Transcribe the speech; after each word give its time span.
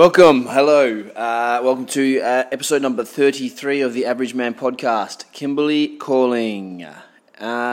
Welcome, 0.00 0.46
hello, 0.46 1.02
uh, 1.14 1.60
welcome 1.62 1.84
to 1.88 2.20
uh, 2.22 2.44
episode 2.50 2.80
number 2.80 3.04
33 3.04 3.82
of 3.82 3.92
the 3.92 4.06
Average 4.06 4.32
Man 4.32 4.54
podcast. 4.54 5.30
Kimberley 5.30 5.98
calling. 5.98 6.86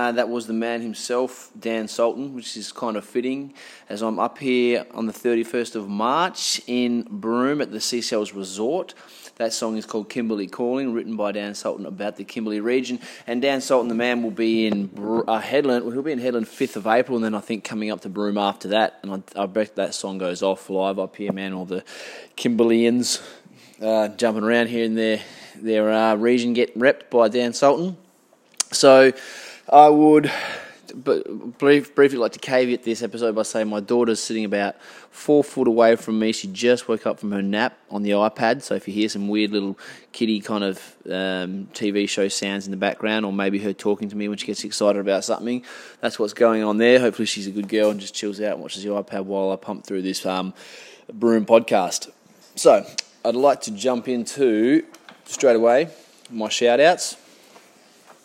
Uh, 0.07 0.13
that 0.13 0.29
was 0.29 0.47
the 0.47 0.53
man 0.53 0.81
himself, 0.81 1.51
Dan 1.59 1.85
Sultan, 1.89 2.33
which 2.33 2.55
is 2.55 2.71
kind 2.71 2.95
of 2.95 3.03
fitting 3.03 3.53
as 3.89 4.01
I'm 4.01 4.19
up 4.19 4.37
here 4.37 4.85
on 4.93 5.05
the 5.05 5.11
31st 5.11 5.75
of 5.75 5.89
March 5.89 6.61
in 6.65 7.05
Broome 7.09 7.59
at 7.59 7.73
the 7.73 7.81
Seashells 7.81 8.31
Resort. 8.31 8.93
That 9.35 9.51
song 9.51 9.75
is 9.75 9.85
called 9.85 10.07
Kimberley 10.07 10.47
Calling, 10.47 10.93
written 10.93 11.17
by 11.17 11.33
Dan 11.33 11.55
Sultan 11.55 11.85
about 11.85 12.15
the 12.15 12.23
Kimberley 12.23 12.61
region. 12.61 13.01
And 13.27 13.41
Dan 13.41 13.59
Sultan, 13.59 13.89
the 13.89 13.95
man, 13.95 14.23
will 14.23 14.31
be 14.31 14.65
in 14.65 14.91
uh, 14.95 15.41
Hedland. 15.41 15.81
Well, 15.81 15.91
he'll 15.91 16.03
be 16.03 16.13
in 16.13 16.21
Hedland 16.21 16.47
5th 16.47 16.77
of 16.77 16.87
April, 16.87 17.17
and 17.17 17.25
then 17.25 17.35
I 17.35 17.41
think 17.41 17.65
coming 17.65 17.91
up 17.91 17.99
to 18.01 18.09
Broome 18.09 18.37
after 18.37 18.69
that. 18.69 18.99
And 19.03 19.25
I, 19.35 19.43
I 19.43 19.45
bet 19.45 19.75
that 19.75 19.93
song 19.93 20.19
goes 20.19 20.41
off 20.41 20.69
live 20.69 20.99
up 20.99 21.17
here, 21.17 21.33
man. 21.33 21.51
All 21.51 21.65
the 21.65 21.83
Kimberleyans 22.37 23.21
uh, 23.81 24.07
jumping 24.07 24.45
around 24.45 24.67
here 24.67 24.85
in 24.85 24.95
their, 24.95 25.19
their 25.57 25.91
uh, 25.91 26.15
region 26.15 26.53
get 26.53 26.79
repped 26.79 27.09
by 27.09 27.27
Dan 27.27 27.51
Sultan. 27.51 27.97
So 28.71 29.11
I 29.69 29.89
would 29.89 30.31
but 30.95 31.57
brief, 31.57 31.93
briefly 31.93 32.17
like 32.17 32.31
to 32.33 32.39
caveat 32.39 32.83
this 32.83 33.03
episode 33.03 33.35
by 33.35 33.43
saying 33.43 33.67
my 33.67 33.79
daughter's 33.79 34.21
sitting 34.21 34.45
about 34.45 34.81
four 34.81 35.43
foot 35.43 35.67
away 35.67 35.95
from 35.95 36.19
me. 36.19 36.31
She 36.31 36.47
just 36.47 36.87
woke 36.87 37.05
up 37.05 37.19
from 37.19 37.31
her 37.31 37.41
nap 37.41 37.77
on 37.89 38.03
the 38.03 38.11
iPad. 38.11 38.61
So 38.61 38.75
if 38.75 38.87
you 38.87 38.93
hear 38.93 39.09
some 39.09 39.27
weird 39.27 39.51
little 39.51 39.77
kitty 40.11 40.39
kind 40.39 40.63
of 40.63 40.77
um, 41.05 41.67
TV 41.73 42.07
show 42.07 42.27
sounds 42.27 42.65
in 42.65 42.71
the 42.71 42.77
background, 42.77 43.25
or 43.25 43.33
maybe 43.33 43.59
her 43.59 43.73
talking 43.73 44.09
to 44.09 44.15
me 44.15 44.27
when 44.27 44.37
she 44.37 44.47
gets 44.47 44.63
excited 44.63 44.99
about 44.99 45.23
something, 45.23 45.63
that's 46.01 46.17
what's 46.17 46.33
going 46.33 46.63
on 46.63 46.77
there. 46.77 46.99
Hopefully 46.99 47.25
she's 47.25 47.47
a 47.47 47.51
good 47.51 47.67
girl 47.67 47.91
and 47.91 47.99
just 47.99 48.15
chills 48.15 48.39
out 48.41 48.53
and 48.53 48.61
watches 48.61 48.83
the 48.83 48.89
iPad 48.89 49.25
while 49.25 49.51
I 49.51 49.55
pump 49.55 49.85
through 49.85 50.01
this 50.01 50.25
um, 50.25 50.53
Broome 51.11 51.45
podcast. 51.45 52.11
So 52.55 52.85
I'd 53.23 53.35
like 53.35 53.61
to 53.61 53.71
jump 53.71 54.07
into 54.07 54.85
straight 55.25 55.55
away 55.55 55.89
my 56.29 56.49
shout 56.49 56.79
outs. 56.79 57.15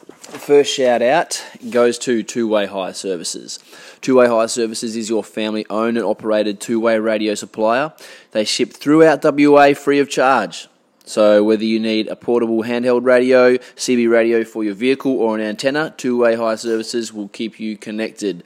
First 0.08 0.74
shout 0.74 1.02
out 1.02 1.44
goes 1.70 1.98
to 2.00 2.22
Two 2.22 2.48
Way 2.48 2.66
Hire 2.66 2.94
Services. 2.94 3.58
Two 4.00 4.16
Way 4.16 4.26
Hire 4.26 4.48
Services 4.48 4.96
is 4.96 5.08
your 5.08 5.22
family 5.22 5.64
owned 5.70 5.96
and 5.96 6.06
operated 6.06 6.60
two 6.60 6.80
way 6.80 6.98
radio 6.98 7.34
supplier. 7.34 7.92
They 8.32 8.44
ship 8.44 8.72
throughout 8.72 9.22
WA 9.22 9.74
free 9.74 10.00
of 10.00 10.08
charge. 10.08 10.68
So, 11.04 11.44
whether 11.44 11.64
you 11.64 11.78
need 11.78 12.08
a 12.08 12.16
portable 12.16 12.62
handheld 12.62 13.04
radio, 13.04 13.56
CB 13.56 14.10
radio 14.10 14.44
for 14.44 14.64
your 14.64 14.74
vehicle, 14.74 15.12
or 15.12 15.36
an 15.36 15.42
antenna, 15.42 15.94
Two 15.96 16.16
Way 16.16 16.36
Hire 16.36 16.56
Services 16.56 17.12
will 17.12 17.28
keep 17.28 17.60
you 17.60 17.76
connected. 17.76 18.44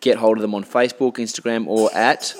Get 0.00 0.18
hold 0.18 0.38
of 0.38 0.42
them 0.42 0.54
on 0.54 0.64
Facebook, 0.64 1.14
Instagram, 1.14 1.66
or 1.66 1.94
at 1.94 2.34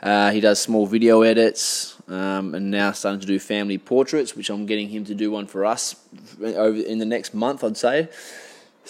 Uh, 0.01 0.31
he 0.31 0.39
does 0.39 0.57
small 0.57 0.87
video 0.87 1.21
edits 1.21 1.97
um, 2.07 2.55
and 2.55 2.71
now 2.71 2.93
starting 2.93 3.19
to 3.19 3.27
do 3.27 3.37
family 3.37 3.77
portraits, 3.77 4.37
which 4.37 4.49
I'm 4.49 4.65
getting 4.65 4.87
him 4.87 5.03
to 5.03 5.13
do 5.13 5.31
one 5.31 5.47
for 5.47 5.65
us 5.65 5.95
over 6.41 6.77
in 6.77 6.97
the 6.97 7.05
next 7.05 7.33
month, 7.33 7.61
I'd 7.61 7.75
say 7.75 8.07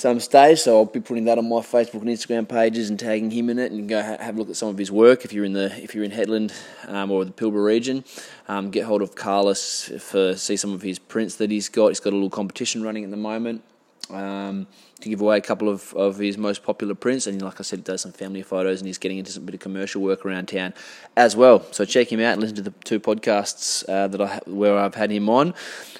some 0.01 0.19
stage. 0.19 0.59
So 0.59 0.77
I'll 0.77 0.85
be 0.85 0.99
putting 0.99 1.25
that 1.25 1.37
on 1.37 1.47
my 1.47 1.57
Facebook 1.57 2.01
and 2.01 2.09
Instagram 2.09 2.49
pages 2.49 2.89
and 2.89 2.99
tagging 2.99 3.29
him 3.29 3.49
in 3.49 3.59
it, 3.59 3.71
and 3.71 3.87
go 3.87 4.01
have 4.01 4.35
a 4.35 4.39
look 4.39 4.49
at 4.49 4.55
some 4.55 4.69
of 4.69 4.77
his 4.77 4.91
work 4.91 5.23
if 5.23 5.31
you're 5.31 5.45
in 5.45 5.53
the 5.53 5.71
if 5.81 5.93
you're 5.93 6.03
in 6.03 6.11
Hedland 6.11 6.51
um, 6.87 7.11
or 7.11 7.23
the 7.23 7.31
Pilbara 7.31 7.63
region. 7.63 8.03
Um, 8.47 8.71
get 8.71 8.85
hold 8.85 9.01
of 9.01 9.15
Carlos 9.15 9.91
for 9.99 10.35
see 10.35 10.57
some 10.57 10.73
of 10.73 10.81
his 10.81 10.97
prints 10.97 11.35
that 11.35 11.51
he's 11.51 11.69
got. 11.69 11.89
He's 11.89 11.99
got 11.99 12.13
a 12.13 12.15
little 12.15 12.31
competition 12.31 12.83
running 12.83 13.03
at 13.03 13.11
the 13.11 13.17
moment. 13.17 13.63
Um, 14.09 14.67
to 15.01 15.09
give 15.09 15.21
away 15.21 15.37
a 15.37 15.41
couple 15.41 15.69
of, 15.69 15.93
of 15.93 16.17
his 16.17 16.37
most 16.37 16.63
popular 16.63 16.95
prints. 16.95 17.27
And 17.27 17.41
like 17.41 17.59
I 17.59 17.63
said, 17.63 17.79
he 17.79 17.83
does 17.83 18.01
some 18.01 18.11
family 18.11 18.41
photos 18.41 18.79
and 18.79 18.87
he's 18.87 18.97
getting 18.97 19.17
into 19.17 19.31
some 19.31 19.45
bit 19.45 19.55
of 19.55 19.61
commercial 19.61 20.01
work 20.01 20.25
around 20.25 20.47
town 20.47 20.73
as 21.15 21.35
well. 21.35 21.65
So 21.71 21.85
check 21.85 22.11
him 22.11 22.19
out 22.19 22.33
and 22.33 22.41
listen 22.41 22.55
to 22.57 22.61
the 22.61 22.73
two 22.83 22.99
podcasts 22.99 23.87
uh, 23.89 24.07
that 24.07 24.21
I 24.21 24.39
where 24.45 24.77
I've 24.77 24.95
had 24.95 25.11
him 25.11 25.29
on. 25.29 25.53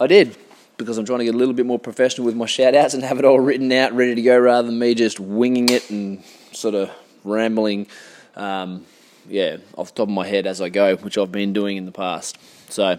I 0.00 0.06
did 0.06 0.34
because 0.78 0.98
I'm 0.98 1.04
trying 1.04 1.20
to 1.20 1.24
get 1.26 1.34
a 1.34 1.38
little 1.38 1.54
bit 1.54 1.66
more 1.66 1.78
professional 1.78 2.26
with 2.26 2.36
my 2.36 2.46
shout 2.46 2.74
outs 2.74 2.94
and 2.94 3.02
have 3.02 3.18
it 3.18 3.24
all 3.24 3.40
written 3.40 3.72
out, 3.72 3.92
ready 3.92 4.14
to 4.14 4.22
go, 4.22 4.38
rather 4.38 4.66
than 4.66 4.78
me 4.78 4.94
just 4.94 5.20
winging 5.20 5.68
it 5.68 5.90
and 5.90 6.22
sort 6.52 6.74
of 6.74 6.90
rambling. 7.24 7.86
Um, 8.34 8.84
yeah, 9.28 9.58
off 9.76 9.88
the 9.88 10.02
top 10.02 10.08
of 10.08 10.14
my 10.14 10.26
head 10.26 10.46
as 10.46 10.60
I 10.60 10.68
go, 10.68 10.96
which 10.96 11.18
I've 11.18 11.32
been 11.32 11.52
doing 11.52 11.76
in 11.76 11.86
the 11.86 11.92
past. 11.92 12.38
So, 12.70 12.98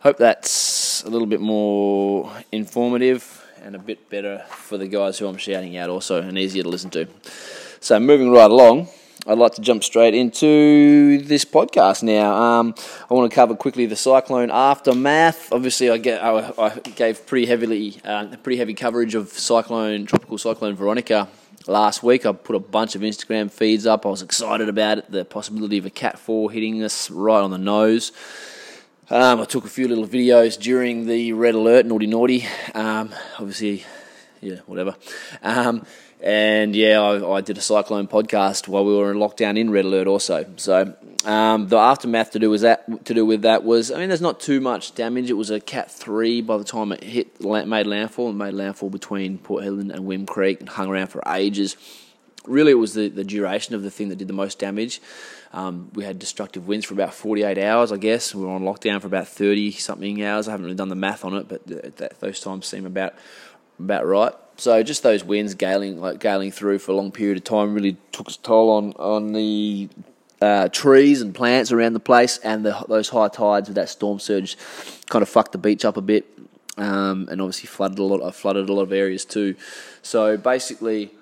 hope 0.00 0.18
that's 0.18 1.02
a 1.04 1.08
little 1.08 1.26
bit 1.26 1.40
more 1.40 2.30
informative 2.52 3.42
and 3.62 3.74
a 3.74 3.78
bit 3.78 4.10
better 4.10 4.44
for 4.48 4.76
the 4.76 4.86
guys 4.86 5.18
who 5.18 5.26
I'm 5.26 5.36
shouting 5.36 5.76
out, 5.76 5.90
also, 5.90 6.20
and 6.20 6.38
easier 6.38 6.62
to 6.62 6.68
listen 6.68 6.90
to. 6.90 7.08
So, 7.80 7.98
moving 8.00 8.30
right 8.30 8.50
along, 8.50 8.88
I'd 9.26 9.38
like 9.38 9.54
to 9.54 9.62
jump 9.62 9.82
straight 9.84 10.14
into 10.14 11.18
this 11.22 11.44
podcast 11.44 12.02
now. 12.02 12.34
Um, 12.34 12.74
I 13.10 13.14
want 13.14 13.30
to 13.30 13.34
cover 13.34 13.54
quickly 13.54 13.86
the 13.86 13.96
cyclone 13.96 14.50
aftermath. 14.50 15.50
Obviously, 15.52 15.88
I, 15.88 15.96
get, 15.96 16.22
I, 16.22 16.52
I 16.58 16.78
gave 16.78 17.26
pretty 17.26 17.46
heavily, 17.46 17.96
uh, 18.04 18.36
pretty 18.42 18.58
heavy 18.58 18.74
coverage 18.74 19.14
of 19.14 19.28
cyclone, 19.28 20.04
tropical 20.06 20.36
cyclone 20.36 20.74
Veronica 20.74 21.28
last 21.66 22.02
week. 22.02 22.26
I 22.26 22.32
put 22.32 22.56
a 22.56 22.60
bunch 22.60 22.94
of 22.94 23.02
Instagram 23.02 23.50
feeds 23.50 23.86
up. 23.86 24.06
I 24.06 24.08
was 24.08 24.22
excited 24.22 24.68
about 24.68 24.98
it, 24.98 25.10
the 25.10 25.24
possibility 25.24 25.78
of 25.78 25.86
a 25.86 25.90
Cat 25.90 26.18
4 26.18 26.50
hitting 26.50 26.82
us 26.82 27.10
right 27.10 27.40
on 27.40 27.50
the 27.50 27.58
nose. 27.58 28.12
Um, 29.10 29.40
I 29.40 29.44
took 29.44 29.64
a 29.64 29.68
few 29.68 29.86
little 29.86 30.06
videos 30.06 30.58
during 30.58 31.06
the 31.06 31.32
red 31.34 31.54
alert, 31.54 31.86
naughty 31.86 32.06
naughty. 32.06 32.46
Um, 32.74 33.14
obviously, 33.38 33.84
yeah, 34.40 34.60
whatever. 34.66 34.96
Um, 35.42 35.84
and 36.24 36.74
yeah, 36.74 37.02
I, 37.02 37.36
I, 37.36 37.40
did 37.42 37.58
a 37.58 37.60
cyclone 37.60 38.08
podcast 38.08 38.66
while 38.66 38.82
we 38.82 38.96
were 38.96 39.10
in 39.10 39.18
lockdown 39.18 39.58
in 39.58 39.68
red 39.70 39.84
alert 39.84 40.06
also. 40.06 40.46
So 40.56 40.94
um, 41.26 41.68
the 41.68 41.76
aftermath 41.76 42.30
to 42.30 42.38
do 42.38 42.48
was 42.48 42.62
that 42.62 43.04
to 43.04 43.12
do 43.12 43.26
with 43.26 43.42
that 43.42 43.62
was 43.62 43.90
I 43.90 43.98
mean, 43.98 44.08
there's 44.08 44.22
not 44.22 44.40
too 44.40 44.58
much 44.58 44.94
damage. 44.94 45.28
It 45.28 45.34
was 45.34 45.50
a 45.50 45.60
Cat 45.60 45.90
three 45.90 46.40
by 46.40 46.56
the 46.56 46.64
time 46.64 46.92
it 46.92 47.04
hit 47.04 47.38
made 47.42 47.86
landfall 47.86 48.30
and 48.30 48.38
made 48.38 48.54
landfall 48.54 48.88
between 48.88 49.36
Port 49.36 49.64
Hedland 49.64 49.92
and 49.92 50.06
Whim 50.06 50.24
Creek 50.24 50.60
and 50.60 50.68
hung 50.70 50.88
around 50.88 51.08
for 51.08 51.22
ages. 51.26 51.76
Really, 52.46 52.72
it 52.72 52.76
was 52.76 52.94
the, 52.94 53.08
the 53.08 53.24
duration 53.24 53.74
of 53.74 53.82
the 53.82 53.90
thing 53.90 54.08
that 54.08 54.16
did 54.16 54.28
the 54.28 54.34
most 54.34 54.58
damage. 54.58 55.02
Um, 55.52 55.90
we 55.92 56.04
had 56.04 56.18
destructive 56.18 56.66
winds 56.66 56.86
for 56.86 56.94
about 56.94 57.12
48 57.12 57.58
hours, 57.58 57.92
I 57.92 57.96
guess. 57.98 58.34
We 58.34 58.44
were 58.44 58.50
on 58.50 58.62
lockdown 58.62 59.00
for 59.00 59.06
about 59.06 59.28
30 59.28 59.72
something 59.72 60.22
hours. 60.22 60.48
I 60.48 60.52
haven't 60.52 60.64
really 60.64 60.76
done 60.76 60.88
the 60.88 60.94
math 60.94 61.24
on 61.24 61.34
it, 61.34 61.48
but 61.48 61.66
th- 61.66 61.96
th- 61.96 62.12
those 62.20 62.40
times 62.40 62.66
seem 62.66 62.86
about 62.86 63.14
about 63.78 64.06
right. 64.06 64.32
So 64.56 64.82
just 64.82 65.02
those 65.02 65.24
winds 65.24 65.54
galing 65.54 66.00
like 66.00 66.20
galing 66.20 66.52
through 66.52 66.78
for 66.78 66.92
a 66.92 66.94
long 66.94 67.10
period 67.10 67.38
of 67.38 67.44
time 67.44 67.74
really 67.74 67.96
took 68.12 68.28
its 68.28 68.36
toll 68.36 68.70
on 68.70 68.92
on 68.92 69.32
the 69.32 69.88
uh, 70.40 70.68
trees 70.68 71.20
and 71.22 71.34
plants 71.34 71.72
around 71.72 71.94
the 71.94 72.00
place, 72.00 72.38
and 72.38 72.64
the, 72.64 72.84
those 72.88 73.08
high 73.08 73.28
tides 73.28 73.68
with 73.68 73.76
that 73.76 73.88
storm 73.88 74.18
surge 74.18 74.56
kind 75.08 75.22
of 75.22 75.28
fucked 75.28 75.52
the 75.52 75.58
beach 75.58 75.84
up 75.84 75.96
a 75.96 76.00
bit. 76.02 76.26
um, 76.76 77.28
and 77.30 77.40
obviously 77.40 77.66
flooded 77.66 77.98
a 77.98 78.02
lot. 78.02 78.22
I 78.22 78.30
flooded 78.30 78.68
a 78.68 78.72
lot 78.72 78.82
of 78.82 78.92
areas 78.92 79.24
too. 79.24 79.54
So 80.02 80.36
basically, 80.36 81.12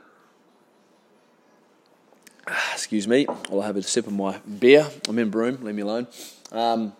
excuse 2.72 3.06
me, 3.06 3.26
I'll 3.50 3.62
have 3.62 3.76
a 3.76 3.82
sip 3.82 4.06
of 4.06 4.12
my 4.12 4.38
beer. 4.38 4.88
I'm 5.08 5.18
in 5.18 5.30
Broome. 5.30 5.58
Leave 5.62 5.74
me 5.74 5.82
alone. 5.82 6.06
Um, 6.50 6.92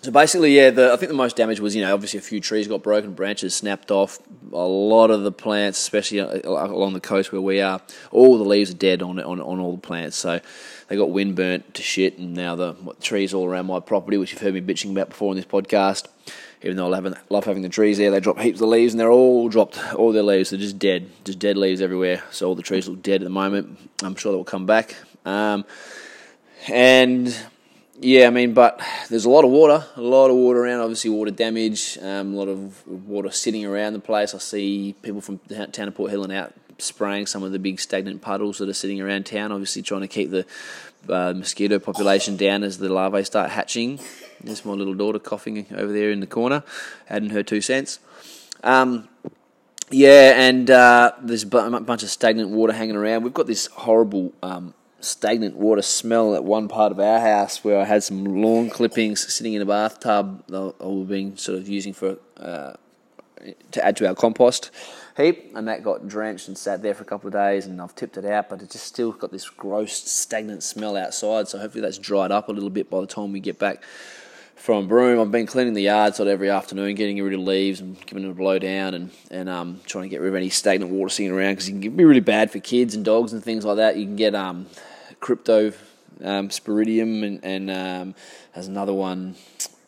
so 0.00 0.12
basically, 0.12 0.56
yeah, 0.56 0.70
the, 0.70 0.92
I 0.92 0.96
think 0.96 1.08
the 1.08 1.16
most 1.16 1.36
damage 1.36 1.58
was, 1.58 1.74
you 1.74 1.82
know, 1.82 1.92
obviously 1.92 2.18
a 2.18 2.22
few 2.22 2.40
trees 2.40 2.68
got 2.68 2.84
broken, 2.84 3.14
branches 3.14 3.54
snapped 3.54 3.90
off. 3.90 4.20
A 4.52 4.56
lot 4.56 5.10
of 5.10 5.22
the 5.24 5.32
plants, 5.32 5.80
especially 5.80 6.20
uh, 6.20 6.40
along 6.44 6.92
the 6.92 7.00
coast 7.00 7.32
where 7.32 7.40
we 7.40 7.60
are, 7.60 7.80
all 8.12 8.38
the 8.38 8.44
leaves 8.44 8.70
are 8.70 8.74
dead 8.74 9.02
on 9.02 9.18
on, 9.18 9.40
on 9.40 9.58
all 9.58 9.72
the 9.72 9.78
plants. 9.78 10.16
So 10.16 10.40
they 10.86 10.96
got 10.96 11.10
wind 11.10 11.34
burnt 11.34 11.74
to 11.74 11.82
shit, 11.82 12.16
and 12.16 12.34
now 12.34 12.54
the 12.54 12.76
trees 13.00 13.34
all 13.34 13.44
around 13.44 13.66
my 13.66 13.80
property, 13.80 14.16
which 14.16 14.32
you've 14.32 14.40
heard 14.40 14.54
me 14.54 14.60
bitching 14.60 14.92
about 14.92 15.08
before 15.10 15.32
in 15.32 15.36
this 15.36 15.46
podcast. 15.46 16.06
Even 16.62 16.76
though 16.76 16.92
I 16.92 16.98
love, 16.98 17.14
love 17.28 17.44
having 17.44 17.62
the 17.62 17.68
trees 17.68 17.98
there, 17.98 18.10
they 18.10 18.20
drop 18.20 18.38
heaps 18.38 18.60
of 18.60 18.68
leaves, 18.68 18.92
and 18.92 19.00
they're 19.00 19.10
all 19.10 19.48
dropped. 19.48 19.78
All 19.94 20.12
their 20.12 20.22
leaves 20.22 20.50
they're 20.50 20.60
just 20.60 20.78
dead, 20.78 21.10
just 21.24 21.40
dead 21.40 21.56
leaves 21.56 21.80
everywhere. 21.80 22.22
So 22.30 22.46
all 22.46 22.54
the 22.54 22.62
trees 22.62 22.88
look 22.88 23.02
dead 23.02 23.20
at 23.20 23.24
the 23.24 23.30
moment. 23.30 23.78
I'm 24.02 24.14
sure 24.14 24.32
they'll 24.32 24.44
come 24.44 24.66
back. 24.66 24.94
Um, 25.24 25.64
and 26.68 27.36
yeah, 28.00 28.26
I 28.26 28.30
mean, 28.30 28.54
but 28.54 28.80
there's 29.08 29.24
a 29.24 29.30
lot 29.30 29.44
of 29.44 29.50
water, 29.50 29.84
a 29.96 30.00
lot 30.00 30.30
of 30.30 30.36
water 30.36 30.64
around. 30.64 30.80
Obviously, 30.80 31.10
water 31.10 31.30
damage, 31.30 31.98
um, 32.00 32.34
a 32.34 32.36
lot 32.36 32.48
of 32.48 32.86
water 32.86 33.30
sitting 33.30 33.64
around 33.64 33.94
the 33.94 33.98
place. 33.98 34.34
I 34.34 34.38
see 34.38 34.94
people 35.02 35.20
from 35.20 35.38
town 35.72 35.88
of 35.88 35.94
Port 35.94 36.12
Hedland 36.12 36.34
out 36.34 36.54
spraying 36.78 37.26
some 37.26 37.42
of 37.42 37.50
the 37.50 37.58
big 37.58 37.80
stagnant 37.80 38.22
puddles 38.22 38.58
that 38.58 38.68
are 38.68 38.74
sitting 38.74 39.00
around 39.00 39.26
town. 39.26 39.50
Obviously, 39.50 39.82
trying 39.82 40.02
to 40.02 40.08
keep 40.08 40.30
the 40.30 40.46
uh, 41.08 41.32
mosquito 41.34 41.78
population 41.80 42.36
down 42.36 42.62
as 42.62 42.78
the 42.78 42.88
larvae 42.88 43.24
start 43.24 43.50
hatching. 43.50 43.98
There's 44.42 44.64
my 44.64 44.72
little 44.72 44.94
daughter 44.94 45.18
coughing 45.18 45.66
over 45.74 45.92
there 45.92 46.10
in 46.10 46.20
the 46.20 46.26
corner, 46.26 46.62
adding 47.10 47.30
her 47.30 47.42
two 47.42 47.60
cents. 47.60 47.98
Um, 48.62 49.08
yeah, 49.90 50.34
and 50.36 50.70
uh, 50.70 51.12
there's 51.20 51.42
a 51.42 51.46
bunch 51.46 52.02
of 52.02 52.10
stagnant 52.10 52.50
water 52.50 52.72
hanging 52.72 52.96
around. 52.96 53.24
We've 53.24 53.34
got 53.34 53.46
this 53.46 53.66
horrible 53.66 54.32
um, 54.42 54.74
stagnant 55.00 55.56
water 55.56 55.82
smell 55.82 56.34
at 56.34 56.44
one 56.44 56.68
part 56.68 56.92
of 56.92 56.98
our 56.98 57.20
house 57.20 57.62
where 57.62 57.78
I 57.78 57.84
had 57.84 58.02
some 58.02 58.24
lawn 58.24 58.68
clippings 58.68 59.32
sitting 59.32 59.54
in 59.54 59.62
a 59.62 59.66
bathtub 59.66 60.44
that 60.48 60.74
we 60.80 60.98
were 60.98 61.04
being 61.04 61.36
sort 61.36 61.58
of 61.58 61.68
using 61.68 61.92
for 61.92 62.18
uh, 62.36 62.74
to 63.70 63.84
add 63.84 63.96
to 63.96 64.08
our 64.08 64.14
compost 64.14 64.70
heap, 65.16 65.52
and 65.54 65.68
that 65.68 65.82
got 65.82 66.08
drenched 66.08 66.48
and 66.48 66.56
sat 66.56 66.82
there 66.82 66.94
for 66.94 67.02
a 67.02 67.06
couple 67.06 67.28
of 67.28 67.32
days, 67.32 67.66
and 67.66 67.80
I've 67.80 67.94
tipped 67.94 68.16
it 68.16 68.24
out, 68.24 68.48
but 68.48 68.62
it 68.62 68.70
just 68.70 68.86
still 68.86 69.12
got 69.12 69.30
this 69.30 69.48
gross 69.48 69.92
stagnant 69.92 70.62
smell 70.62 70.96
outside. 70.96 71.48
So 71.48 71.58
hopefully 71.58 71.82
that's 71.82 71.98
dried 71.98 72.30
up 72.30 72.48
a 72.48 72.52
little 72.52 72.70
bit 72.70 72.88
by 72.88 73.00
the 73.00 73.06
time 73.06 73.32
we 73.32 73.40
get 73.40 73.58
back 73.58 73.82
from 74.54 74.88
Broome. 74.88 75.20
I've 75.20 75.30
been 75.30 75.46
cleaning 75.46 75.74
the 75.74 75.82
yard 75.82 76.14
sort 76.14 76.28
of 76.28 76.32
every 76.32 76.50
afternoon, 76.50 76.94
getting 76.94 77.22
rid 77.22 77.34
of 77.34 77.40
leaves 77.40 77.80
and 77.80 78.04
giving 78.06 78.24
it 78.24 78.30
a 78.30 78.34
blow 78.34 78.58
down, 78.58 78.94
and 78.94 79.10
and 79.30 79.48
um, 79.48 79.80
trying 79.86 80.04
to 80.04 80.08
get 80.08 80.20
rid 80.20 80.30
of 80.30 80.34
any 80.34 80.50
stagnant 80.50 80.90
water 80.92 81.10
sitting 81.10 81.32
around 81.32 81.52
because 81.52 81.68
it 81.68 81.80
can 81.80 81.96
be 81.96 82.04
really 82.04 82.20
bad 82.20 82.50
for 82.50 82.60
kids 82.60 82.94
and 82.94 83.04
dogs 83.04 83.32
and 83.32 83.42
things 83.42 83.64
like 83.64 83.76
that. 83.76 83.96
You 83.96 84.04
can 84.04 84.16
get 84.16 84.34
um, 84.34 84.66
crypto 85.20 85.72
um, 86.22 86.48
sporidium 86.48 87.22
and, 87.24 87.44
and 87.44 87.70
um, 87.70 88.14
has 88.52 88.68
another 88.68 88.92
one. 88.92 89.36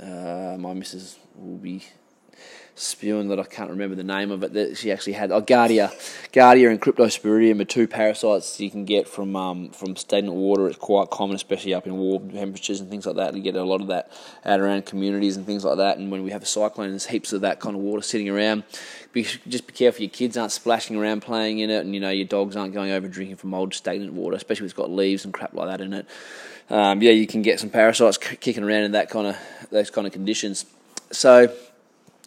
Uh, 0.01 0.57
my 0.59 0.73
missus 0.73 1.19
will 1.35 1.59
be 1.59 1.85
spewing 2.81 3.29
that 3.29 3.39
I 3.39 3.45
can't 3.45 3.71
remember 3.71 3.95
the 3.95 4.05
name 4.05 4.31
of 4.31 4.43
it. 4.43 4.53
That 4.55 4.77
she 4.77 4.91
actually 4.91 5.13
had 5.13 5.31
oh, 5.31 5.41
Guardia, 5.41 5.93
Giardia 6.33 6.71
and 6.71 6.81
Cryptosporidium 6.81 7.61
are 7.61 7.65
two 7.65 7.87
parasites 7.87 8.59
you 8.61 8.71
can 8.71 8.85
get 8.85 9.09
from 9.09 9.37
um, 9.37 9.71
from 9.71 9.97
stagnant 9.97 10.37
water. 10.37 10.67
It's 10.69 10.79
quite 10.79 11.11
common, 11.11 11.37
especially 11.37 11.75
up 11.75 11.87
in 11.87 11.97
warm 11.97 12.31
temperatures 12.31 12.81
and 12.81 12.91
things 12.91 13.07
like 13.07 13.17
that. 13.17 13.35
You 13.35 13.43
get 13.43 13.57
a 13.57 13.65
lot 13.65 13.81
of 13.81 13.89
that 13.89 14.11
out 14.45 14.61
around 14.61 14.87
communities 14.87 15.37
and 15.37 15.47
things 15.47 15.65
like 15.65 15.77
that. 15.77 15.99
And 15.99 16.11
when 16.11 16.23
we 16.23 16.31
have 16.31 16.43
a 16.43 16.47
cyclone, 16.47 16.91
there's 16.91 17.07
heaps 17.07 17.33
of 17.33 17.43
that 17.43 17.61
kind 17.61 17.77
of 17.77 17.83
water 17.83 18.03
sitting 18.03 18.29
around. 18.29 18.65
Be, 19.13 19.25
just 19.49 19.67
be 19.67 19.73
careful 19.73 20.03
your 20.03 20.11
kids 20.11 20.37
aren't 20.37 20.53
splashing 20.53 20.97
around 20.97 21.21
playing 21.21 21.59
in 21.59 21.71
it, 21.71 21.81
and 21.81 21.95
you 21.95 22.01
know 22.01 22.11
your 22.11 22.27
dogs 22.27 22.57
aren't 22.57 22.73
going 22.73 22.91
over 22.91 23.09
drinking 23.09 23.37
from 23.37 23.55
old 23.55 23.75
stagnant 23.75 24.13
water, 24.13 24.37
especially 24.37 24.67
if 24.67 24.73
it's 24.73 24.77
got 24.77 24.91
leaves 24.91 25.25
and 25.25 25.35
crap 25.35 25.53
like 25.55 25.69
that 25.69 25.81
in 25.81 25.93
it. 25.93 26.07
Um, 26.71 27.03
yeah, 27.03 27.11
you 27.11 27.27
can 27.27 27.43
get 27.43 27.59
some 27.59 27.69
parasites 27.69 28.17
kicking 28.17 28.63
around 28.63 28.85
in 28.85 28.93
that 28.93 29.11
kind 29.11 29.27
of 29.27 29.37
those 29.71 29.91
kind 29.91 30.07
of 30.07 30.13
conditions. 30.13 30.67
So 31.11 31.53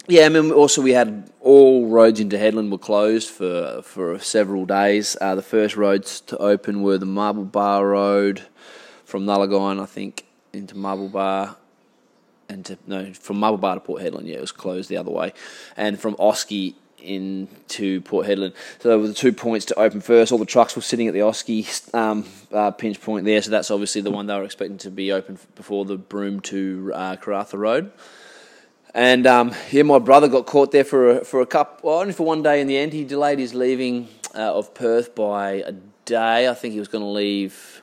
yeah, 0.06 0.26
I 0.26 0.28
mean, 0.28 0.52
also 0.52 0.82
we 0.82 0.92
had 0.92 1.30
all 1.40 1.86
roads 1.88 2.20
into 2.20 2.36
Hedland 2.36 2.70
were 2.70 2.78
closed 2.78 3.30
for 3.30 3.80
for 3.82 4.18
several 4.18 4.66
days. 4.66 5.16
Uh, 5.20 5.34
the 5.34 5.42
first 5.42 5.76
roads 5.76 6.20
to 6.22 6.36
open 6.38 6.82
were 6.82 6.98
the 6.98 7.06
Marble 7.06 7.44
Bar 7.44 7.86
Road 7.86 8.42
from 9.04 9.24
Nullagine, 9.24 9.80
I 9.80 9.86
think, 9.86 10.26
into 10.52 10.76
Marble 10.76 11.08
Bar, 11.08 11.56
and 12.48 12.64
to 12.66 12.78
no 12.86 13.12
from 13.14 13.38
Marble 13.38 13.58
Bar 13.58 13.76
to 13.76 13.80
Port 13.80 14.02
Hedland. 14.02 14.26
Yeah, 14.26 14.36
it 14.36 14.40
was 14.40 14.52
closed 14.52 14.90
the 14.90 14.98
other 14.98 15.10
way, 15.10 15.32
and 15.76 15.98
from 15.98 16.16
Auski 16.16 16.74
into 16.98 18.00
Port 18.02 18.26
Hedland. 18.26 18.54
So 18.80 18.88
there 18.88 18.98
were 18.98 19.08
the 19.08 19.14
two 19.14 19.32
points 19.32 19.66
to 19.66 19.78
open 19.78 20.00
first. 20.00 20.32
All 20.32 20.38
the 20.38 20.46
trucks 20.46 20.74
were 20.76 20.82
sitting 20.82 21.06
at 21.06 21.14
the 21.14 21.20
Auski 21.20 21.94
um, 21.94 22.26
uh, 22.52 22.70
pinch 22.72 23.00
point 23.00 23.24
there, 23.24 23.40
so 23.40 23.50
that's 23.50 23.70
obviously 23.70 24.00
the 24.00 24.10
one 24.10 24.26
they 24.26 24.34
were 24.34 24.44
expecting 24.44 24.78
to 24.78 24.90
be 24.90 25.12
open 25.12 25.38
before 25.54 25.84
the 25.84 25.96
Broome 25.96 26.40
to 26.40 26.92
uh, 26.94 27.16
Karratha 27.16 27.58
Road. 27.58 27.92
And 28.94 29.26
um, 29.26 29.52
yeah, 29.72 29.82
my 29.82 29.98
brother 29.98 30.28
got 30.28 30.46
caught 30.46 30.70
there 30.70 30.84
for 30.84 31.18
a, 31.18 31.24
for 31.24 31.40
a 31.40 31.46
cup, 31.46 31.80
well, 31.82 31.98
only 31.98 32.12
for 32.12 32.24
one 32.24 32.44
day 32.44 32.60
in 32.60 32.68
the 32.68 32.76
end. 32.76 32.92
He 32.92 33.04
delayed 33.04 33.40
his 33.40 33.52
leaving 33.52 34.08
uh, 34.36 34.56
of 34.56 34.72
Perth 34.72 35.16
by 35.16 35.64
a 35.66 35.72
day. 36.04 36.48
I 36.48 36.54
think 36.54 36.74
he 36.74 36.78
was 36.78 36.86
going 36.86 37.02
to 37.02 37.10
leave 37.10 37.82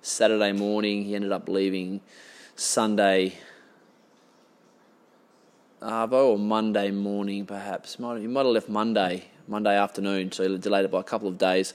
Saturday 0.00 0.52
morning. 0.52 1.04
He 1.04 1.16
ended 1.16 1.32
up 1.32 1.48
leaving 1.48 2.00
Sunday 2.54 3.34
Arvo 5.82 6.30
or 6.30 6.38
Monday 6.38 6.92
morning, 6.92 7.44
perhaps. 7.44 7.96
He 7.96 8.02
might 8.02 8.44
have 8.44 8.46
left 8.46 8.68
Monday, 8.68 9.24
Monday 9.48 9.76
afternoon, 9.76 10.30
so 10.30 10.48
he 10.48 10.58
delayed 10.58 10.84
it 10.84 10.90
by 10.92 11.00
a 11.00 11.04
couple 11.04 11.26
of 11.26 11.36
days. 11.36 11.74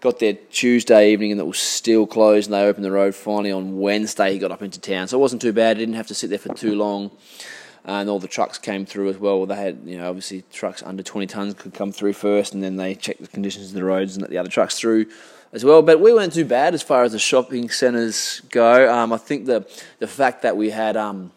Got 0.00 0.18
there 0.18 0.32
Tuesday 0.50 1.12
evening 1.12 1.32
and 1.32 1.40
it 1.40 1.46
was 1.46 1.58
still 1.58 2.08
closed, 2.08 2.48
and 2.48 2.54
they 2.54 2.64
opened 2.64 2.84
the 2.84 2.90
road 2.90 3.14
finally 3.14 3.52
on 3.52 3.78
Wednesday. 3.78 4.32
He 4.32 4.38
got 4.38 4.50
up 4.50 4.62
into 4.62 4.80
town, 4.80 5.06
so 5.06 5.18
it 5.18 5.20
wasn't 5.20 5.42
too 5.42 5.52
bad. 5.52 5.76
He 5.76 5.82
didn't 5.84 5.96
have 5.96 6.08
to 6.08 6.14
sit 6.14 6.30
there 6.30 6.38
for 6.40 6.54
too 6.54 6.74
long 6.74 7.12
and 7.84 8.08
all 8.08 8.18
the 8.18 8.28
trucks 8.28 8.58
came 8.58 8.84
through 8.84 9.08
as 9.08 9.18
well. 9.18 9.46
They 9.46 9.56
had, 9.56 9.80
you 9.84 9.98
know, 9.98 10.08
obviously 10.08 10.44
trucks 10.52 10.82
under 10.82 11.02
20 11.02 11.26
tons 11.26 11.54
could 11.54 11.74
come 11.74 11.92
through 11.92 12.12
first, 12.12 12.54
and 12.54 12.62
then 12.62 12.76
they 12.76 12.94
checked 12.94 13.20
the 13.20 13.28
conditions 13.28 13.68
of 13.68 13.74
the 13.74 13.84
roads 13.84 14.16
and 14.16 14.22
let 14.22 14.30
the 14.30 14.38
other 14.38 14.50
trucks 14.50 14.78
through 14.78 15.06
as 15.52 15.64
well. 15.64 15.82
But 15.82 16.00
we 16.00 16.12
weren't 16.12 16.32
too 16.32 16.44
bad 16.44 16.74
as 16.74 16.82
far 16.82 17.04
as 17.04 17.12
the 17.12 17.18
shopping 17.18 17.70
centres 17.70 18.40
go. 18.50 18.92
Um, 18.92 19.12
I 19.12 19.16
think 19.16 19.46
the 19.46 19.66
the 19.98 20.06
fact 20.06 20.42
that 20.42 20.56
we 20.56 20.70
had 20.70 20.96
um, 20.96 21.32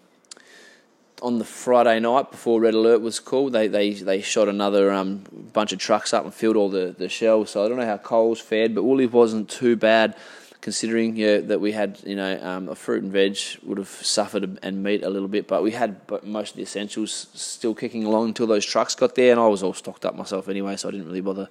on 1.21 1.39
the 1.39 1.45
Friday 1.45 1.99
night 2.01 2.29
before 2.29 2.59
Red 2.59 2.73
Alert 2.73 3.01
was 3.01 3.19
called, 3.19 3.53
they 3.53 3.67
they, 3.67 3.93
they 3.93 4.21
shot 4.21 4.49
another 4.49 4.91
um, 4.91 5.23
bunch 5.53 5.71
of 5.71 5.79
trucks 5.79 6.13
up 6.13 6.25
and 6.25 6.33
filled 6.33 6.57
all 6.57 6.69
the, 6.69 6.93
the 6.97 7.09
shelves. 7.09 7.51
So 7.51 7.65
I 7.65 7.69
don't 7.69 7.77
know 7.77 7.85
how 7.85 7.97
Coles 7.97 8.39
fared, 8.39 8.75
but 8.75 8.83
Woolies 8.83 9.11
wasn't 9.11 9.49
too 9.49 9.75
bad 9.75 10.15
considering 10.63 11.17
yeah, 11.17 11.39
that 11.39 11.59
we 11.59 11.73
had 11.73 11.99
you 12.05 12.15
know 12.15 12.39
um, 12.41 12.69
a 12.69 12.75
fruit 12.75 13.03
and 13.03 13.11
veg 13.11 13.37
would 13.63 13.77
have 13.77 13.89
suffered 13.89 14.57
and 14.63 14.81
meat 14.81 15.03
a 15.03 15.09
little 15.09 15.27
bit, 15.27 15.45
but 15.45 15.61
we 15.61 15.71
had 15.71 15.99
most 16.23 16.51
of 16.51 16.55
the 16.55 16.63
essentials 16.63 17.27
still 17.33 17.75
kicking 17.75 18.05
along 18.05 18.29
until 18.29 18.47
those 18.47 18.65
trucks 18.65 18.95
got 18.95 19.13
there, 19.15 19.31
and 19.31 19.41
I 19.41 19.47
was 19.47 19.61
all 19.61 19.73
stocked 19.73 20.05
up 20.05 20.15
myself 20.15 20.47
anyway, 20.47 20.77
so 20.77 20.87
I 20.87 20.91
didn't 20.91 21.07
really 21.07 21.19
bother 21.19 21.49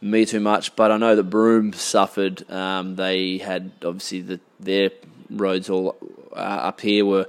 me 0.00 0.26
too 0.26 0.40
much. 0.40 0.74
But 0.74 0.90
I 0.90 0.96
know 0.96 1.14
that 1.14 1.30
Broome 1.30 1.72
suffered. 1.74 2.50
Um, 2.50 2.96
they 2.96 3.38
had 3.38 3.70
obviously 3.84 4.20
the, 4.20 4.40
their 4.58 4.90
roads 5.30 5.70
all 5.70 5.96
uh, 6.32 6.70
up 6.70 6.80
here 6.80 7.06
were 7.06 7.28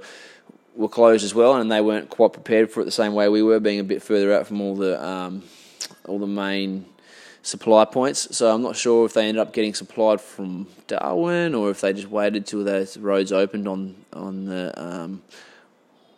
were 0.74 0.88
closed 0.88 1.24
as 1.24 1.36
well, 1.36 1.54
and 1.54 1.70
they 1.70 1.80
weren't 1.80 2.10
quite 2.10 2.32
prepared 2.32 2.72
for 2.72 2.80
it 2.80 2.84
the 2.84 2.90
same 2.90 3.14
way 3.14 3.28
we 3.28 3.44
were, 3.44 3.60
being 3.60 3.78
a 3.78 3.84
bit 3.84 4.02
further 4.02 4.32
out 4.32 4.48
from 4.48 4.60
all 4.60 4.74
the 4.74 5.00
um, 5.00 5.44
all 6.08 6.18
the 6.18 6.26
main 6.26 6.84
supply 7.42 7.84
points. 7.84 8.34
So 8.36 8.54
I'm 8.54 8.62
not 8.62 8.76
sure 8.76 9.04
if 9.04 9.14
they 9.14 9.28
ended 9.28 9.40
up 9.40 9.52
getting 9.52 9.74
supplied 9.74 10.20
from 10.20 10.68
Darwin 10.86 11.54
or 11.54 11.70
if 11.70 11.80
they 11.80 11.92
just 11.92 12.08
waited 12.08 12.46
till 12.46 12.64
those 12.64 12.96
roads 12.96 13.32
opened 13.32 13.68
on 13.68 13.96
on 14.12 14.46
the 14.46 14.72
um, 14.76 15.22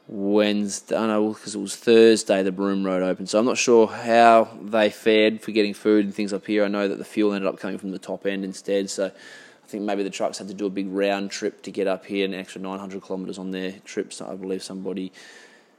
Wednesday. 0.07 0.97
I 0.97 1.07
know 1.07 1.33
because 1.33 1.55
it 1.55 1.61
was 1.61 1.77
Thursday 1.77 2.43
the 2.43 2.53
Broome 2.53 2.85
Road 2.85 3.03
opened. 3.03 3.31
So 3.31 3.39
I'm 3.39 3.47
not 3.47 3.59
sure 3.59 3.87
how 3.87 4.49
they 4.63 4.91
fared 4.91 5.41
for 5.41 5.51
getting 5.51 5.75
food 5.75 6.05
and 6.05 6.15
things 6.15 6.33
up 6.33 6.47
here. 6.47 6.65
I 6.65 6.69
know 6.69 6.89
that 6.89 6.99
the 6.99 7.05
fuel 7.05 7.33
ended 7.33 7.49
up 7.49 7.59
coming 7.59 7.79
from 7.79 7.91
the 7.91 7.99
top 7.99 8.27
end 8.27 8.45
instead. 8.45 8.91
So 8.91 9.07
I 9.07 9.67
think 9.67 9.85
maybe 9.85 10.03
the 10.03 10.11
trucks 10.11 10.39
had 10.39 10.49
to 10.49 10.55
do 10.55 10.67
a 10.67 10.71
big 10.71 10.89
round 10.89 11.31
trip 11.31 11.63
to 11.63 11.71
get 11.71 11.87
up 11.87 12.05
here, 12.05 12.27
an 12.27 12.35
extra 12.35 12.61
900 12.61 13.03
kilometres 13.03 13.39
on 13.39 13.51
their 13.51 13.73
trips. 13.85 14.21
I 14.21 14.37
believe 14.37 14.63
somebody 14.63 15.11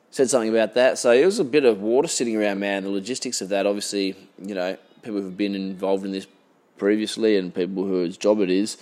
said 0.09 0.29
something 0.29 0.49
about 0.49 0.73
that. 0.73 0.97
So 0.97 1.11
it 1.11 1.25
was 1.25 1.37
a 1.39 1.43
bit 1.43 1.65
of 1.65 1.81
water 1.81 2.07
sitting 2.07 2.35
around, 2.35 2.59
man. 2.59 2.83
The 2.83 2.89
logistics 2.89 3.41
of 3.41 3.49
that, 3.49 3.67
obviously, 3.67 4.15
you 4.41 4.55
know, 4.55 4.77
people 5.05 5.21
who've 5.21 5.37
been 5.37 5.55
involved 5.55 6.03
in 6.03 6.11
this 6.11 6.27
previously 6.77 7.37
and 7.37 7.53
people 7.53 7.85
whose 7.85 8.17
job 8.17 8.41
it 8.41 8.49
is 8.49 8.77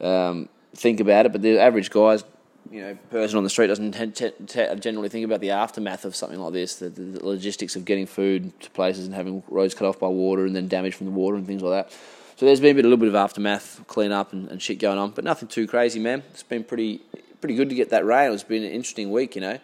um, 0.00 0.48
think 0.74 1.00
about 1.00 1.26
it. 1.26 1.32
But 1.32 1.42
the 1.42 1.58
average 1.58 1.90
guy's 1.90 2.24
you 2.70 2.80
know 2.80 2.96
person 3.10 3.36
on 3.36 3.44
the 3.44 3.50
street 3.50 3.66
doesn't 3.66 3.92
t- 3.92 4.30
t- 4.46 4.74
generally 4.76 5.10
think 5.10 5.24
about 5.24 5.40
the 5.40 5.50
aftermath 5.50 6.04
of 6.06 6.16
something 6.16 6.40
like 6.40 6.52
this, 6.54 6.76
the, 6.76 6.88
the, 6.88 7.24
logistics 7.24 7.76
of 7.76 7.84
getting 7.84 8.06
food 8.06 8.58
to 8.60 8.70
places 8.70 9.04
and 9.04 9.14
having 9.14 9.42
roads 9.48 9.74
cut 9.74 9.86
off 9.86 9.98
by 9.98 10.08
water 10.08 10.46
and 10.46 10.56
then 10.56 10.68
damage 10.68 10.94
from 10.94 11.06
the 11.06 11.12
water 11.12 11.36
and 11.36 11.46
things 11.46 11.60
like 11.60 11.86
that. 11.86 11.96
So 12.36 12.46
there's 12.46 12.60
been 12.60 12.72
a, 12.72 12.74
bit, 12.74 12.84
a 12.84 12.88
little 12.88 12.98
bit 12.98 13.08
of 13.08 13.14
aftermath, 13.14 13.84
clean 13.86 14.10
up 14.10 14.32
and, 14.32 14.48
and 14.48 14.60
shit 14.60 14.80
going 14.80 14.98
on, 14.98 15.10
but 15.10 15.22
nothing 15.22 15.46
too 15.46 15.68
crazy, 15.68 16.00
man. 16.00 16.22
It's 16.30 16.42
been 16.42 16.64
pretty 16.64 17.02
pretty 17.40 17.56
good 17.56 17.68
to 17.68 17.74
get 17.74 17.90
that 17.90 18.06
rain. 18.06 18.32
It's 18.32 18.42
been 18.42 18.62
an 18.62 18.70
interesting 18.70 19.10
week, 19.10 19.34
you 19.34 19.42
know 19.42 19.58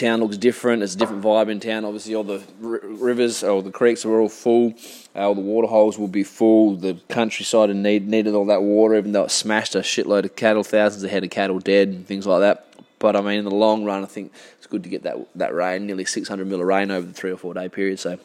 town 0.00 0.20
looks 0.20 0.36
different. 0.36 0.82
It's 0.82 0.94
a 0.94 0.98
different 0.98 1.22
vibe 1.22 1.50
in 1.50 1.60
town. 1.60 1.84
Obviously, 1.84 2.14
all 2.14 2.24
the 2.24 2.42
r- 2.62 2.80
rivers 2.82 3.44
or 3.44 3.62
the 3.62 3.70
creeks 3.70 4.04
are 4.04 4.20
all 4.20 4.28
full. 4.28 4.74
Uh, 5.14 5.28
all 5.28 5.34
the 5.34 5.40
water 5.40 5.68
holes 5.68 5.98
will 5.98 6.08
be 6.08 6.24
full. 6.24 6.76
The 6.76 6.98
countryside 7.08 7.74
need, 7.76 8.08
needed 8.08 8.34
all 8.34 8.46
that 8.46 8.62
water, 8.62 8.96
even 8.96 9.12
though 9.12 9.24
it 9.24 9.30
smashed 9.30 9.74
a 9.74 9.80
shitload 9.80 10.24
of 10.24 10.36
cattle, 10.36 10.64
thousands 10.64 11.02
of 11.02 11.10
head 11.10 11.24
of 11.24 11.30
cattle 11.30 11.58
dead, 11.58 11.88
and 11.88 12.06
things 12.06 12.26
like 12.26 12.40
that. 12.40 12.66
But 12.98 13.16
I 13.16 13.20
mean, 13.20 13.38
in 13.38 13.44
the 13.44 13.54
long 13.54 13.84
run, 13.84 14.02
I 14.02 14.06
think 14.06 14.32
it's 14.58 14.66
good 14.66 14.82
to 14.82 14.88
get 14.88 15.02
that 15.04 15.16
that 15.36 15.54
rain, 15.54 15.86
nearly 15.86 16.04
600 16.04 16.46
mil 16.46 16.60
of 16.60 16.66
rain 16.66 16.90
over 16.90 17.06
the 17.06 17.12
three 17.12 17.30
or 17.30 17.36
four 17.36 17.54
day 17.54 17.68
period. 17.68 17.98
So, 17.98 18.18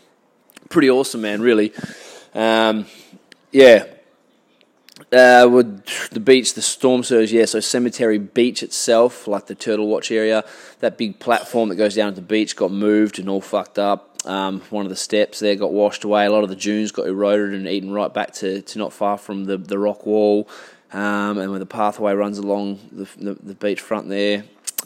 pretty 0.69 0.89
awesome, 0.89 1.21
man. 1.21 1.41
Really, 1.41 1.73
um, 2.33 2.85
yeah. 3.51 3.85
Uh, 5.11 5.47
with 5.51 6.09
the 6.11 6.21
beach, 6.21 6.53
the 6.53 6.61
storm 6.61 7.03
surge, 7.03 7.31
yeah. 7.31 7.45
So 7.45 7.59
Cemetery 7.59 8.17
Beach 8.17 8.63
itself, 8.63 9.27
like 9.27 9.47
the 9.47 9.55
Turtle 9.55 9.87
Watch 9.87 10.09
area, 10.09 10.45
that 10.79 10.97
big 10.97 11.19
platform 11.19 11.67
that 11.69 11.75
goes 11.75 11.95
down 11.95 12.11
to 12.11 12.15
the 12.15 12.25
beach 12.25 12.55
got 12.55 12.71
moved 12.71 13.19
and 13.19 13.29
all 13.29 13.41
fucked 13.41 13.77
up. 13.77 14.11
Um, 14.25 14.61
one 14.69 14.85
of 14.85 14.89
the 14.89 14.95
steps 14.95 15.39
there 15.39 15.55
got 15.55 15.73
washed 15.73 16.05
away. 16.05 16.25
A 16.25 16.31
lot 16.31 16.43
of 16.43 16.49
the 16.49 16.55
dunes 16.55 16.91
got 16.91 17.07
eroded 17.07 17.53
and 17.53 17.67
eaten 17.67 17.91
right 17.91 18.11
back 18.13 18.31
to, 18.35 18.61
to 18.61 18.79
not 18.79 18.93
far 18.93 19.17
from 19.17 19.45
the, 19.45 19.57
the 19.57 19.77
rock 19.77 20.05
wall. 20.05 20.47
Um, 20.93 21.39
and 21.39 21.49
where 21.49 21.59
the 21.59 21.65
pathway 21.65 22.13
runs 22.13 22.37
along 22.37 22.79
the, 22.91 23.03
the, 23.17 23.33
the 23.33 23.53
beach 23.53 23.81
front 23.81 24.07
there. 24.07 24.45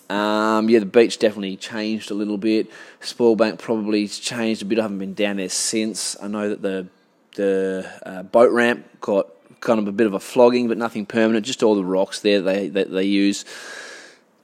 Um, 0.09 0.69
yeah, 0.69 0.79
the 0.79 0.87
beach 0.87 1.19
definitely 1.19 1.55
changed 1.55 2.09
a 2.09 2.15
little 2.15 2.37
bit. 2.37 2.71
Spoilbank 2.99 3.59
probably 3.59 4.07
changed 4.07 4.63
a 4.63 4.65
bit. 4.65 4.79
I 4.79 4.83
haven't 4.83 4.97
been 4.97 5.13
down 5.13 5.37
there 5.37 5.49
since. 5.49 6.17
I 6.21 6.27
know 6.27 6.49
that 6.49 6.63
the 6.63 6.87
the 7.35 7.89
uh, 8.03 8.23
boat 8.23 8.51
ramp 8.51 8.87
got 9.01 9.27
kind 9.61 9.79
of 9.79 9.87
a 9.87 9.91
bit 9.91 10.07
of 10.07 10.13
a 10.13 10.19
flogging, 10.19 10.67
but 10.67 10.77
nothing 10.77 11.05
permanent. 11.05 11.45
Just 11.45 11.63
all 11.63 11.75
the 11.75 11.85
rocks 11.85 12.19
there 12.19 12.41
they 12.41 12.69
that 12.69 12.91
they 12.91 13.03
use 13.03 13.45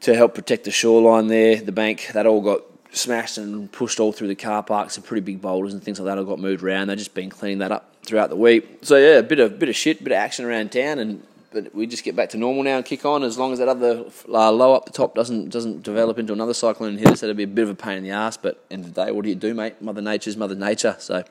to 0.02 0.16
help 0.16 0.36
protect 0.36 0.66
the 0.66 0.72
shoreline 0.72 1.28
there. 1.28 1.58
The 1.58 1.72
bank 1.72 2.12
that 2.14 2.26
all 2.26 2.42
got 2.42 2.62
smashed 2.92 3.38
and 3.38 3.72
pushed 3.72 4.00
all 4.00 4.12
through 4.12 4.28
the 4.28 4.36
car 4.36 4.64
park. 4.64 4.92
Some 4.92 5.04
pretty 5.04 5.22
big 5.22 5.42
boulders 5.42 5.74
and 5.74 5.84
things 5.84 6.00
like 6.00 6.06
that 6.06 6.18
all 6.18 6.26
got 6.26 6.40
moved 6.40 6.64
around. 6.64 6.88
They've 6.88 6.98
just 6.98 7.14
been 7.14 7.30
cleaning 7.30 7.60
that 7.60 7.72
up 7.72 7.96
throughout 8.04 8.30
the 8.30 8.36
week. 8.36 8.80
So 8.82 8.98
yeah, 8.98 9.18
a 9.18 9.24
bit 9.24 9.40
of 9.40 9.60
bit 9.60 9.70
of 9.70 9.76
shit, 9.76 10.04
bit 10.04 10.12
of 10.12 10.18
action 10.18 10.46
around 10.46 10.72
town, 10.72 11.00
and 11.00 11.24
but 11.52 11.74
we 11.74 11.88
just 11.88 12.04
get 12.04 12.16
back 12.16 12.30
to 12.30 12.38
normal 12.38 12.64
now 12.64 12.78
and 12.78 12.86
kick 12.86 13.06
on. 13.06 13.24
As 13.24 13.38
long 13.38 13.54
as 13.54 13.60
that 13.60 13.70
other 13.70 14.06
uh, 14.28 14.52
low 14.52 14.74
up 14.74 14.86
the 14.86 14.92
top 14.92 15.16
doesn't 15.16 15.50
doesn't 15.50 15.84
develop 15.84 16.20
into 16.20 16.34
another 16.34 16.54
cyclone 16.54 16.90
and 16.90 17.00
hit 17.00 17.10
us, 17.10 17.22
that'd 17.22 17.38
be 17.38 17.44
a 17.44 17.48
bit 17.48 17.64
of 17.64 17.70
a 17.70 17.76
pain 17.76 17.98
in 17.98 18.04
the 18.04 18.12
ass. 18.12 18.38
But 18.38 18.64
end 18.70 18.86
of 18.86 18.94
the 18.94 19.06
day, 19.06 19.12
what 19.12 19.24
do 19.24 19.30
you 19.30 19.36
do, 19.36 19.54
mate? 19.54 19.82
Mother 19.82 20.02
Nature's 20.02 20.38
Mother 20.38 20.56
Nature. 20.56 20.96
So. 21.00 21.24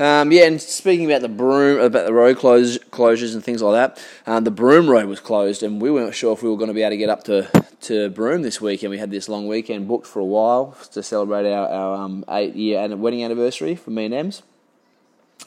Um, 0.00 0.32
yeah, 0.32 0.46
and 0.46 0.58
speaking 0.58 1.04
about 1.04 1.20
the 1.20 1.28
Broome, 1.28 1.78
about 1.78 2.06
the 2.06 2.12
road 2.14 2.38
close, 2.38 2.78
closures 2.78 3.34
and 3.34 3.44
things 3.44 3.60
like 3.60 3.74
that, 3.74 4.02
um, 4.26 4.44
the 4.44 4.50
Broome 4.50 4.88
Road 4.88 5.04
was 5.04 5.20
closed, 5.20 5.62
and 5.62 5.78
we 5.78 5.90
weren't 5.90 6.14
sure 6.14 6.32
if 6.32 6.42
we 6.42 6.48
were 6.48 6.56
going 6.56 6.68
to 6.68 6.74
be 6.74 6.80
able 6.80 6.92
to 6.92 6.96
get 6.96 7.10
up 7.10 7.22
to, 7.24 7.50
to 7.82 8.08
Broome 8.08 8.40
this 8.40 8.62
weekend. 8.62 8.92
We 8.92 8.96
had 8.96 9.10
this 9.10 9.28
long 9.28 9.46
weekend 9.46 9.88
booked 9.88 10.06
for 10.06 10.20
a 10.20 10.24
while 10.24 10.74
to 10.92 11.02
celebrate 11.02 11.52
our, 11.52 11.68
our 11.68 11.96
um, 11.96 12.24
eight 12.30 12.54
year 12.54 12.96
wedding 12.96 13.22
anniversary 13.22 13.74
for 13.74 13.90
me 13.90 14.06
and 14.06 14.14
Ems. 14.14 14.42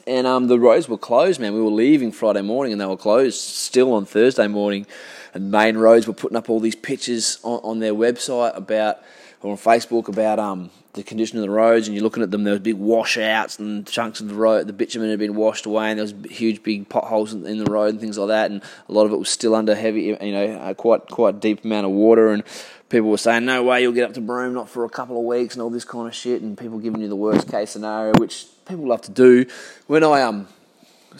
And 0.06 0.24
um, 0.24 0.46
the 0.46 0.60
roads 0.60 0.88
were 0.88 0.98
closed, 0.98 1.40
man. 1.40 1.52
We 1.52 1.60
were 1.60 1.70
leaving 1.70 2.12
Friday 2.12 2.42
morning 2.42 2.72
and 2.72 2.80
they 2.80 2.86
were 2.86 2.96
closed 2.96 3.40
still 3.40 3.92
on 3.92 4.04
Thursday 4.04 4.46
morning. 4.46 4.86
And 5.32 5.50
main 5.50 5.76
roads 5.76 6.06
were 6.06 6.12
putting 6.12 6.36
up 6.36 6.48
all 6.48 6.60
these 6.60 6.76
pictures 6.76 7.38
on, 7.42 7.58
on 7.64 7.78
their 7.80 7.94
website 7.94 8.56
about, 8.56 8.98
or 9.42 9.52
on 9.52 9.56
Facebook 9.56 10.06
about 10.06 10.38
um, 10.38 10.70
the 10.94 11.02
condition 11.02 11.38
of 11.38 11.42
the 11.42 11.50
roads. 11.50 11.86
And 11.86 11.94
you're 11.94 12.02
looking 12.02 12.22
at 12.22 12.30
them, 12.30 12.44
there 12.44 12.54
was 12.54 12.60
big 12.60 12.76
washouts 12.76 13.58
and 13.58 13.86
chunks 13.86 14.20
of 14.20 14.28
the 14.28 14.34
road, 14.34 14.66
the 14.66 14.72
bitumen 14.72 15.10
had 15.10 15.18
been 15.18 15.34
washed 15.34 15.66
away, 15.66 15.90
and 15.90 15.98
there 15.98 16.04
was 16.04 16.14
huge 16.30 16.62
big 16.62 16.88
potholes 16.88 17.32
in, 17.32 17.46
in 17.46 17.62
the 17.62 17.70
road 17.70 17.90
and 17.90 18.00
things 18.00 18.16
like 18.16 18.28
that. 18.28 18.50
And 18.50 18.62
a 18.88 18.92
lot 18.92 19.04
of 19.04 19.12
it 19.12 19.18
was 19.18 19.28
still 19.28 19.54
under 19.54 19.74
heavy, 19.74 20.02
you 20.02 20.32
know, 20.32 20.46
uh, 20.56 20.74
quite 20.74 21.06
quite 21.08 21.40
deep 21.40 21.64
amount 21.64 21.86
of 21.86 21.92
water. 21.92 22.28
And 22.30 22.42
people 22.88 23.10
were 23.10 23.18
saying, 23.18 23.44
no 23.44 23.62
way, 23.62 23.82
you'll 23.82 23.92
get 23.92 24.08
up 24.08 24.14
to 24.14 24.20
Broome, 24.20 24.54
not 24.54 24.68
for 24.68 24.84
a 24.84 24.88
couple 24.88 25.18
of 25.18 25.24
weeks, 25.24 25.54
and 25.54 25.62
all 25.62 25.70
this 25.70 25.84
kind 25.84 26.08
of 26.08 26.14
shit. 26.14 26.42
And 26.42 26.56
people 26.56 26.78
giving 26.78 27.00
you 27.00 27.08
the 27.08 27.16
worst 27.16 27.50
case 27.50 27.70
scenario, 27.70 28.12
which 28.18 28.46
people 28.66 28.86
love 28.86 29.02
to 29.02 29.10
do. 29.10 29.46
When 29.86 30.04
I 30.04 30.22
um 30.22 30.48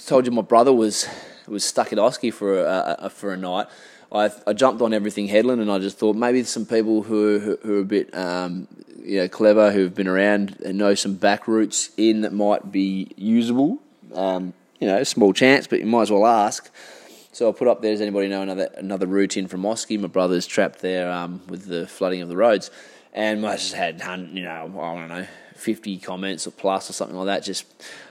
told 0.07 0.26
you 0.26 0.33
my 0.33 0.43
brother 0.43 0.73
was 0.73 1.07
was 1.47 1.64
stuck 1.64 1.93
at 1.93 1.99
Auski 1.99 2.33
for 2.33 2.61
a, 2.61 2.97
a, 3.00 3.11
for 3.11 3.33
a 3.33 3.37
night, 3.37 3.66
I, 4.11 4.31
I 4.47 4.52
jumped 4.52 4.81
on 4.81 4.95
everything 4.95 5.28
hedland, 5.28 5.61
and 5.61 5.71
I 5.71 5.78
just 5.78 5.99
thought 5.99 6.16
maybe 6.16 6.43
some 6.45 6.66
people 6.66 7.02
who 7.02 7.38
who, 7.38 7.59
who 7.62 7.78
are 7.78 7.81
a 7.81 7.85
bit 7.85 8.16
um, 8.16 8.69
you 9.05 9.21
know 9.21 9.29
clever, 9.29 9.71
who've 9.71 9.95
been 9.95 10.09
around 10.09 10.57
and 10.65 10.79
know 10.79 10.95
some 10.95 11.15
back 11.15 11.47
routes 11.47 11.91
in 11.97 12.23
that 12.23 12.33
might 12.33 12.73
be 12.73 13.13
usable. 13.17 13.79
Um, 14.15 14.55
you 14.81 14.87
know, 14.87 15.03
small 15.05 15.33
chance, 15.33 15.67
but 15.67 15.81
you 15.81 15.87
might 15.87 16.03
as 16.03 16.11
well 16.11 16.27
ask. 16.27 16.71
So 17.33 17.47
I'll 17.47 17.53
put 17.53 17.69
up 17.69 17.83
there. 17.83 17.93
Does 17.93 18.01
anybody 18.01 18.29
know 18.29 18.43
another 18.43 18.69
another 18.77 19.07
route 19.07 19.37
in 19.37 19.49
from 19.49 19.63
Auski? 19.63 19.99
My 19.99 20.09
brother's 20.09 20.47
trapped 20.47 20.81
there 20.81 21.11
um, 21.11 21.43
with 21.49 21.67
the 21.67 21.87
flooding 21.87 22.23
of 22.23 22.29
the 22.29 22.37
roads, 22.37 22.71
and 23.13 23.47
I 23.47 23.57
just 23.57 23.75
had 23.75 24.01
you 24.33 24.43
know 24.43 24.51
I 24.81 24.95
don't 24.99 25.09
know 25.09 25.27
50 25.55 25.99
comments 25.99 26.47
or 26.47 26.51
plus 26.51 26.91
or 26.91 26.93
something 26.93 27.17
like 27.17 27.27
that. 27.27 27.45
Just 27.45 27.65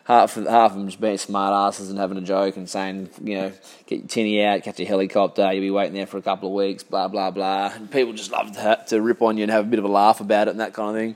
half 0.05 0.35
of, 0.37 0.45
half 0.47 0.71
of 0.71 0.77
them 0.77 0.87
just 0.87 0.99
being 0.99 1.17
smart 1.17 1.53
asses 1.53 1.89
and 1.89 1.99
having 1.99 2.17
a 2.17 2.21
joke 2.21 2.57
and 2.57 2.69
saying, 2.69 3.09
you 3.21 3.35
know, 3.37 3.51
get 3.85 3.99
your 3.99 4.07
tinny 4.07 4.43
out, 4.43 4.63
catch 4.63 4.79
a 4.79 4.85
helicopter, 4.85 5.51
you'll 5.51 5.61
be 5.61 5.71
waiting 5.71 5.93
there 5.93 6.07
for 6.07 6.17
a 6.17 6.21
couple 6.21 6.49
of 6.49 6.55
weeks, 6.55 6.83
blah, 6.83 7.07
blah, 7.07 7.31
blah. 7.31 7.71
And 7.75 7.91
people 7.91 8.13
just 8.13 8.31
love 8.31 8.51
to, 8.53 8.83
to 8.87 9.01
rip 9.01 9.21
on 9.21 9.37
you 9.37 9.43
and 9.43 9.51
have 9.51 9.65
a 9.65 9.69
bit 9.69 9.79
of 9.79 9.85
a 9.85 9.89
laugh 9.89 10.21
about 10.21 10.47
it 10.47 10.51
and 10.51 10.59
that 10.59 10.73
kind 10.73 10.89
of 10.89 10.95
thing. 10.95 11.15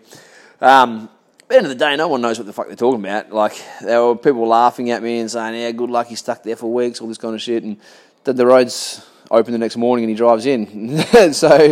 Um, 0.61 1.09
at 1.41 1.49
the 1.49 1.55
end 1.55 1.65
of 1.65 1.69
the 1.69 1.75
day, 1.75 1.95
no 1.95 2.09
one 2.09 2.21
knows 2.21 2.37
what 2.37 2.45
the 2.45 2.53
fuck 2.53 2.67
they're 2.67 2.75
talking 2.75 2.99
about. 2.99 3.31
Like, 3.31 3.53
there 3.81 4.03
were 4.03 4.15
people 4.17 4.45
laughing 4.47 4.91
at 4.91 5.01
me 5.01 5.19
and 5.19 5.31
saying, 5.31 5.55
yeah, 5.55 5.71
good 5.71 5.89
luck, 5.89 6.07
he's 6.07 6.19
stuck 6.19 6.43
there 6.43 6.57
for 6.57 6.71
weeks, 6.71 6.99
all 6.99 7.07
this 7.07 7.17
kind 7.17 7.35
of 7.35 7.41
shit. 7.41 7.63
And 7.63 7.77
then 8.25 8.35
the 8.35 8.45
road's 8.45 9.05
open 9.31 9.53
the 9.53 9.57
next 9.57 9.77
morning 9.77 10.03
and 10.03 10.09
he 10.09 10.15
drives 10.15 10.45
in. 10.45 11.01
so, 11.33 11.71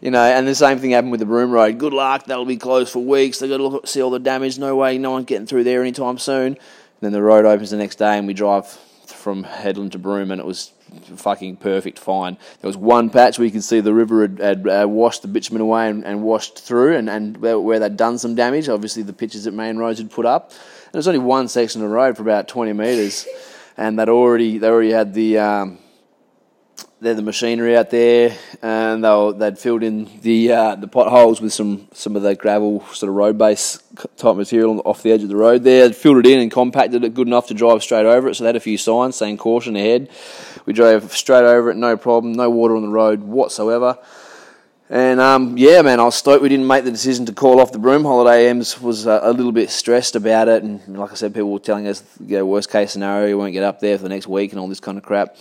you 0.00 0.10
know, 0.10 0.22
and 0.22 0.46
the 0.46 0.54
same 0.54 0.78
thing 0.78 0.90
happened 0.90 1.10
with 1.10 1.20
the 1.20 1.26
Broome 1.26 1.50
Road. 1.50 1.78
Good 1.78 1.92
luck, 1.92 2.24
that'll 2.26 2.44
be 2.44 2.56
closed 2.56 2.92
for 2.92 3.00
weeks. 3.00 3.38
They've 3.38 3.50
got 3.50 3.58
to 3.58 3.66
look, 3.66 3.86
see 3.86 4.02
all 4.02 4.10
the 4.10 4.18
damage. 4.18 4.58
No 4.58 4.76
way, 4.76 4.98
no 4.98 5.12
one's 5.12 5.26
getting 5.26 5.46
through 5.46 5.64
there 5.64 5.80
anytime 5.80 6.18
soon. 6.18 6.46
And 6.46 6.58
then 7.00 7.12
the 7.12 7.22
road 7.22 7.44
opens 7.44 7.70
the 7.70 7.76
next 7.76 7.96
day, 7.96 8.18
and 8.18 8.26
we 8.26 8.34
drive 8.34 8.66
from 9.06 9.44
Hedland 9.44 9.92
to 9.92 9.98
Broome, 9.98 10.30
and 10.30 10.40
it 10.40 10.46
was 10.46 10.72
fucking 11.16 11.56
perfect, 11.56 11.98
fine. 11.98 12.38
There 12.60 12.68
was 12.68 12.76
one 12.76 13.10
patch 13.10 13.38
where 13.38 13.46
you 13.46 13.50
could 13.50 13.64
see 13.64 13.80
the 13.80 13.92
river 13.92 14.22
had, 14.22 14.38
had 14.38 14.68
uh, 14.68 14.88
washed 14.88 15.22
the 15.22 15.28
bitumen 15.28 15.60
away 15.62 15.88
and, 15.88 16.04
and 16.04 16.22
washed 16.22 16.58
through, 16.58 16.96
and, 16.96 17.10
and 17.10 17.36
where, 17.38 17.78
they'd 17.78 17.96
done 17.96 18.18
some 18.18 18.34
damage. 18.34 18.68
Obviously, 18.68 19.02
the 19.02 19.12
pictures 19.12 19.44
that 19.44 19.54
Main 19.54 19.78
Roads 19.78 19.98
had 19.98 20.10
put 20.10 20.26
up. 20.26 20.50
And 20.50 20.92
there 20.92 20.98
was 20.98 21.08
only 21.08 21.18
one 21.18 21.48
section 21.48 21.82
of 21.82 21.90
road 21.90 22.16
for 22.16 22.22
about 22.22 22.48
20 22.48 22.72
metres, 22.72 23.26
and 23.76 23.98
they'd 23.98 24.08
already, 24.08 24.58
they 24.58 24.68
already 24.68 24.92
had 24.92 25.14
the. 25.14 25.38
Um, 25.38 25.78
they're 27.06 27.14
the 27.14 27.22
machinery 27.22 27.76
out 27.76 27.90
there, 27.90 28.36
and 28.62 29.04
they 29.04 29.32
they'd 29.36 29.58
filled 29.58 29.84
in 29.84 30.10
the 30.22 30.50
uh, 30.50 30.74
the 30.74 30.88
potholes 30.88 31.40
with 31.40 31.52
some 31.52 31.86
some 31.92 32.16
of 32.16 32.22
the 32.22 32.34
gravel 32.34 32.80
sort 32.86 33.08
of 33.08 33.14
road 33.14 33.38
base 33.38 33.80
type 34.16 34.34
material 34.34 34.82
off 34.84 35.04
the 35.04 35.12
edge 35.12 35.22
of 35.22 35.28
the 35.28 35.36
road. 35.36 35.62
There, 35.62 35.86
they'd 35.86 35.94
filled 35.94 36.18
it 36.18 36.26
in 36.26 36.40
and 36.40 36.50
compacted 36.50 37.04
it 37.04 37.14
good 37.14 37.28
enough 37.28 37.46
to 37.46 37.54
drive 37.54 37.84
straight 37.84 38.06
over 38.06 38.28
it. 38.28 38.34
So 38.34 38.42
they 38.42 38.48
had 38.48 38.56
a 38.56 38.60
few 38.60 38.76
signs 38.76 39.14
saying 39.14 39.36
caution 39.36 39.76
ahead. 39.76 40.10
We 40.66 40.72
drove 40.72 41.12
straight 41.12 41.44
over 41.44 41.70
it, 41.70 41.76
no 41.76 41.96
problem, 41.96 42.32
no 42.32 42.50
water 42.50 42.74
on 42.74 42.82
the 42.82 42.88
road 42.88 43.22
whatsoever. 43.22 43.98
And 44.90 45.20
um, 45.20 45.56
yeah, 45.56 45.82
man, 45.82 46.00
I 46.00 46.04
was 46.04 46.16
stoked 46.16 46.42
we 46.42 46.48
didn't 46.48 46.66
make 46.66 46.82
the 46.82 46.90
decision 46.90 47.24
to 47.26 47.32
call 47.32 47.60
off 47.60 47.70
the 47.70 47.78
Broome 47.78 48.02
holiday. 48.02 48.48
Ems 48.48 48.80
was 48.80 49.06
uh, 49.06 49.20
a 49.22 49.32
little 49.32 49.52
bit 49.52 49.70
stressed 49.70 50.16
about 50.16 50.48
it, 50.48 50.64
and 50.64 50.98
like 50.98 51.12
I 51.12 51.14
said, 51.14 51.34
people 51.34 51.52
were 51.52 51.60
telling 51.60 51.86
us, 51.86 52.02
you 52.20 52.38
know, 52.38 52.46
worst 52.46 52.70
case 52.70 52.90
scenario, 52.90 53.28
you 53.28 53.38
won't 53.38 53.52
get 53.52 53.62
up 53.62 53.78
there 53.78 53.96
for 53.96 54.02
the 54.02 54.08
next 54.08 54.26
week 54.26 54.50
and 54.50 54.60
all 54.60 54.66
this 54.66 54.80
kind 54.80 54.98
of 54.98 55.04
crap. 55.04 55.36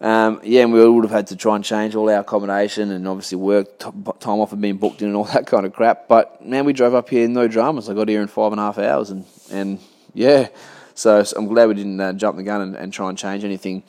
Um, 0.00 0.40
yeah, 0.42 0.62
and 0.62 0.72
we 0.72 0.88
would 0.88 1.04
have 1.04 1.10
had 1.10 1.26
to 1.26 1.36
try 1.36 1.56
and 1.56 1.64
change 1.64 1.94
all 1.94 2.08
our 2.08 2.20
accommodation 2.20 2.90
and 2.90 3.06
obviously 3.06 3.36
work 3.36 3.78
t- 3.78 3.90
time 4.18 4.40
off 4.40 4.52
and 4.52 4.62
being 4.62 4.78
booked 4.78 5.02
in 5.02 5.08
and 5.08 5.16
all 5.16 5.24
that 5.34 5.46
kind 5.46 5.66
of 5.66 5.74
crap. 5.74 6.08
But 6.08 6.44
man, 6.44 6.64
we 6.64 6.72
drove 6.72 6.94
up 6.94 7.10
here 7.10 7.28
no 7.28 7.48
dramas. 7.48 7.88
I 7.88 7.94
got 7.94 8.08
here 8.08 8.22
in 8.22 8.28
five 8.28 8.52
and 8.52 8.60
a 8.60 8.64
half 8.64 8.78
hours, 8.78 9.10
and 9.10 9.26
and 9.50 9.78
yeah, 10.14 10.48
so, 10.94 11.22
so 11.22 11.36
I'm 11.36 11.46
glad 11.46 11.68
we 11.68 11.74
didn't 11.74 12.00
uh, 12.00 12.12
jump 12.14 12.36
the 12.36 12.42
gun 12.42 12.62
and, 12.62 12.76
and, 12.76 12.92
try 12.92 13.08
and 13.08 13.16
change 13.16 13.44
anything 13.44 13.82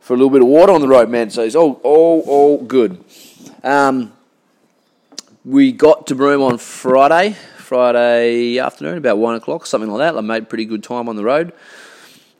for 0.00 0.14
a 0.14 0.16
little 0.16 0.30
bit 0.30 0.40
of 0.40 0.48
water 0.48 0.72
on 0.72 0.80
the 0.80 0.88
road, 0.88 1.10
man. 1.10 1.30
So 1.30 1.42
it's 1.42 1.56
all 1.56 1.80
all 1.82 2.20
all 2.26 2.62
good. 2.62 3.04
Um, 3.64 4.12
we 5.44 5.72
got 5.72 6.06
to 6.08 6.14
Broome 6.14 6.42
on 6.42 6.58
Friday, 6.58 7.36
Friday 7.56 8.58
afternoon, 8.60 8.98
about 8.98 9.18
one 9.18 9.34
o'clock, 9.34 9.66
something 9.66 9.90
like 9.90 9.98
that. 9.98 10.16
I 10.16 10.20
made 10.20 10.48
pretty 10.48 10.64
good 10.64 10.84
time 10.84 11.08
on 11.08 11.16
the 11.16 11.24
road, 11.24 11.52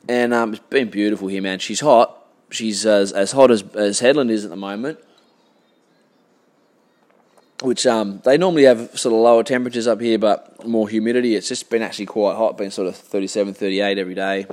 and 0.09 0.33
um, 0.33 0.55
it's 0.55 0.63
been 0.71 0.91
beautiful 0.91 1.27
here, 1.27 1.43
man. 1.43 1.59
She's 1.59 1.81
hot 1.81 2.20
she's 2.51 2.85
as, 2.87 3.13
as 3.13 3.33
hot 3.33 3.51
as, 3.51 3.63
as 3.75 4.01
Hedland 4.01 4.31
is 4.31 4.45
at 4.45 4.51
the 4.51 4.57
moment, 4.57 4.99
which 7.63 7.87
um, 7.87 8.21
they 8.25 8.39
normally 8.39 8.65
have 8.65 8.99
sort 8.99 9.15
of 9.15 9.21
lower 9.21 9.43
temperatures 9.43 9.87
up 9.87 10.01
here, 10.01 10.19
but 10.19 10.67
more 10.67 10.89
humidity. 10.89 11.35
It's 11.35 11.49
just 11.49 11.71
been 11.71 11.83
actually 11.83 12.07
quite 12.07 12.37
hot, 12.37 12.57
been 12.57 12.71
sort 12.71 12.89
of 12.89 12.97
37, 12.97 13.55
38 13.55 13.99
every 13.99 14.15
day. 14.15 14.47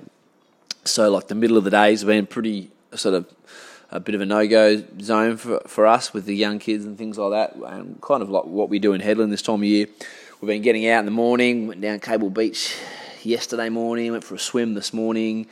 So, 0.83 1.09
like 1.09 1.27
the 1.27 1.35
middle 1.35 1.57
of 1.57 1.63
the 1.63 1.69
days 1.69 2.01
have 2.01 2.07
been 2.07 2.25
pretty 2.25 2.71
sort 2.95 3.15
of 3.15 3.33
a 3.91 3.99
bit 3.99 4.15
of 4.15 4.21
a 4.21 4.25
no-go 4.25 4.83
zone 5.01 5.37
for, 5.37 5.61
for 5.65 5.85
us 5.85 6.13
with 6.13 6.25
the 6.25 6.35
young 6.35 6.59
kids 6.59 6.85
and 6.85 6.97
things 6.97 7.17
like 7.17 7.31
that, 7.31 7.55
and 7.71 8.01
kind 8.01 8.21
of 8.21 8.29
like 8.29 8.45
what 8.45 8.69
we 8.69 8.79
do 8.79 8.93
in 8.93 9.01
Hedland 9.01 9.29
this 9.29 9.41
time 9.41 9.55
of 9.55 9.63
year. 9.63 9.87
We've 10.39 10.47
been 10.47 10.61
getting 10.61 10.87
out 10.87 10.99
in 10.99 11.05
the 11.05 11.11
morning, 11.11 11.67
went 11.67 11.81
down 11.81 11.99
Cable 11.99 12.29
Beach 12.29 12.75
yesterday 13.23 13.69
morning, 13.69 14.11
went 14.11 14.23
for 14.23 14.35
a 14.35 14.39
swim 14.39 14.73
this 14.73 14.93
morning. 14.93 15.47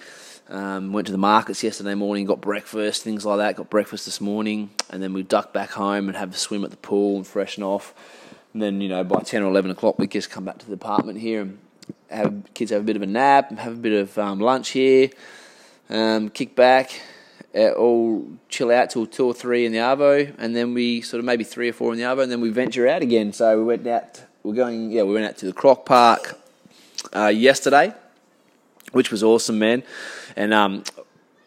Um, 0.47 0.93
went 0.93 1.07
to 1.07 1.11
the 1.11 1.17
markets 1.17 1.63
yesterday 1.63 1.95
morning, 1.95 2.25
got 2.25 2.39
breakfast, 2.39 3.01
things 3.01 3.25
like 3.25 3.39
that. 3.39 3.55
Got 3.55 3.71
breakfast 3.71 4.05
this 4.05 4.21
morning, 4.21 4.69
and 4.91 5.01
then 5.01 5.11
we 5.11 5.23
ducked 5.23 5.53
back 5.53 5.71
home 5.71 6.07
and 6.07 6.15
have 6.15 6.35
a 6.35 6.37
swim 6.37 6.63
at 6.63 6.69
the 6.69 6.77
pool 6.77 7.15
and 7.17 7.25
freshen 7.25 7.63
off. 7.63 7.95
And 8.53 8.61
then 8.61 8.79
you 8.79 8.87
know 8.87 9.03
by 9.03 9.21
ten 9.21 9.41
or 9.41 9.47
eleven 9.47 9.71
o'clock 9.71 9.97
we 9.97 10.05
just 10.05 10.29
come 10.29 10.45
back 10.45 10.59
to 10.59 10.67
the 10.67 10.73
apartment 10.73 11.19
here 11.19 11.41
and 11.41 11.57
have 12.11 12.43
kids 12.53 12.69
have 12.69 12.81
a 12.81 12.83
bit 12.83 12.95
of 12.95 13.01
a 13.01 13.07
nap, 13.07 13.49
and 13.49 13.59
have 13.59 13.73
a 13.73 13.77
bit 13.77 13.93
of 13.93 14.17
um, 14.19 14.39
lunch 14.39 14.69
here, 14.69 15.09
um, 15.89 16.29
kick 16.29 16.55
back, 16.55 17.01
uh, 17.55 17.71
all 17.71 18.27
chill 18.47 18.71
out 18.71 18.91
till 18.91 19.07
two 19.07 19.25
or 19.25 19.33
three 19.33 19.65
in 19.65 19.71
the 19.71 19.79
arvo, 19.79 20.31
and 20.37 20.55
then 20.55 20.75
we 20.75 21.01
sort 21.01 21.19
of 21.19 21.25
maybe 21.25 21.43
three 21.43 21.69
or 21.69 21.73
four 21.73 21.91
in 21.91 21.97
the 21.97 22.05
arvo, 22.05 22.21
and 22.21 22.31
then 22.31 22.39
we 22.39 22.51
venture 22.51 22.87
out 22.87 23.01
again. 23.01 23.33
So 23.33 23.57
we 23.57 23.63
went 23.63 23.87
out. 23.87 24.21
We're 24.43 24.53
going. 24.53 24.91
Yeah, 24.91 25.03
we 25.03 25.15
went 25.15 25.25
out 25.25 25.37
to 25.37 25.47
the 25.47 25.53
Croc 25.53 25.87
Park 25.87 26.39
uh, 27.15 27.27
yesterday, 27.27 27.95
which 28.91 29.09
was 29.09 29.23
awesome, 29.23 29.57
man. 29.57 29.81
And 30.35 30.53
um, 30.53 30.83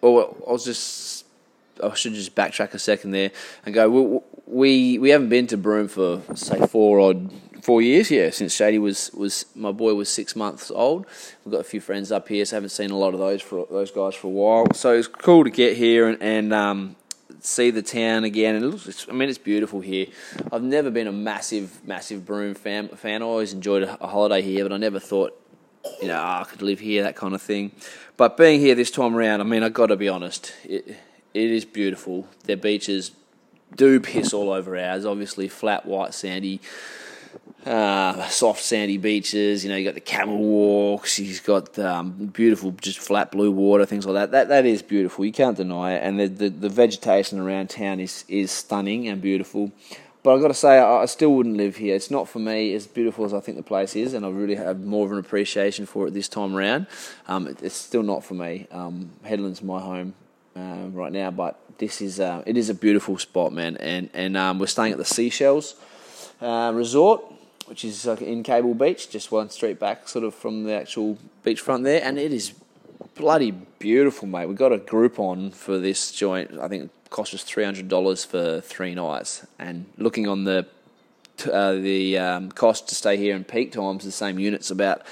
oh, 0.02 0.36
I 0.46 0.52
was 0.52 0.64
just. 0.64 1.24
I 1.80 1.94
should 1.94 2.14
just 2.14 2.34
backtrack 2.34 2.74
a 2.74 2.78
second 2.78 3.12
there 3.12 3.30
and 3.64 3.72
go. 3.72 3.88
We 3.88 4.20
we, 4.46 4.98
we 4.98 5.10
haven't 5.10 5.28
been 5.28 5.46
to 5.48 5.56
Broome 5.56 5.86
for 5.86 6.22
say 6.34 6.66
four 6.66 6.98
odd 6.98 7.30
four 7.68 7.82
years, 7.82 8.10
yeah, 8.10 8.30
since 8.30 8.54
Shady 8.54 8.78
was, 8.78 9.10
was 9.12 9.44
my 9.54 9.72
boy 9.72 9.92
was 9.92 10.08
six 10.08 10.34
months 10.34 10.70
old. 10.70 11.06
We've 11.44 11.52
got 11.52 11.60
a 11.60 11.64
few 11.64 11.82
friends 11.82 12.10
up 12.10 12.26
here, 12.26 12.44
so 12.46 12.54
I 12.54 12.56
haven't 12.56 12.70
seen 12.70 12.90
a 12.90 12.96
lot 12.96 13.12
of 13.12 13.20
those 13.20 13.42
for 13.42 13.66
those 13.70 13.90
guys 13.90 14.14
for 14.14 14.28
a 14.28 14.30
while. 14.30 14.72
So 14.72 14.94
it's 14.94 15.06
cool 15.06 15.44
to 15.44 15.50
get 15.50 15.76
here 15.76 16.08
and, 16.08 16.22
and 16.22 16.54
um, 16.54 16.96
see 17.40 17.70
the 17.70 17.82
town 17.82 18.24
again. 18.24 18.54
And 18.54 18.64
it 18.64 18.68
looks, 18.68 19.06
I 19.08 19.12
mean, 19.12 19.28
it's 19.28 19.36
beautiful 19.36 19.80
here. 19.80 20.06
I've 20.50 20.62
never 20.62 20.90
been 20.90 21.06
a 21.06 21.12
massive, 21.12 21.86
massive 21.86 22.24
Broome 22.24 22.54
fan. 22.54 22.88
fan. 22.88 23.22
I 23.22 23.26
always 23.26 23.52
enjoyed 23.52 23.82
a, 23.82 24.02
a 24.02 24.06
holiday 24.06 24.40
here, 24.40 24.64
but 24.64 24.72
I 24.72 24.78
never 24.78 24.98
thought, 24.98 25.38
you 26.00 26.08
know, 26.08 26.18
oh, 26.18 26.40
I 26.40 26.44
could 26.44 26.62
live 26.62 26.80
here, 26.80 27.02
that 27.02 27.16
kind 27.16 27.34
of 27.34 27.42
thing. 27.42 27.72
But 28.18 28.36
being 28.36 28.60
here 28.60 28.74
this 28.74 28.90
time 28.90 29.14
around, 29.14 29.40
I 29.40 29.44
mean, 29.44 29.62
I've 29.62 29.72
got 29.72 29.86
to 29.86 29.96
be 29.96 30.08
honest, 30.08 30.52
it, 30.64 30.88
it 30.88 31.50
is 31.50 31.64
beautiful. 31.64 32.26
Their 32.44 32.56
beaches 32.56 33.12
do 33.74 34.00
piss 34.00 34.34
all 34.34 34.50
over 34.50 34.76
ours. 34.76 35.06
Obviously, 35.06 35.48
flat, 35.48 35.86
white, 35.86 36.12
sandy 36.12 36.60
uh, 37.64 38.28
soft 38.28 38.62
sandy 38.62 38.96
beaches. 38.96 39.64
You 39.64 39.70
know, 39.70 39.76
you 39.76 39.84
got 39.84 39.94
the 39.94 40.00
camel 40.00 40.38
walks. 40.38 41.18
You've 41.18 41.44
got 41.44 41.78
um, 41.78 42.26
beautiful, 42.26 42.72
just 42.72 42.98
flat 42.98 43.30
blue 43.30 43.52
water, 43.52 43.86
things 43.86 44.04
like 44.04 44.14
that. 44.14 44.30
That 44.32 44.48
that 44.48 44.66
is 44.66 44.82
beautiful. 44.82 45.24
You 45.24 45.32
can't 45.32 45.56
deny 45.56 45.94
it. 45.94 46.02
And 46.02 46.18
the 46.18 46.26
the, 46.26 46.48
the 46.48 46.68
vegetation 46.68 47.38
around 47.38 47.70
town 47.70 48.00
is 48.00 48.24
is 48.28 48.50
stunning 48.50 49.08
and 49.08 49.20
beautiful. 49.22 49.70
But 50.22 50.34
I've 50.34 50.40
got 50.40 50.48
to 50.48 50.54
say, 50.54 50.78
I, 50.78 51.02
I 51.02 51.06
still 51.06 51.32
wouldn't 51.34 51.56
live 51.56 51.76
here. 51.76 51.94
It's 51.94 52.10
not 52.10 52.28
for 52.28 52.38
me 52.38 52.74
as 52.74 52.86
beautiful 52.86 53.24
as 53.24 53.32
I 53.32 53.40
think 53.40 53.56
the 53.56 53.62
place 53.62 53.94
is, 53.96 54.14
and 54.14 54.26
I 54.26 54.30
really 54.30 54.56
have 54.56 54.80
more 54.80 55.06
of 55.06 55.12
an 55.12 55.18
appreciation 55.18 55.86
for 55.86 56.06
it 56.06 56.14
this 56.14 56.28
time 56.28 56.56
around. 56.56 56.86
Um, 57.26 57.46
it, 57.46 57.62
it's 57.62 57.76
still 57.76 58.02
not 58.02 58.24
for 58.24 58.34
me. 58.34 58.66
Um, 58.70 59.10
Hedland's 59.24 59.62
my 59.62 59.80
home 59.80 60.14
uh, 60.56 60.88
right 60.92 61.12
now, 61.12 61.30
but 61.30 61.58
this 61.78 62.00
is 62.00 62.20
uh, 62.20 62.42
it 62.46 62.56
is 62.56 62.68
a 62.68 62.74
beautiful 62.74 63.18
spot, 63.18 63.52
man. 63.52 63.76
And 63.76 64.10
and 64.12 64.36
um, 64.36 64.58
we're 64.58 64.66
staying 64.66 64.92
at 64.92 64.98
the 64.98 65.04
Seashells 65.04 65.76
uh, 66.40 66.72
Resort 66.74 67.22
which 67.68 67.84
is 67.84 68.06
like 68.06 68.22
in 68.22 68.42
Cable 68.42 68.74
Beach, 68.74 69.10
just 69.10 69.30
one 69.30 69.50
street 69.50 69.78
back, 69.78 70.08
sort 70.08 70.24
of 70.24 70.34
from 70.34 70.64
the 70.64 70.72
actual 70.72 71.18
beachfront 71.44 71.84
there, 71.84 72.02
and 72.02 72.18
it 72.18 72.32
is 72.32 72.54
bloody 73.14 73.50
beautiful, 73.50 74.26
mate. 74.26 74.46
We 74.46 74.54
got 74.54 74.72
a 74.72 74.78
Groupon 74.78 75.54
for 75.54 75.78
this 75.78 76.12
joint. 76.12 76.58
I 76.58 76.68
think 76.68 76.90
cost 77.10 77.34
us 77.34 77.42
three 77.42 77.64
hundred 77.64 77.88
dollars 77.88 78.24
for 78.24 78.60
three 78.60 78.94
nights, 78.94 79.46
and 79.58 79.86
looking 79.96 80.28
on 80.28 80.44
the 80.44 80.66
uh, 81.52 81.72
the 81.72 82.18
um, 82.18 82.50
cost 82.50 82.88
to 82.88 82.94
stay 82.94 83.16
here 83.16 83.36
in 83.36 83.44
peak 83.44 83.72
times, 83.72 84.04
the 84.04 84.12
same 84.12 84.38
unit's 84.38 84.70
about 84.70 85.02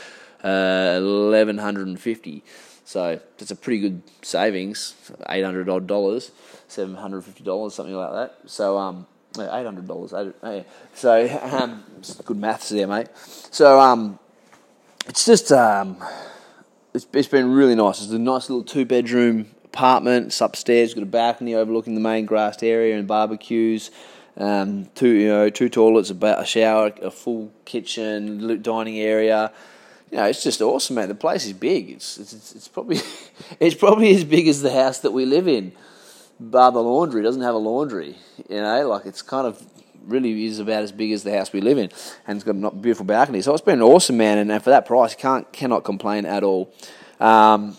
uh, 0.42 0.94
eleven 0.96 1.58
hundred 1.58 1.86
and 1.88 2.00
fifty. 2.00 2.42
So 2.84 3.20
that's 3.38 3.50
a 3.50 3.56
pretty 3.56 3.80
good 3.80 4.02
savings, 4.22 4.94
eight 5.28 5.44
hundred 5.44 5.68
odd 5.68 5.86
dollars, 5.86 6.30
seven 6.68 6.94
hundred 6.94 7.22
fifty 7.24 7.44
dollars, 7.44 7.74
something 7.74 7.94
like 7.94 8.12
that. 8.12 8.48
So 8.48 8.78
um, 8.78 9.06
eight 9.38 9.64
hundred 9.64 9.88
dollars. 9.88 10.10
So 10.94 11.40
um, 11.52 11.84
good 12.24 12.36
maths 12.36 12.68
there, 12.68 12.86
mate. 12.86 13.08
So 13.50 13.80
um, 13.80 14.18
it's 15.08 15.24
just 15.24 15.50
um, 15.52 15.96
it's, 16.94 17.06
it's 17.12 17.28
been 17.28 17.52
really 17.52 17.74
nice. 17.74 18.02
It's 18.02 18.12
a 18.12 18.18
nice 18.18 18.48
little 18.48 18.64
two 18.64 18.84
bedroom 18.84 19.48
apartment. 19.76 20.26
It's 20.26 20.40
upstairs. 20.40 20.94
Got 20.94 21.02
a 21.02 21.06
balcony 21.06 21.54
overlooking 21.54 21.94
the 21.94 22.00
main 22.00 22.26
grassed 22.26 22.62
area 22.62 22.96
and 22.96 23.06
barbecues. 23.06 23.90
Um, 24.38 24.86
two 24.94 25.08
you 25.08 25.28
know 25.28 25.50
two 25.50 25.68
toilets, 25.68 26.10
a 26.10 26.44
shower, 26.44 26.92
a 27.02 27.10
full 27.10 27.52
kitchen, 27.64 28.62
dining 28.62 28.98
area. 28.98 29.52
You 30.10 30.18
know, 30.18 30.24
it's 30.24 30.42
just 30.42 30.60
awesome, 30.60 30.96
man. 30.96 31.08
The 31.08 31.14
place 31.14 31.46
is 31.46 31.52
big. 31.52 31.90
It's 31.90 32.18
it's, 32.18 32.54
it's 32.54 32.68
probably 32.68 33.00
it's 33.60 33.74
probably 33.74 34.14
as 34.14 34.24
big 34.24 34.48
as 34.48 34.62
the 34.62 34.72
house 34.72 35.00
that 35.00 35.12
we 35.12 35.24
live 35.24 35.48
in 35.48 35.72
bar 36.38 36.72
the 36.72 36.82
laundry 36.82 37.22
doesn't 37.22 37.42
have 37.42 37.54
a 37.54 37.58
laundry. 37.58 38.16
You 38.48 38.60
know, 38.60 38.88
like 38.88 39.06
it's 39.06 39.22
kind 39.22 39.46
of 39.46 39.64
really 40.06 40.44
is 40.44 40.58
about 40.58 40.82
as 40.82 40.92
big 40.92 41.12
as 41.12 41.24
the 41.24 41.36
house 41.36 41.52
we 41.52 41.60
live 41.60 41.78
in, 41.78 41.90
and 42.26 42.36
it's 42.36 42.44
got 42.44 42.56
a 42.56 42.76
beautiful 42.76 43.04
balcony. 43.04 43.42
So 43.42 43.52
it's 43.52 43.64
been 43.64 43.82
awesome, 43.82 44.16
man. 44.16 44.50
And, 44.50 44.62
for 44.62 44.70
that 44.70 44.86
price, 44.86 45.14
can't 45.14 45.50
cannot 45.52 45.84
complain 45.84 46.26
at 46.26 46.42
all. 46.42 46.72
Um, 47.20 47.76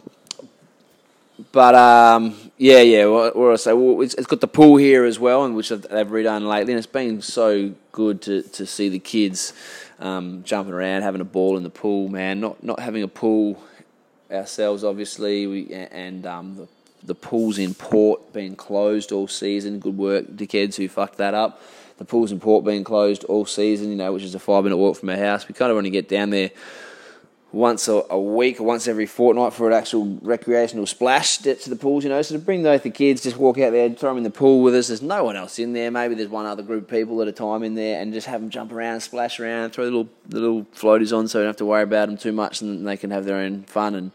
but 1.52 1.76
um, 1.76 2.36
yeah, 2.58 2.82
yeah. 2.82 3.06
What, 3.06 3.36
what 3.36 3.54
I 3.54 3.56
say? 3.58 3.74
Well, 3.74 4.02
it's, 4.02 4.14
it's 4.16 4.28
got 4.28 4.42
the 4.42 4.48
pool 4.48 4.78
here 4.78 5.06
as 5.06 5.20
well, 5.20 5.46
and 5.46 5.56
which 5.56 5.70
they've 5.70 6.08
redone 6.08 6.48
lately, 6.48 6.74
and 6.74 6.78
it's 6.78 6.88
been 6.88 7.22
so 7.22 7.74
good 7.92 8.22
to, 8.24 8.42
to 8.44 8.66
see 8.66 8.90
the 8.90 9.00
kids 9.00 9.54
um, 10.00 10.44
jumping 10.44 10.74
around, 10.74 11.04
having 11.04 11.22
a 11.22 11.26
ball 11.26 11.58
in 11.58 11.64
the 11.64 11.70
pool. 11.70 12.10
Man, 12.10 12.40
not 12.40 12.64
not 12.64 12.80
having 12.80 13.04
a 13.04 13.08
pool 13.08 13.62
ourselves, 14.32 14.84
obviously, 14.84 15.48
we 15.48 15.74
and 15.74 16.26
um, 16.26 16.56
the 16.56 16.68
the 17.04 17.16
pools 17.16 17.58
in 17.58 17.74
port 17.74 18.34
being 18.34 18.56
closed 18.56 19.12
all 19.12 19.28
season. 19.28 19.80
Good 19.80 19.98
work, 19.98 20.26
dickheads 20.28 20.76
who 20.76 20.90
fucked 20.90 21.18
that 21.18 21.34
up. 21.34 21.62
The 21.98 22.06
pools 22.06 22.32
in 22.32 22.40
port 22.40 22.64
being 22.66 22.84
closed 22.84 23.24
all 23.24 23.46
season, 23.46 23.90
you 23.90 23.96
know, 23.96 24.14
which 24.14 24.24
is 24.24 24.36
a 24.36 24.40
five 24.40 24.64
minute 24.64 24.78
walk 24.78 24.98
from 24.98 25.10
our 25.10 25.18
house. 25.18 25.48
We 25.48 25.54
kind 25.54 25.72
of 25.72 25.78
want 25.78 25.86
to 25.86 25.92
get 25.92 26.10
down 26.10 26.30
there 26.30 26.52
once 27.52 27.88
a, 27.88 28.04
a 28.10 28.20
week 28.20 28.60
once 28.60 28.88
every 28.88 29.06
fortnight 29.06 29.54
for 29.54 29.68
an 29.68 29.74
actual 29.74 30.18
recreational 30.22 30.86
splash 30.86 31.38
to 31.38 31.56
the 31.56 31.76
pools, 31.76 32.04
you 32.04 32.10
know. 32.10 32.22
So 32.22 32.36
to 32.36 32.40
bring 32.40 32.64
those 32.64 32.82
the 32.82 32.90
kids, 32.90 33.24
just 33.24 33.38
walk 33.38 33.58
out 33.58 33.72
there, 33.72 33.90
throw 33.90 34.12
them 34.12 34.18
in 34.18 34.24
the 34.24 34.30
pool 34.30 34.62
with 34.62 34.76
us. 34.76 34.88
There's 34.88 35.02
no 35.02 35.24
one 35.24 35.36
else 35.36 35.58
in 35.58 35.74
there. 35.74 35.90
Maybe 35.90 36.16
there's 36.16 36.30
one 36.30 36.46
other 36.46 36.64
group 36.64 36.84
of 36.84 36.90
people 36.90 37.22
at 37.22 37.28
a 37.28 37.32
time 37.32 37.64
in 37.64 37.76
there, 37.76 38.02
and 38.02 38.14
just 38.14 38.28
have 38.28 38.42
them 38.42 38.50
jump 38.50 38.72
around, 38.72 39.02
splash 39.02 39.40
around, 39.40 39.72
throw 39.72 39.86
little 39.86 40.10
little 40.30 40.64
floaties 40.76 41.18
on, 41.18 41.28
so 41.28 41.40
you 41.40 41.44
don't 41.44 41.50
have 41.50 41.58
to 41.58 41.66
worry 41.66 41.84
about 41.84 42.10
them 42.10 42.18
too 42.18 42.34
much, 42.34 42.62
and 42.62 42.86
they 42.88 42.98
can 42.98 43.12
have 43.12 43.26
their 43.26 43.38
own 43.38 43.64
fun 43.64 43.96
and 43.96 44.12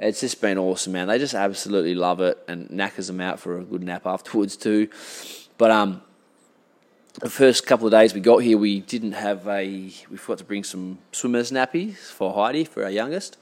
it's 0.00 0.20
just 0.20 0.40
been 0.40 0.56
awesome, 0.56 0.94
man. 0.94 1.08
They 1.08 1.18
just 1.18 1.34
absolutely 1.34 1.94
love 1.94 2.20
it 2.22 2.42
and 2.48 2.70
knackers 2.70 3.08
them 3.08 3.20
out 3.20 3.38
for 3.38 3.58
a 3.58 3.62
good 3.62 3.82
nap 3.82 4.06
afterwards 4.06 4.56
too. 4.56 4.88
But 5.58 5.70
um, 5.70 6.00
the 7.14 7.30
first 7.30 7.66
couple 7.66 7.86
of 7.86 7.92
days 7.92 8.14
we 8.14 8.20
got 8.20 8.38
here, 8.38 8.56
we 8.56 8.80
didn't 8.80 9.12
have 9.12 9.46
a. 9.46 9.66
We 9.66 10.16
forgot 10.16 10.38
to 10.38 10.44
bring 10.44 10.64
some 10.64 10.98
swimmers 11.12 11.50
nappies 11.50 11.96
for 11.96 12.32
Heidi, 12.34 12.64
for 12.64 12.84
our 12.84 12.90
youngest. 12.90 13.36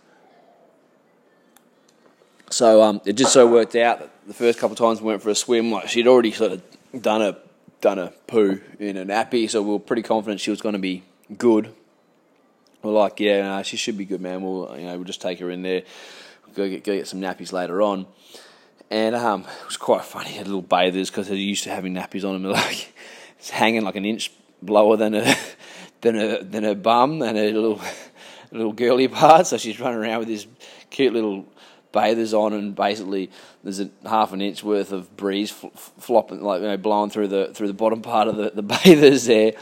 So 2.50 2.82
um, 2.82 3.00
it 3.04 3.12
just 3.12 3.32
so 3.32 3.46
worked 3.46 3.76
out 3.76 3.98
that 3.98 4.10
the 4.26 4.34
first 4.34 4.58
couple 4.58 4.72
of 4.72 4.78
times 4.78 5.02
we 5.02 5.08
went 5.08 5.22
for 5.22 5.30
a 5.30 5.34
swim, 5.34 5.70
like 5.70 5.88
she'd 5.88 6.06
already 6.06 6.32
sort 6.32 6.52
of 6.52 6.62
done 7.02 7.22
a 7.22 7.36
done 7.80 7.98
a 7.98 8.08
poo 8.26 8.60
in 8.78 8.96
a 8.96 9.04
nappy, 9.04 9.48
so 9.48 9.62
we 9.62 9.70
were 9.70 9.78
pretty 9.78 10.02
confident 10.02 10.40
she 10.40 10.50
was 10.50 10.60
going 10.60 10.72
to 10.72 10.78
be 10.78 11.04
good. 11.36 11.74
We're 12.82 12.92
like, 12.92 13.20
yeah, 13.20 13.60
she 13.62 13.76
should 13.76 13.98
be 13.98 14.04
good, 14.04 14.20
man. 14.20 14.42
We'll 14.42 14.74
you 14.78 14.86
know 14.86 14.96
we'll 14.96 15.04
just 15.04 15.20
take 15.20 15.40
her 15.40 15.50
in 15.50 15.62
there 15.62 15.82
go 16.58 16.68
get, 16.68 16.84
go 16.84 16.94
get 16.94 17.08
some 17.08 17.20
nappies 17.20 17.52
later 17.52 17.80
on. 17.80 18.06
And 18.90 19.14
um, 19.14 19.42
it 19.42 19.66
was 19.66 19.76
quite 19.76 20.04
funny. 20.04 20.30
Had 20.30 20.46
little 20.46 20.62
bathers 20.62 21.10
because 21.10 21.28
they're 21.28 21.36
used 21.36 21.64
to 21.64 21.70
having 21.70 21.94
nappies 21.94 22.28
on 22.28 22.42
them. 22.42 22.52
Like 22.58 22.92
it's 23.38 23.50
hanging 23.50 23.82
like 23.82 23.96
an 23.96 24.04
inch 24.04 24.32
lower 24.62 24.96
than 24.96 25.14
a 25.14 25.36
than 26.00 26.16
a 26.16 26.42
than 26.42 26.64
her 26.64 26.74
bum 26.74 27.22
and 27.22 27.36
her 27.36 27.50
little 27.50 27.80
little 28.52 28.72
girly 28.72 29.08
part. 29.08 29.46
So 29.46 29.56
she's 29.56 29.80
running 29.80 29.98
around 29.98 30.20
with 30.20 30.28
this 30.28 30.46
cute 30.90 31.12
little 31.12 31.46
bathers 31.92 32.34
on, 32.34 32.52
and 32.52 32.74
basically 32.74 33.30
there's 33.62 33.80
a 33.80 33.90
half 34.04 34.32
an 34.32 34.40
inch 34.40 34.62
worth 34.62 34.92
of 34.92 35.16
breeze 35.16 35.50
flopping, 35.50 36.42
like 36.42 36.60
you 36.60 36.68
know, 36.68 36.76
blowing 36.76 37.10
through 37.10 37.28
the 37.28 37.50
through 37.54 37.68
the 37.68 37.74
bottom 37.74 38.02
part 38.02 38.28
of 38.28 38.36
the, 38.36 38.50
the 38.50 38.62
bathers 38.74 39.26
there. 39.26 39.52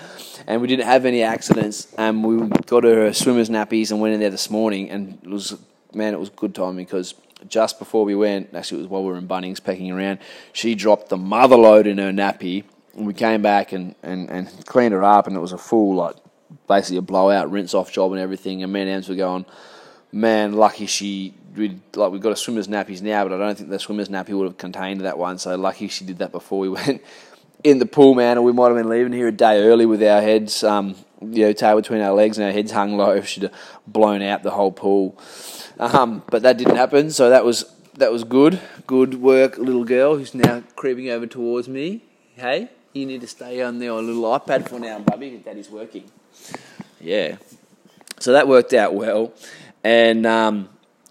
And 0.47 0.61
we 0.61 0.69
didn't 0.69 0.87
have 0.87 1.07
any 1.07 1.23
accidents. 1.23 1.93
And 1.97 2.25
we 2.25 2.49
got 2.67 2.85
her 2.85 3.12
swimmers 3.12 3.49
nappies 3.49 3.91
and 3.91 4.01
went 4.01 4.15
in 4.15 4.21
there 4.21 4.31
this 4.31 4.51
morning, 4.51 4.91
and 4.91 5.19
it 5.23 5.29
was 5.29 5.57
man, 5.95 6.15
it 6.15 6.21
was 6.21 6.31
good 6.31 6.55
timing 6.55 6.85
because 6.85 7.15
just 7.49 7.79
before 7.79 8.05
we 8.05 8.15
went, 8.15 8.55
actually, 8.55 8.79
it 8.79 8.83
was 8.83 8.91
while 8.91 9.03
we 9.03 9.11
were 9.11 9.19
in 9.19 9.29
Bunnings 9.29 9.62
pecking 9.62 9.91
around, 9.91 10.19
she 10.53 10.75
dropped 10.75 11.09
the 11.09 11.17
mother 11.17 11.57
load 11.57 11.87
in 11.87 11.99
her 11.99 12.11
nappy. 12.11 12.65
And 12.97 13.07
we 13.07 13.15
came 13.15 13.43
back 13.43 13.73
and, 13.73 13.95
and, 14.03 14.31
and 14.31 14.67
cleaned 14.67 14.95
it 14.95 15.03
up, 15.03 15.27
and 15.27 15.37
it 15.37 15.41
was 15.41 15.53
a 15.53 15.59
full, 15.59 15.95
like, 15.95 16.17
basically 16.67 16.97
a 16.97 17.03
blowout, 17.03 17.51
rinse 17.51 17.75
off 17.75 17.93
job 17.93 18.13
and 18.13 18.21
everything. 18.21 18.63
And 18.63 18.73
me 18.73 18.83
and 18.83 18.91
Ems 18.91 19.09
were 19.09 19.15
going, 19.15 19.47
man, 20.13 20.53
lucky 20.55 20.87
she 20.87 21.35
we 21.57 21.81
like 21.95 22.13
we've 22.13 22.21
got 22.21 22.33
a 22.33 22.37
swimmer's 22.37 22.69
nappies 22.69 23.03
now, 23.03 23.25
but 23.25 23.33
I 23.33 23.39
don't 23.39 23.57
think 23.57 23.71
the 23.71 23.79
swimmer's 23.79 24.09
nappy 24.09 24.37
would 24.37 24.45
have 24.45 24.59
contained 24.59 25.01
that 25.03 25.19
one. 25.19 25.39
So 25.39 25.57
lucky 25.57 25.89
she 25.89 26.05
did 26.05 26.19
that 26.19 26.33
before 26.33 26.59
we 26.59 26.69
went 26.71 27.03
in 27.65 27.79
the 27.79 27.87
pool, 27.87 28.15
man. 28.15 28.37
And 28.37 28.45
we 28.45 28.53
might 28.53 28.69
have 28.69 28.77
been 28.77 28.89
leaving 28.89 29.13
here 29.13 29.29
a 29.29 29.33
day 29.33 29.63
early 29.63 29.87
with 29.87 30.03
our 30.03 30.21
heads, 30.21 30.63
um, 30.63 30.95
you 31.21 31.47
know, 31.47 31.53
tail 31.53 31.77
between 31.77 32.01
our 32.01 32.13
legs 32.13 32.39
and 32.39 32.47
our 32.47 32.53
heads 32.53 32.73
hung 32.73 32.97
low. 32.97 33.13
If 33.13 33.27
she'd 33.29 33.45
have 33.45 33.55
blown 33.87 34.23
out 34.23 34.43
the 34.43 34.51
whole 34.51 34.73
pool. 34.73 35.19
Um, 35.79 36.23
but 36.31 36.43
that 36.43 36.57
didn't 36.57 36.77
happen, 36.77 37.11
so 37.11 37.31
that 37.31 37.45
was 37.45 37.65
that 37.95 38.13
was 38.13 38.25
good. 38.25 38.61
Good 38.87 39.21
work, 39.21 39.59
little 39.59 39.85
girl 39.85 40.17
who's 40.17 40.35
now 40.35 40.63
creeping 40.75 41.11
over 41.11 41.27
towards 41.27 41.69
me. 41.69 42.03
Hey, 42.35 42.71
you 42.97 43.07
need 43.07 43.21
to 43.21 43.27
stay 43.27 43.63
on 43.63 43.79
the 43.79 43.93
little 43.93 44.23
iPad 44.23 44.69
for 44.69 44.79
now, 44.79 44.99
Bubby. 44.99 45.41
Daddy's 45.45 45.71
working. 45.71 46.05
yeah. 47.01 47.37
So 48.19 48.33
that 48.33 48.49
worked 48.49 48.73
out 48.73 48.95
well, 48.95 49.33
and 49.85 50.25
um, 50.27 50.71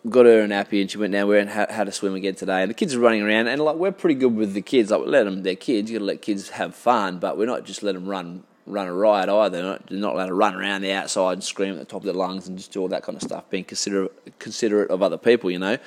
got 0.09 0.25
her 0.25 0.41
a 0.41 0.47
nappy, 0.47 0.81
and 0.81 0.89
she 0.89 0.97
went 0.97 1.13
down. 1.13 1.27
We 1.27 1.35
went 1.35 1.49
had, 1.49 1.87
a 1.87 1.91
swim 1.91 2.15
again 2.15 2.35
today, 2.35 2.63
and 2.63 2.69
the 2.69 2.73
kids 2.73 2.95
are 2.95 2.99
running 2.99 3.21
around, 3.21 3.47
and 3.47 3.61
like 3.61 3.75
we're 3.75 3.91
pretty 3.91 4.15
good 4.15 4.35
with 4.35 4.53
the 4.53 4.61
kids. 4.61 4.89
Like 4.89 5.01
we 5.01 5.07
let 5.07 5.25
them, 5.25 5.43
they're 5.43 5.55
kids. 5.55 5.91
You 5.91 5.99
got 5.99 6.03
to 6.03 6.05
let 6.05 6.21
kids 6.21 6.49
have 6.49 6.75
fun, 6.75 7.19
but 7.19 7.37
we're 7.37 7.45
not 7.45 7.65
just 7.65 7.83
let 7.83 7.93
them 7.93 8.07
run 8.07 8.43
run 8.65 8.87
a 8.87 8.93
riot 8.93 9.29
either. 9.29 9.57
They're 9.57 9.71
not, 9.71 9.87
they're 9.87 9.99
not 9.99 10.13
allowed 10.15 10.27
to 10.27 10.33
run 10.33 10.55
around 10.55 10.81
the 10.81 10.91
outside 10.91 11.33
and 11.33 11.43
scream 11.43 11.73
at 11.73 11.79
the 11.79 11.85
top 11.85 12.01
of 12.01 12.05
their 12.05 12.15
lungs 12.15 12.47
and 12.47 12.57
just 12.57 12.71
do 12.71 12.81
all 12.81 12.87
that 12.87 13.03
kind 13.03 13.15
of 13.15 13.21
stuff. 13.21 13.47
Being 13.49 13.63
considerate 13.63 14.39
considerate 14.39 14.89
of 14.89 15.03
other 15.03 15.17
people, 15.17 15.51
you 15.51 15.59
know. 15.59 15.77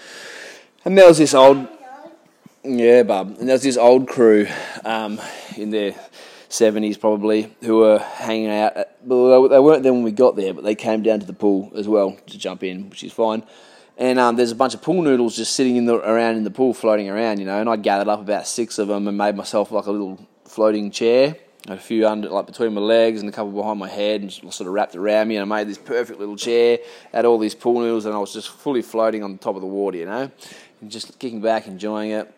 And 0.84 0.96
there 0.96 1.08
was 1.08 1.18
this 1.18 1.34
old, 1.34 1.66
yeah, 2.64 3.02
bub. 3.02 3.36
And 3.38 3.48
there 3.48 3.54
was 3.54 3.62
this 3.62 3.76
old 3.76 4.08
crew 4.08 4.46
um, 4.84 5.20
in 5.56 5.70
their 5.70 5.94
seventies 6.48 6.96
probably 6.96 7.54
who 7.62 7.78
were 7.78 7.98
hanging 7.98 8.50
out. 8.50 8.76
At, 8.76 8.96
well, 9.02 9.48
they 9.48 9.58
weren't 9.58 9.82
there 9.82 9.92
when 9.92 10.02
we 10.02 10.12
got 10.12 10.36
there, 10.36 10.54
but 10.54 10.64
they 10.64 10.74
came 10.74 11.02
down 11.02 11.20
to 11.20 11.26
the 11.26 11.32
pool 11.32 11.72
as 11.76 11.88
well 11.88 12.16
to 12.26 12.38
jump 12.38 12.62
in, 12.62 12.90
which 12.90 13.04
is 13.04 13.12
fine. 13.12 13.42
And 13.96 14.18
um, 14.18 14.36
there's 14.36 14.52
a 14.52 14.56
bunch 14.56 14.74
of 14.74 14.82
pool 14.82 15.02
noodles 15.02 15.36
just 15.36 15.54
sitting 15.54 15.76
in 15.76 15.86
the 15.86 15.96
around 15.96 16.36
in 16.36 16.44
the 16.44 16.50
pool, 16.50 16.72
floating 16.72 17.08
around, 17.08 17.40
you 17.40 17.44
know. 17.44 17.60
And 17.60 17.68
I 17.68 17.76
gathered 17.76 18.08
up 18.08 18.20
about 18.20 18.46
six 18.46 18.78
of 18.78 18.88
them 18.88 19.08
and 19.08 19.18
made 19.18 19.34
myself 19.34 19.72
like 19.72 19.86
a 19.86 19.90
little 19.90 20.18
floating 20.44 20.90
chair 20.90 21.36
a 21.66 21.76
few 21.76 22.06
under, 22.06 22.28
like 22.28 22.46
between 22.46 22.72
my 22.72 22.80
legs 22.80 23.20
and 23.20 23.28
a 23.28 23.32
couple 23.32 23.52
behind 23.52 23.78
my 23.78 23.88
head, 23.88 24.22
and 24.22 24.32
sort 24.32 24.60
of 24.60 24.68
wrapped 24.68 24.96
around 24.96 25.28
me. 25.28 25.36
And 25.36 25.42
I 25.52 25.56
made 25.56 25.68
this 25.68 25.78
perfect 25.78 26.18
little 26.18 26.36
chair, 26.36 26.78
had 27.12 27.24
all 27.24 27.38
these 27.38 27.54
pool 27.54 27.80
noodles, 27.80 28.06
and 28.06 28.14
I 28.14 28.18
was 28.18 28.32
just 28.32 28.48
fully 28.48 28.82
floating 28.82 29.22
on 29.22 29.32
the 29.32 29.38
top 29.38 29.54
of 29.54 29.60
the 29.60 29.66
water, 29.66 29.98
you 29.98 30.06
know, 30.06 30.30
and 30.80 30.90
just 30.90 31.18
kicking 31.18 31.40
back, 31.40 31.66
enjoying 31.66 32.12
it. 32.12 32.32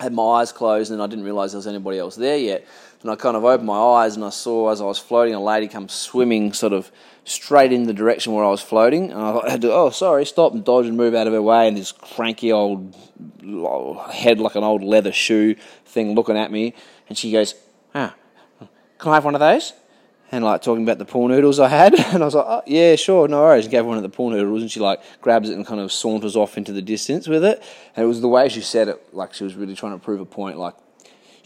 Had 0.00 0.12
my 0.12 0.22
eyes 0.40 0.52
closed, 0.52 0.92
and 0.92 1.02
I 1.02 1.06
didn't 1.06 1.24
realise 1.24 1.52
there 1.52 1.58
was 1.58 1.66
anybody 1.66 1.98
else 1.98 2.14
there 2.14 2.36
yet. 2.36 2.66
And 3.02 3.10
I 3.10 3.16
kind 3.16 3.36
of 3.36 3.44
opened 3.44 3.66
my 3.66 3.78
eyes, 3.78 4.16
and 4.16 4.24
I 4.24 4.30
saw 4.30 4.70
as 4.70 4.80
I 4.80 4.84
was 4.84 4.98
floating, 4.98 5.34
a 5.34 5.42
lady 5.42 5.68
come 5.68 5.88
swimming, 5.88 6.52
sort 6.52 6.72
of 6.72 6.90
straight 7.24 7.72
in 7.72 7.84
the 7.84 7.92
direction 7.92 8.32
where 8.32 8.44
I 8.44 8.48
was 8.48 8.60
floating. 8.60 9.12
And 9.12 9.20
I 9.20 9.56
to, 9.56 9.72
oh, 9.72 9.90
sorry, 9.90 10.24
stop 10.24 10.52
and 10.52 10.64
dodge 10.64 10.86
and 10.86 10.96
move 10.96 11.14
out 11.14 11.26
of 11.26 11.32
her 11.32 11.42
way. 11.42 11.68
And 11.68 11.76
this 11.76 11.92
cranky 11.92 12.52
old 12.52 12.94
head, 14.12 14.40
like 14.40 14.54
an 14.54 14.64
old 14.64 14.82
leather 14.82 15.12
shoe 15.12 15.56
thing, 15.84 16.14
looking 16.14 16.36
at 16.36 16.50
me. 16.50 16.74
And 17.08 17.18
she 17.18 17.32
goes, 17.32 17.54
ah, 17.94 18.14
can 18.98 19.12
I 19.12 19.14
have 19.14 19.24
one 19.24 19.34
of 19.34 19.40
those? 19.40 19.72
And 20.30 20.44
like 20.44 20.60
talking 20.60 20.82
about 20.82 20.98
the 20.98 21.04
pool 21.04 21.28
noodles 21.28 21.58
I 21.58 21.68
had, 21.68 21.94
and 21.98 22.22
I 22.22 22.26
was 22.26 22.34
like, 22.34 22.44
oh, 22.46 22.62
yeah, 22.66 22.96
sure, 22.96 23.28
no 23.28 23.40
worries. 23.40 23.64
And 23.64 23.72
gave 23.72 23.86
one 23.86 23.96
of 23.96 24.02
the 24.02 24.08
pool 24.08 24.30
noodles, 24.30 24.62
and 24.62 24.70
she 24.70 24.80
like 24.80 25.00
grabs 25.20 25.48
it 25.48 25.54
and 25.54 25.66
kind 25.66 25.80
of 25.80 25.90
saunters 25.92 26.36
off 26.36 26.58
into 26.58 26.72
the 26.72 26.82
distance 26.82 27.26
with 27.26 27.44
it. 27.44 27.62
And 27.96 28.04
it 28.04 28.06
was 28.06 28.20
the 28.20 28.28
way 28.28 28.48
she 28.48 28.60
said 28.60 28.88
it, 28.88 29.14
like 29.14 29.32
she 29.34 29.44
was 29.44 29.54
really 29.54 29.74
trying 29.74 29.92
to 29.92 29.98
prove 29.98 30.20
a 30.20 30.26
point, 30.26 30.58
like 30.58 30.74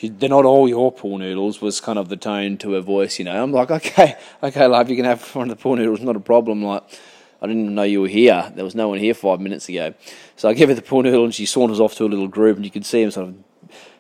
they're 0.09 0.29
not 0.29 0.45
all 0.45 0.69
your 0.69 0.91
pool 0.91 1.19
noodles 1.19 1.61
was 1.61 1.81
kind 1.81 1.99
of 1.99 2.09
the 2.09 2.17
tone 2.17 2.57
to 2.59 2.73
her 2.73 2.81
voice, 2.81 3.19
you 3.19 3.25
know. 3.25 3.43
I'm 3.43 3.53
like, 3.53 3.71
okay, 3.71 4.17
okay, 4.43 4.67
love, 4.67 4.91
you 4.91 4.97
can 4.97 5.05
have 5.05 5.23
one 5.35 5.51
of 5.51 5.57
the 5.57 5.63
pool 5.63 5.77
noodles, 5.77 6.01
not 6.01 6.17
a 6.17 6.21
problem. 6.21 6.63
Like, 6.63 6.83
I 7.41 7.47
didn't 7.47 7.63
even 7.63 7.75
know 7.75 7.83
you 7.83 8.01
were 8.03 8.09
here. 8.09 8.53
There 8.55 8.65
was 8.65 8.75
no 8.75 8.89
one 8.89 8.99
here 8.99 9.15
five 9.15 9.41
minutes 9.41 9.69
ago. 9.69 9.95
So 10.37 10.49
I 10.49 10.55
give 10.55 10.69
her 10.69 10.75
the 10.75 10.83
pool 10.83 11.03
noodle, 11.03 11.25
and 11.25 11.35
she 11.35 11.47
saunters 11.47 11.81
off 11.81 11.95
to 11.97 12.05
a 12.05 12.07
little 12.07 12.29
group, 12.29 12.57
and 12.57 12.65
you 12.65 12.71
can 12.71 12.83
see 12.83 13.03
them 13.03 13.11
sort 13.11 13.29
of, 13.29 13.35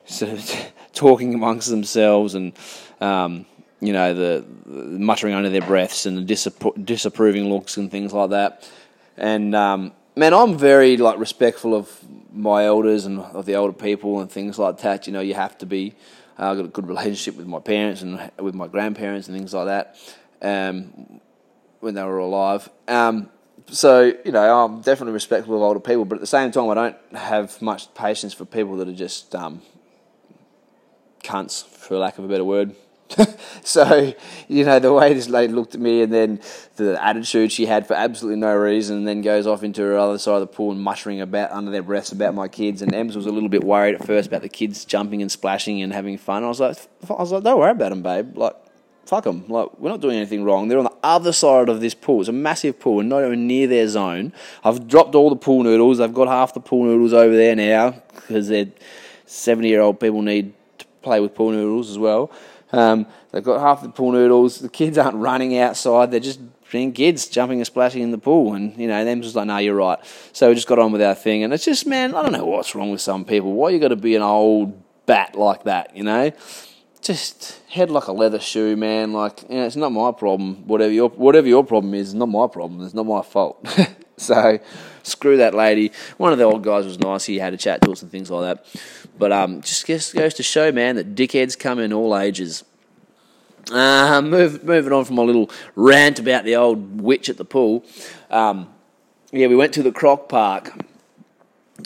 sort 0.05 0.33
of 0.33 0.73
talking 0.93 1.35
amongst 1.35 1.71
themselves 1.71 2.35
and, 2.35 2.53
um, 3.01 3.47
you 3.83 3.93
know, 3.93 4.15
the, 4.15 4.45
the, 4.65 4.99
muttering 4.99 5.35
under 5.35 5.51
their 5.51 5.61
breaths 5.61 6.07
and 6.07 6.17
the 6.17 6.35
disappro- 6.35 6.85
disapproving 6.85 7.49
looks 7.49 7.77
and 7.77 7.91
things 7.91 8.13
like 8.13 8.31
that. 8.31 8.71
And 9.17 9.55
um, 9.57 9.93
man, 10.15 10.33
I'm 10.33 10.57
very 10.57 10.97
like 10.97 11.19
respectful 11.19 11.75
of 11.75 11.91
my 12.33 12.65
elders 12.65 13.05
and 13.07 13.19
of 13.19 13.45
the 13.45 13.57
older 13.57 13.73
people 13.73 14.21
and 14.21 14.31
things 14.31 14.57
like 14.57 14.79
that. 14.79 15.09
You 15.09 15.13
know, 15.13 15.21
you 15.21 15.35
have 15.35 15.59
to 15.59 15.67
be. 15.67 15.95
Uh, 16.39 16.51
I've 16.51 16.57
got 16.57 16.65
a 16.65 16.69
good 16.69 16.87
relationship 16.87 17.37
with 17.37 17.49
my 17.49 17.59
parents 17.59 18.03
and 18.03 18.31
with 18.39 18.55
my 18.55 18.69
grandparents 18.69 19.27
and 19.27 19.37
things 19.37 19.53
like 19.53 19.67
that. 19.67 19.97
Um, 20.41 21.21
when 21.81 21.95
they 21.95 22.05
were 22.05 22.19
alive. 22.19 22.69
Um, 22.87 23.31
so 23.69 24.13
you 24.25 24.31
know, 24.31 24.65
I'm 24.65 24.81
definitely 24.81 25.15
respectful 25.15 25.57
of 25.57 25.63
older 25.63 25.81
people, 25.81 26.05
but 26.05 26.17
at 26.17 26.21
the 26.21 26.27
same 26.29 26.53
time, 26.53 26.71
I 26.71 26.75
don't 26.75 27.17
have 27.17 27.61
much 27.61 27.93
patience 27.95 28.33
for 28.33 28.45
people 28.45 28.77
that 28.77 28.89
are 28.89 28.95
just 28.95 29.35
um, 29.35 29.61
cunts, 31.25 31.67
for 31.67 31.99
lack 31.99 32.19
of 32.19 32.25
a 32.25 32.29
better 32.29 32.45
word. 32.45 32.77
so, 33.65 34.15
you 34.49 34.65
know, 34.65 34.79
the 34.79 34.93
way 34.93 35.13
this 35.15 35.29
lady 35.29 35.53
looked 35.53 35.75
at 35.75 35.81
me 35.81 36.03
and 36.03 36.13
then 36.13 36.41
the 36.77 37.03
attitude 37.03 37.53
she 37.53 37.67
had 37.67 37.87
for 37.87 37.95
absolutely 37.95 38.41
no 38.41 38.55
reason, 38.55 38.99
and 38.99 39.09
then 39.09 39.23
goes 39.23 39.47
off 39.47 39.63
into 39.63 39.83
her 39.83 39.97
other 39.97 40.19
side 40.19 40.35
of 40.35 40.41
the 40.41 40.47
pool 40.47 40.73
and 40.73 40.81
muttering 40.81 41.21
about 41.21 41.51
under 41.51 41.71
their 41.71 41.83
breaths 41.83 42.13
about 42.13 42.35
my 42.35 42.49
kids. 42.49 42.83
And 42.83 42.95
Ems 42.95 43.17
was 43.17 43.27
a 43.27 43.31
little 43.31 43.49
bit 43.49 43.65
worried 43.65 43.95
at 43.95 44.07
first 44.07 44.29
about 44.29 44.43
the 44.43 44.49
kids 44.49 44.85
jumping 44.85 45.23
and 45.23 45.31
splashing 45.31 45.83
and 45.83 45.93
having 45.93 46.19
fun. 46.19 46.45
I 46.45 46.49
was 46.49 46.61
like, 46.61 46.77
I 47.09 47.15
was 47.15 47.33
like, 47.33 47.45
don't 47.45 47.59
worry 47.59 47.73
about 47.73 47.91
them, 47.91 48.03
babe. 48.03 48.37
Like, 48.37 48.57
fuck 49.07 49.25
them. 49.25 49.45
Like, 49.49 49.79
we're 49.79 49.91
not 49.91 50.01
doing 50.01 50.17
anything 50.17 50.45
wrong. 50.45 50.69
They're 50.69 50.79
on 50.79 50.85
the 50.85 50.97
other 51.03 51.33
side 51.33 51.69
of 51.69 51.81
this 51.81 51.95
pool. 51.95 52.21
It's 52.21 52.29
a 52.29 52.33
massive 52.33 52.81
pool 52.81 53.01
and 53.01 53.09
not 53.09 53.25
even 53.25 53.47
near 53.47 53.67
their 53.67 53.89
zone. 53.89 54.33
I've 54.65 54.89
dropped 54.89 55.15
all 55.15 55.31
the 55.31 55.37
pool 55.37 55.63
noodles. 55.63 56.01
I've 56.01 56.15
got 56.15 56.29
half 56.29 56.55
the 56.55 56.61
pool 56.61 56.85
noodles 56.85 57.13
over 57.13 57.35
there 57.35 57.55
now 57.57 58.03
because 58.15 58.49
they're 58.49 58.69
70 59.27 59.69
year 59.69 59.81
old 59.81 60.01
people 60.01 60.23
need 60.23 60.55
to 60.79 60.87
play 61.03 61.21
with 61.21 61.35
pool 61.35 61.51
noodles 61.51 61.91
as 61.91 61.99
well. 61.99 62.31
Um, 62.73 63.07
they've 63.31 63.45
got 63.45 63.61
half 63.61 63.83
the 63.83 63.91
pool 63.91 64.13
noodles. 64.13 64.59
The 64.59 64.69
kids 64.69 64.99
aren't 64.99 65.17
running 65.17 65.59
outside. 65.59 66.11
They're 66.11 66.21
just 66.21 66.41
being 66.71 66.93
kids 66.93 67.29
jumping 67.29 67.59
and 67.59 67.67
splashing 67.67 68.03
in 68.03 68.11
the 68.11 68.19
pool. 68.19 68.55
And, 68.55 68.77
you 68.79 68.89
know, 68.89 69.05
them 69.05 69.21
just 69.23 69.37
like, 69.37 69.47
no, 69.47 69.59
you're 69.59 69.75
right. 69.75 69.99
So 70.33 70.49
we 70.49 70.55
just 70.55 70.67
got 70.67 70.79
on 70.79 70.91
with 70.91 71.03
our 71.03 71.15
thing. 71.15 71.45
And 71.45 71.53
it's 71.53 71.65
just, 71.65 71.87
man, 71.87 72.15
I 72.15 72.23
don't 72.23 72.33
know 72.33 72.47
what's 72.47 72.75
wrong 72.75 72.91
with 72.91 73.03
some 73.03 73.25
people. 73.25 73.53
Why 73.53 73.71
you 73.71 73.79
got 73.79 73.89
to 73.89 73.97
be 73.97 74.17
an 74.17 74.23
old 74.23 74.83
bat 75.07 75.37
like 75.37 75.65
that, 75.65 75.95
you 75.95 76.03
know? 76.03 76.33
Just 77.03 77.61
head 77.69 77.91
like 77.91 78.07
a 78.07 78.13
leather 78.13 78.41
shoe, 78.41 78.77
man. 78.77 79.13
Like, 79.13 79.43
you 79.49 79.57
know, 79.57 79.67
it's 79.67 79.77
not 79.77 79.91
my 79.91 80.13
problem. 80.13 80.67
Whatever 80.67 80.93
your, 80.93 81.11
whatever 81.11 81.47
your 81.47 81.65
problem 81.65 81.93
is, 81.95 82.09
it's 82.09 82.15
not 82.15 82.29
my 82.29 82.47
problem. 82.47 82.83
It's 82.83 82.95
not 82.95 83.07
my 83.07 83.23
fault. 83.23 83.67
so 84.17 84.59
screw 85.03 85.37
that 85.39 85.53
lady. 85.53 85.93
One 86.17 86.33
of 86.33 86.39
the 86.39 86.45
old 86.45 86.63
guys 86.63 86.87
was 86.87 86.99
nice. 86.99 87.25
He 87.25 87.39
had 87.39 87.53
a 87.53 87.57
chat 87.57 87.83
to 87.83 87.93
us 87.93 88.03
and 88.03 88.11
things 88.11 88.31
like 88.31 88.57
that. 88.57 89.02
But 89.23 89.31
um, 89.31 89.61
just 89.61 89.87
goes 89.87 90.35
to 90.35 90.43
show, 90.43 90.73
man, 90.73 90.97
that 90.97 91.15
dickheads 91.15 91.57
come 91.57 91.79
in 91.79 91.93
all 91.93 92.19
ages. 92.19 92.65
Uh, 93.71 94.21
move, 94.21 94.65
moving 94.65 94.93
on 94.93 95.05
from 95.05 95.15
my 95.15 95.23
little 95.23 95.49
rant 95.77 96.19
about 96.19 96.43
the 96.43 96.57
old 96.57 97.01
witch 97.01 97.29
at 97.29 97.37
the 97.37 97.45
pool. 97.45 97.85
Um, 98.33 98.69
yeah, 99.31 99.47
we 99.47 99.55
went 99.55 99.75
to 99.75 99.83
the 99.85 99.93
Croc 99.93 100.29
Park 100.29 100.73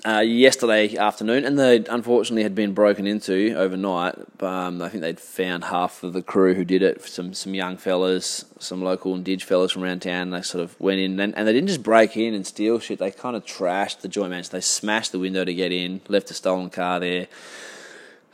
uh, 0.05 0.21
yesterday 0.21 0.97
afternoon, 0.97 1.45
and 1.45 1.59
they 1.59 1.85
unfortunately 1.89 2.43
had 2.43 2.55
been 2.55 2.75
broken 2.75 3.07
into 3.07 3.55
overnight. 3.55 4.15
Um, 4.43 4.83
I 4.83 4.89
think 4.89 5.03
they'd 5.03 5.21
found 5.21 5.65
half 5.65 6.03
of 6.03 6.13
the 6.13 6.23
crew 6.23 6.55
who 6.55 6.65
did 6.65 6.83
it. 6.83 7.03
Some 7.05 7.33
some 7.33 7.55
young 7.55 7.77
fellas, 7.77 8.45
some 8.59 8.83
local 8.83 9.15
and 9.15 9.43
fellas 9.43 9.73
from 9.73 9.85
around 9.85 10.03
town. 10.03 10.31
They 10.31 10.43
sort 10.43 10.65
of 10.65 10.79
went 10.81 11.01
in, 11.01 11.19
and, 11.21 11.37
and 11.37 11.47
they 11.47 11.53
didn't 11.53 11.69
just 11.69 11.83
break 11.83 12.17
in 12.17 12.35
and 12.35 12.47
steal 12.47 12.79
shit. 12.79 12.99
They 12.99 13.11
kind 13.11 13.37
of 13.37 13.45
trashed 13.45 14.01
the 14.01 14.09
joint 14.09 14.31
mansion. 14.31 14.51
They 14.53 14.61
smashed 14.61 15.13
the 15.13 15.19
window 15.19 15.45
to 15.45 15.55
get 15.55 15.73
in, 15.73 16.01
left 16.09 16.31
a 16.31 16.35
stolen 16.35 16.71
car 16.71 17.01
there. 17.01 17.29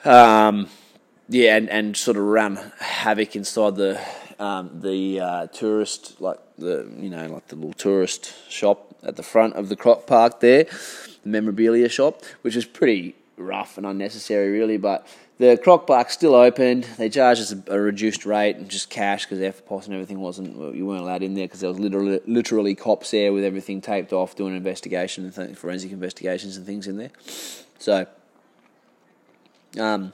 Um, 0.04 0.68
yeah, 1.28 1.56
and, 1.56 1.70
and 1.70 1.96
sort 1.96 2.16
of 2.16 2.24
ran 2.24 2.72
havoc 2.78 3.36
inside 3.36 3.76
the 3.76 4.00
um, 4.38 4.80
the 4.80 5.20
uh, 5.20 5.46
tourist, 5.48 6.20
like 6.20 6.38
the 6.58 6.90
you 6.98 7.10
know, 7.10 7.26
like 7.28 7.48
the 7.48 7.56
little 7.56 7.72
tourist 7.72 8.32
shop 8.50 8.91
at 9.02 9.16
the 9.16 9.22
front 9.22 9.54
of 9.54 9.68
the 9.68 9.76
Croc 9.76 10.06
Park 10.06 10.40
there 10.40 10.66
the 11.22 11.28
memorabilia 11.28 11.88
shop, 11.88 12.22
which 12.42 12.56
is 12.56 12.64
pretty 12.64 13.14
rough 13.36 13.78
and 13.78 13.86
unnecessary, 13.86 14.50
really. 14.50 14.76
But 14.76 15.06
the 15.38 15.56
Croc 15.56 15.86
Park's 15.86 16.14
still 16.14 16.34
opened. 16.34 16.84
They 16.98 17.08
charged 17.08 17.40
us 17.40 17.52
a, 17.52 17.74
a 17.74 17.80
reduced 17.80 18.26
rate 18.26 18.56
and 18.56 18.68
just 18.68 18.90
cash 18.90 19.24
because 19.24 19.38
EFTPOS 19.38 19.86
and 19.86 19.94
everything 19.94 20.20
wasn't, 20.20 20.74
you 20.74 20.86
weren't 20.86 21.02
allowed 21.02 21.22
in 21.22 21.34
there 21.34 21.46
because 21.46 21.60
there 21.60 21.70
was 21.70 21.78
literally, 21.78 22.20
literally 22.26 22.74
cops 22.74 23.10
there 23.10 23.32
with 23.32 23.44
everything 23.44 23.80
taped 23.80 24.12
off 24.12 24.36
doing 24.36 24.56
investigation 24.56 25.24
and 25.24 25.34
th- 25.34 25.56
forensic 25.56 25.92
investigations 25.92 26.56
and 26.56 26.66
things 26.66 26.86
in 26.86 26.96
there. 26.96 27.10
So, 27.78 28.06
um, 29.78 30.12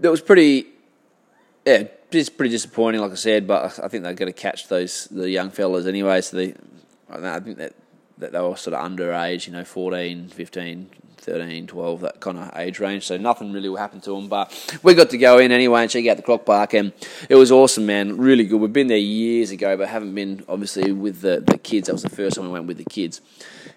that 0.00 0.10
was 0.10 0.20
pretty, 0.20 0.66
yeah, 1.64 1.84
it's 2.10 2.28
pretty 2.28 2.50
disappointing, 2.50 3.00
like 3.00 3.12
I 3.12 3.16
said, 3.16 3.46
but 3.46 3.78
I 3.78 3.88
think 3.88 4.02
they're 4.02 4.14
going 4.14 4.32
to 4.32 4.38
catch 4.38 4.68
those, 4.68 5.06
the 5.06 5.30
young 5.30 5.50
fellas 5.50 5.86
anyway, 5.86 6.20
so 6.20 6.36
they, 6.36 6.54
I 7.10 7.40
think 7.40 7.58
that 7.58 7.74
that 8.18 8.32
they 8.32 8.40
were 8.40 8.56
sort 8.56 8.74
of 8.74 8.84
underage, 8.84 9.46
you 9.46 9.52
know, 9.52 9.64
14, 9.64 10.28
15, 10.28 10.90
13, 11.18 11.66
12, 11.66 12.00
that 12.00 12.20
kind 12.20 12.38
of 12.38 12.50
age 12.56 12.78
range. 12.80 13.04
So 13.04 13.16
nothing 13.16 13.52
really 13.52 13.68
will 13.68 13.76
happen 13.76 14.00
to 14.02 14.10
them. 14.10 14.28
But 14.28 14.78
we 14.82 14.94
got 14.94 15.10
to 15.10 15.18
go 15.18 15.38
in 15.38 15.52
anyway 15.52 15.82
and 15.82 15.90
check 15.90 16.06
out 16.06 16.16
the 16.16 16.22
Croc 16.22 16.46
Park, 16.46 16.74
and 16.74 16.92
it 17.28 17.34
was 17.34 17.52
awesome, 17.52 17.86
man. 17.86 18.16
Really 18.16 18.44
good. 18.44 18.60
We've 18.60 18.72
been 18.72 18.86
there 18.86 18.96
years 18.96 19.50
ago, 19.50 19.76
but 19.76 19.88
haven't 19.88 20.14
been 20.14 20.44
obviously 20.48 20.92
with 20.92 21.20
the, 21.20 21.42
the 21.46 21.58
kids. 21.58 21.88
That 21.88 21.94
was 21.94 22.02
the 22.02 22.10
first 22.10 22.36
time 22.36 22.46
we 22.46 22.52
went 22.52 22.66
with 22.66 22.78
the 22.78 22.84
kids, 22.84 23.20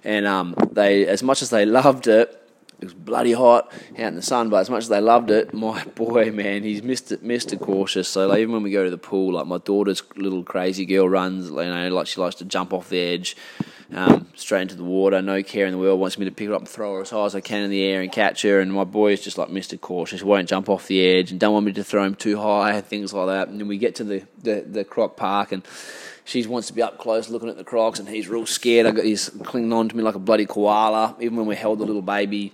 and 0.03 0.25
um, 0.25 0.55
they, 0.71 1.05
as 1.05 1.23
much 1.23 1.41
as 1.41 1.49
they 1.49 1.65
loved 1.65 2.07
it. 2.07 2.35
It 2.79 2.85
was 2.85 2.93
bloody 2.93 3.33
hot 3.33 3.71
out 3.93 3.99
in 3.99 4.15
the 4.15 4.21
sun, 4.21 4.49
but 4.49 4.57
as 4.57 4.69
much 4.69 4.83
as 4.83 4.89
they 4.89 5.01
loved 5.01 5.31
it, 5.31 5.53
my 5.53 5.83
boy, 5.95 6.31
man, 6.31 6.63
he's 6.63 6.81
Mister 6.83 7.17
Mister 7.21 7.57
cautious. 7.57 8.07
So 8.07 8.27
like, 8.27 8.39
even 8.39 8.53
when 8.53 8.63
we 8.63 8.71
go 8.71 8.83
to 8.83 8.89
the 8.89 8.97
pool, 8.97 9.33
like 9.33 9.47
my 9.47 9.57
daughter's 9.57 10.01
little 10.15 10.43
crazy 10.43 10.85
girl 10.85 11.09
runs, 11.09 11.49
you 11.49 11.55
know, 11.55 11.89
like 11.89 12.07
she 12.07 12.21
likes 12.21 12.35
to 12.35 12.45
jump 12.45 12.73
off 12.73 12.89
the 12.89 12.99
edge 12.99 13.35
um, 13.93 14.27
straight 14.35 14.63
into 14.63 14.75
the 14.75 14.83
water, 14.83 15.21
no 15.21 15.41
care 15.41 15.65
in 15.65 15.71
the 15.71 15.77
world, 15.77 15.99
wants 15.99 16.17
me 16.17 16.25
to 16.25 16.31
pick 16.31 16.47
her 16.47 16.53
up 16.53 16.61
and 16.61 16.69
throw 16.69 16.95
her 16.95 17.01
as 17.01 17.09
high 17.09 17.25
as 17.25 17.35
I 17.35 17.41
can 17.41 17.63
in 17.63 17.69
the 17.71 17.83
air 17.83 18.01
and 18.01 18.11
catch 18.11 18.43
her. 18.43 18.59
And 18.59 18.71
my 18.71 18.83
boy 18.83 19.13
is 19.13 19.21
just 19.21 19.37
like 19.37 19.49
Mr. 19.49 19.79
Cautious, 19.79 20.21
won't 20.21 20.47
jump 20.47 20.69
off 20.69 20.87
the 20.87 21.05
edge 21.05 21.31
and 21.31 21.39
don't 21.39 21.53
want 21.53 21.65
me 21.65 21.73
to 21.73 21.83
throw 21.83 22.03
him 22.03 22.15
too 22.15 22.37
high, 22.39 22.79
things 22.81 23.13
like 23.13 23.27
that. 23.27 23.47
And 23.47 23.59
then 23.59 23.67
we 23.67 23.77
get 23.77 23.95
to 23.95 24.03
the, 24.03 24.23
the, 24.41 24.63
the 24.67 24.83
croc 24.83 25.17
park 25.17 25.51
and 25.51 25.63
she 26.23 26.45
wants 26.45 26.67
to 26.67 26.73
be 26.73 26.83
up 26.83 26.99
close 26.99 27.29
looking 27.29 27.49
at 27.49 27.57
the 27.57 27.63
crocs 27.63 27.99
and 27.99 28.07
he's 28.07 28.27
real 28.27 28.45
scared. 28.45 28.85
I 28.85 28.91
got 28.91 29.05
he's 29.05 29.29
clinging 29.43 29.73
on 29.73 29.89
to 29.89 29.97
me 29.97 30.03
like 30.03 30.15
a 30.15 30.19
bloody 30.19 30.45
koala. 30.45 31.15
Even 31.19 31.37
when 31.37 31.47
we 31.47 31.55
held 31.55 31.79
the 31.79 31.85
little 31.85 32.03
baby 32.03 32.53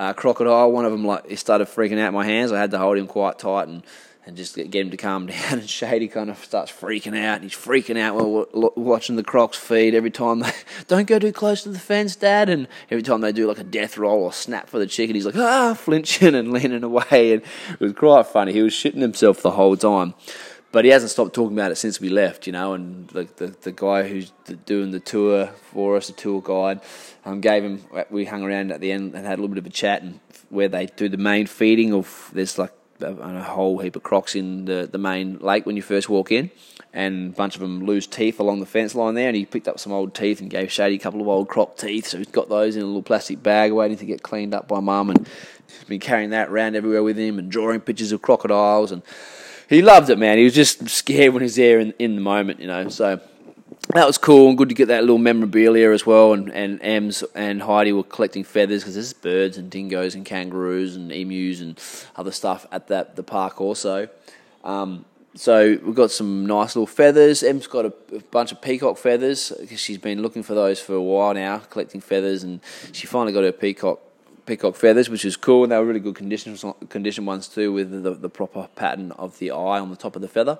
uh, 0.00 0.14
crocodile, 0.14 0.72
one 0.72 0.86
of 0.86 0.92
them 0.92 1.04
like 1.04 1.28
he 1.28 1.36
started 1.36 1.68
freaking 1.68 1.98
out 1.98 2.14
my 2.14 2.24
hands. 2.24 2.52
I 2.52 2.58
had 2.58 2.70
to 2.70 2.78
hold 2.78 2.96
him 2.96 3.06
quite 3.06 3.38
tight 3.38 3.68
and 3.68 3.82
and 4.26 4.36
just 4.36 4.54
get, 4.54 4.74
him 4.74 4.90
to 4.90 4.96
calm 4.96 5.26
down. 5.26 5.58
And 5.58 5.68
Shady 5.68 6.08
kind 6.08 6.30
of 6.30 6.38
starts 6.38 6.72
freaking 6.72 7.18
out. 7.18 7.42
He's 7.42 7.52
freaking 7.52 7.98
out 7.98 8.14
while 8.14 8.72
watching 8.76 9.16
the 9.16 9.22
crocs 9.22 9.58
feed. 9.58 9.94
Every 9.94 10.10
time 10.10 10.40
they 10.40 10.52
don't 10.88 11.06
go 11.06 11.18
too 11.18 11.32
close 11.32 11.62
to 11.64 11.68
the 11.68 11.78
fence, 11.78 12.16
Dad. 12.16 12.48
And 12.48 12.66
every 12.90 13.02
time 13.02 13.20
they 13.20 13.32
do 13.32 13.46
like 13.46 13.58
a 13.58 13.64
death 13.64 13.98
roll 13.98 14.22
or 14.22 14.32
snap 14.32 14.68
for 14.68 14.78
the 14.78 14.86
chicken, 14.86 15.16
he's 15.16 15.26
like 15.26 15.36
ah, 15.36 15.74
flinching 15.74 16.34
and 16.34 16.50
leaning 16.52 16.84
away. 16.84 17.34
And 17.34 17.42
it 17.72 17.80
was 17.80 17.92
quite 17.92 18.26
funny. 18.26 18.52
He 18.52 18.62
was 18.62 18.72
shitting 18.72 19.02
himself 19.02 19.42
the 19.42 19.52
whole 19.52 19.76
time. 19.76 20.14
But 20.72 20.84
he 20.84 20.92
hasn't 20.92 21.10
stopped 21.10 21.34
talking 21.34 21.56
about 21.56 21.72
it 21.72 21.76
since 21.76 22.00
we 22.00 22.08
left, 22.08 22.46
you 22.46 22.52
know. 22.52 22.74
And 22.74 23.08
the 23.08 23.28
the, 23.36 23.46
the 23.48 23.72
guy 23.72 24.08
who's 24.08 24.30
doing 24.66 24.92
the 24.92 25.00
tour 25.00 25.48
for 25.72 25.96
us, 25.96 26.06
the 26.06 26.12
tour 26.12 26.40
guide, 26.40 26.80
um, 27.24 27.40
gave 27.40 27.64
him. 27.64 27.82
We 28.08 28.24
hung 28.24 28.44
around 28.44 28.70
at 28.70 28.80
the 28.80 28.92
end 28.92 29.14
and 29.14 29.26
had 29.26 29.38
a 29.38 29.42
little 29.42 29.48
bit 29.48 29.58
of 29.58 29.66
a 29.66 29.70
chat, 29.70 30.02
and 30.02 30.20
where 30.48 30.68
they 30.68 30.86
do 30.86 31.08
the 31.08 31.16
main 31.16 31.46
feeding 31.46 31.92
of 31.92 32.30
there's 32.32 32.56
like 32.56 32.72
a 33.00 33.42
whole 33.42 33.78
heap 33.78 33.96
of 33.96 34.02
crocs 34.02 34.34
in 34.34 34.66
the, 34.66 34.86
the 34.90 34.98
main 34.98 35.38
lake 35.38 35.64
when 35.64 35.74
you 35.74 35.82
first 35.82 36.08
walk 36.08 36.30
in, 36.30 36.50
and 36.92 37.32
a 37.32 37.36
bunch 37.36 37.54
of 37.56 37.62
them 37.62 37.84
lose 37.84 38.06
teeth 38.06 38.38
along 38.38 38.60
the 38.60 38.66
fence 38.66 38.94
line 38.94 39.14
there. 39.14 39.26
And 39.26 39.36
he 39.36 39.46
picked 39.46 39.66
up 39.66 39.80
some 39.80 39.92
old 39.92 40.14
teeth 40.14 40.40
and 40.40 40.50
gave 40.50 40.70
Shady 40.70 40.96
a 40.96 40.98
couple 40.98 41.20
of 41.20 41.26
old 41.26 41.48
croc 41.48 41.78
teeth. 41.78 42.06
So 42.06 42.18
he's 42.18 42.28
got 42.28 42.48
those 42.48 42.76
in 42.76 42.82
a 42.82 42.86
little 42.86 43.02
plastic 43.02 43.42
bag 43.42 43.72
waiting 43.72 43.96
to 43.96 44.06
get 44.06 44.22
cleaned 44.22 44.54
up 44.54 44.68
by 44.68 44.78
mum, 44.78 45.10
and 45.10 45.26
he's 45.66 45.84
been 45.88 45.98
carrying 45.98 46.30
that 46.30 46.48
around 46.48 46.76
everywhere 46.76 47.02
with 47.02 47.18
him 47.18 47.40
and 47.40 47.50
drawing 47.50 47.80
pictures 47.80 48.12
of 48.12 48.22
crocodiles. 48.22 48.92
And 48.92 49.02
he 49.70 49.82
loved 49.82 50.10
it, 50.10 50.18
man. 50.18 50.36
He 50.36 50.44
was 50.44 50.54
just 50.54 50.88
scared 50.88 51.32
when 51.32 51.42
he's 51.42 51.54
there 51.54 51.78
in, 51.78 51.94
in 52.00 52.16
the 52.16 52.20
moment, 52.20 52.58
you 52.58 52.66
know. 52.66 52.88
So 52.88 53.20
that 53.94 54.04
was 54.04 54.18
cool 54.18 54.48
and 54.48 54.58
good 54.58 54.68
to 54.68 54.74
get 54.74 54.88
that 54.88 55.02
little 55.02 55.16
memorabilia 55.18 55.92
as 55.92 56.04
well. 56.04 56.32
And, 56.32 56.52
and 56.52 56.82
Ems 56.82 57.22
and 57.36 57.62
Heidi 57.62 57.92
were 57.92 58.02
collecting 58.02 58.42
feathers 58.42 58.82
because 58.82 58.94
there's 58.94 59.12
birds 59.12 59.56
and 59.56 59.70
dingoes 59.70 60.16
and 60.16 60.26
kangaroos 60.26 60.96
and 60.96 61.12
emus 61.12 61.60
and 61.60 61.80
other 62.16 62.32
stuff 62.32 62.66
at 62.72 62.88
that 62.88 63.14
the 63.14 63.22
park 63.22 63.60
also. 63.60 64.08
Um, 64.64 65.04
so 65.36 65.78
we've 65.84 65.94
got 65.94 66.10
some 66.10 66.46
nice 66.46 66.74
little 66.74 66.88
feathers. 66.88 67.44
Em's 67.44 67.68
got 67.68 67.84
a, 67.84 67.92
a 68.16 68.20
bunch 68.32 68.50
of 68.50 68.60
peacock 68.60 68.98
feathers 68.98 69.52
because 69.60 69.78
she's 69.78 69.98
been 69.98 70.20
looking 70.20 70.42
for 70.42 70.54
those 70.54 70.80
for 70.80 70.94
a 70.94 71.02
while 71.02 71.32
now, 71.32 71.58
collecting 71.58 72.00
feathers, 72.00 72.42
and 72.42 72.60
she 72.90 73.06
finally 73.06 73.32
got 73.32 73.44
her 73.44 73.52
peacock 73.52 74.00
peacock 74.50 74.74
feathers, 74.74 75.08
which 75.08 75.24
is 75.24 75.36
cool. 75.36 75.62
And 75.62 75.70
they 75.70 75.78
were 75.78 75.84
really 75.84 76.00
good 76.00 76.16
condition 76.16 76.56
condition 76.88 77.24
ones 77.24 77.46
too, 77.46 77.72
with 77.72 78.02
the, 78.02 78.14
the 78.14 78.28
proper 78.28 78.68
pattern 78.74 79.12
of 79.12 79.38
the 79.38 79.52
eye 79.52 79.78
on 79.78 79.90
the 79.90 79.96
top 79.96 80.16
of 80.16 80.22
the 80.22 80.28
feather. 80.28 80.58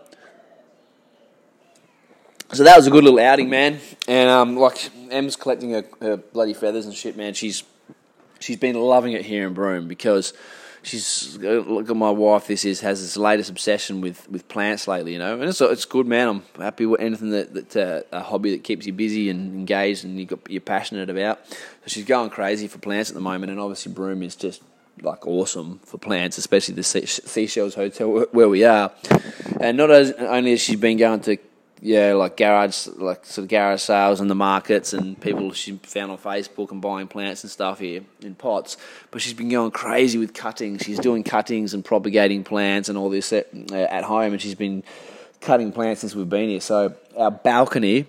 So 2.53 2.64
that 2.64 2.76
was 2.76 2.87
a 2.87 2.90
good 2.90 3.05
little 3.05 3.18
outing, 3.18 3.50
man. 3.50 3.79
And 4.09 4.31
um, 4.31 4.57
like 4.57 4.90
Em's 5.11 5.37
collecting 5.37 5.72
her, 5.72 5.85
her 6.00 6.16
bloody 6.16 6.55
feathers 6.55 6.87
and 6.87 6.94
shit, 6.94 7.16
man. 7.16 7.35
She's 7.35 7.64
she's 8.38 8.57
been 8.57 8.76
loving 8.76 9.12
it 9.12 9.24
here 9.24 9.46
in 9.46 9.55
Broome 9.55 9.88
because 9.88 10.35
she's 10.83 11.37
look 11.38 11.90
at 11.90 11.97
my 11.97 12.11
wife. 12.11 12.47
This 12.47 12.64
is 12.64 12.81
has 12.81 13.01
this 13.01 13.16
latest 13.16 13.51
obsession 13.51 14.01
with, 14.01 14.29
with 14.31 14.49
plants 14.49 14.88
lately, 14.88 15.12
you 15.12 15.19
know, 15.19 15.35
and 15.35 15.45
it's 15.45 15.61
it's 15.61 15.85
good, 15.85 16.07
man. 16.07 16.29
I'm 16.29 16.43
happy 16.62 16.87
with 16.87 17.01
anything 17.01 17.31
that 17.31 17.55
that 17.55 17.77
uh, 17.77 18.03
a 18.16 18.23
hobby 18.23 18.53
that 18.53 18.64
keeps 18.64 18.87
you 18.87 18.93
busy 18.93 19.31
and 19.31 19.55
engaged 19.55 20.05
and 20.05 20.19
you 20.19 20.27
got 20.27 20.51
you're 20.51 20.61
passionate 20.61 21.11
about. 21.11 21.47
So 21.49 21.88
she's 21.88 22.05
going 22.05 22.31
crazy 22.31 22.69
for 22.69 22.79
plants 22.79 23.11
at 23.11 23.14
the 23.14 23.21
moment, 23.21 23.51
and 23.51 23.61
obviously 23.61 23.93
Broome 23.93 24.23
is 24.23 24.37
just 24.37 24.62
like 25.03 25.27
awesome 25.27 25.81
for 25.85 25.99
plants, 25.99 26.37
especially 26.38 26.75
the 26.75 26.83
Seashells 26.83 27.75
Hotel 27.75 28.27
where 28.33 28.49
we 28.49 28.64
are. 28.64 28.93
And 29.61 29.77
not 29.77 29.90
as, 29.90 30.12
only 30.12 30.53
has 30.53 30.61
she 30.61 30.77
been 30.77 30.97
going 30.97 31.21
to 31.21 31.38
yeah, 31.83 32.12
like 32.12 32.37
garage, 32.37 32.87
like 32.88 33.25
sort 33.25 33.45
of 33.45 33.49
garage 33.49 33.81
sales 33.81 34.21
in 34.21 34.29
the 34.29 34.35
markets, 34.35 34.93
and 34.93 35.19
people 35.19 35.53
she 35.53 35.73
found 35.83 36.12
on 36.12 36.19
Facebook 36.19 36.73
and 36.73 36.83
buying 36.83 37.09
plants 37.09 37.43
and 37.43 37.51
stuff 37.51 37.79
here 37.79 38.03
in 38.21 38.35
pots. 38.35 38.77
But 39.11 39.23
she's 39.23 39.33
been 39.33 39.49
going 39.49 39.71
crazy 39.71 40.19
with 40.19 40.35
cuttings. 40.35 40.83
She's 40.83 40.99
doing 40.99 41.25
cuttings 41.25 41.73
and 41.73 41.83
propagating 41.83 42.45
plants 42.45 42.90
and 42.90 42.99
all 42.99 43.09
this 43.09 43.33
at, 43.33 43.49
uh, 43.73 43.77
at 43.77 44.05
home, 44.05 44.33
and 44.33 44.43
she's 44.43 44.55
been 44.55 44.83
cutting 45.40 45.73
plants 45.73 46.03
since 46.03 46.14
we've 46.14 46.29
been 46.29 46.51
here. 46.51 46.61
So 46.61 46.95
our 47.16 47.31
balcony 47.31 48.05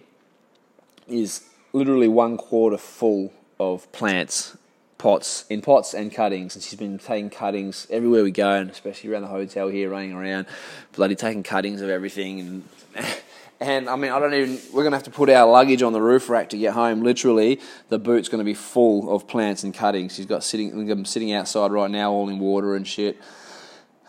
is 1.07 1.43
literally 1.71 2.09
one 2.09 2.35
quarter 2.37 2.77
full 2.77 3.31
of 3.57 3.89
plants, 3.93 4.57
pots 4.97 5.45
in 5.49 5.61
pots 5.61 5.93
and 5.93 6.13
cuttings, 6.13 6.55
and 6.55 6.63
she's 6.63 6.77
been 6.77 6.99
taking 6.99 7.29
cuttings 7.29 7.87
everywhere 7.89 8.23
we 8.23 8.31
go, 8.31 8.51
and 8.51 8.69
especially 8.69 9.11
around 9.11 9.21
the 9.21 9.29
hotel 9.29 9.69
here, 9.69 9.89
running 9.89 10.11
around, 10.11 10.45
bloody 10.91 11.15
taking 11.15 11.41
cuttings 11.41 11.79
of 11.79 11.89
everything 11.89 12.39
and. 12.41 12.69
And 13.61 13.87
I 13.87 13.95
mean, 13.95 14.11
I 14.11 14.17
don't 14.17 14.33
even. 14.33 14.59
We're 14.73 14.83
gonna 14.83 14.95
have 14.95 15.03
to 15.03 15.11
put 15.11 15.29
our 15.29 15.47
luggage 15.49 15.83
on 15.83 15.93
the 15.93 16.01
roof 16.01 16.29
rack 16.29 16.49
to 16.49 16.57
get 16.57 16.73
home. 16.73 17.03
Literally, 17.03 17.59
the 17.89 17.99
boot's 17.99 18.27
gonna 18.27 18.43
be 18.43 18.55
full 18.55 19.15
of 19.15 19.27
plants 19.27 19.63
and 19.63 19.71
cuttings. 19.71 20.15
She's 20.15 20.25
got 20.25 20.43
sitting, 20.43 20.87
them 20.87 21.05
sitting 21.05 21.31
outside 21.31 21.71
right 21.71 21.91
now, 21.91 22.11
all 22.11 22.27
in 22.27 22.39
water 22.39 22.75
and 22.75 22.87
shit. 22.87 23.21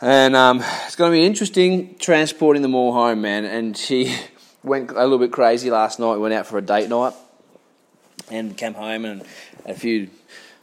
And 0.00 0.34
um, 0.34 0.64
it's 0.86 0.96
gonna 0.96 1.12
be 1.12 1.26
interesting 1.26 1.96
transporting 1.98 2.62
them 2.62 2.74
all 2.74 2.94
home, 2.94 3.20
man. 3.20 3.44
And 3.44 3.76
she 3.76 4.16
went 4.64 4.90
a 4.90 4.94
little 4.94 5.18
bit 5.18 5.32
crazy 5.32 5.70
last 5.70 6.00
night. 6.00 6.14
We 6.14 6.20
went 6.20 6.32
out 6.32 6.46
for 6.46 6.56
a 6.56 6.62
date 6.62 6.88
night, 6.88 7.12
and 8.30 8.56
came 8.56 8.72
home 8.72 9.04
and 9.04 9.22
a 9.66 9.74
few 9.74 10.08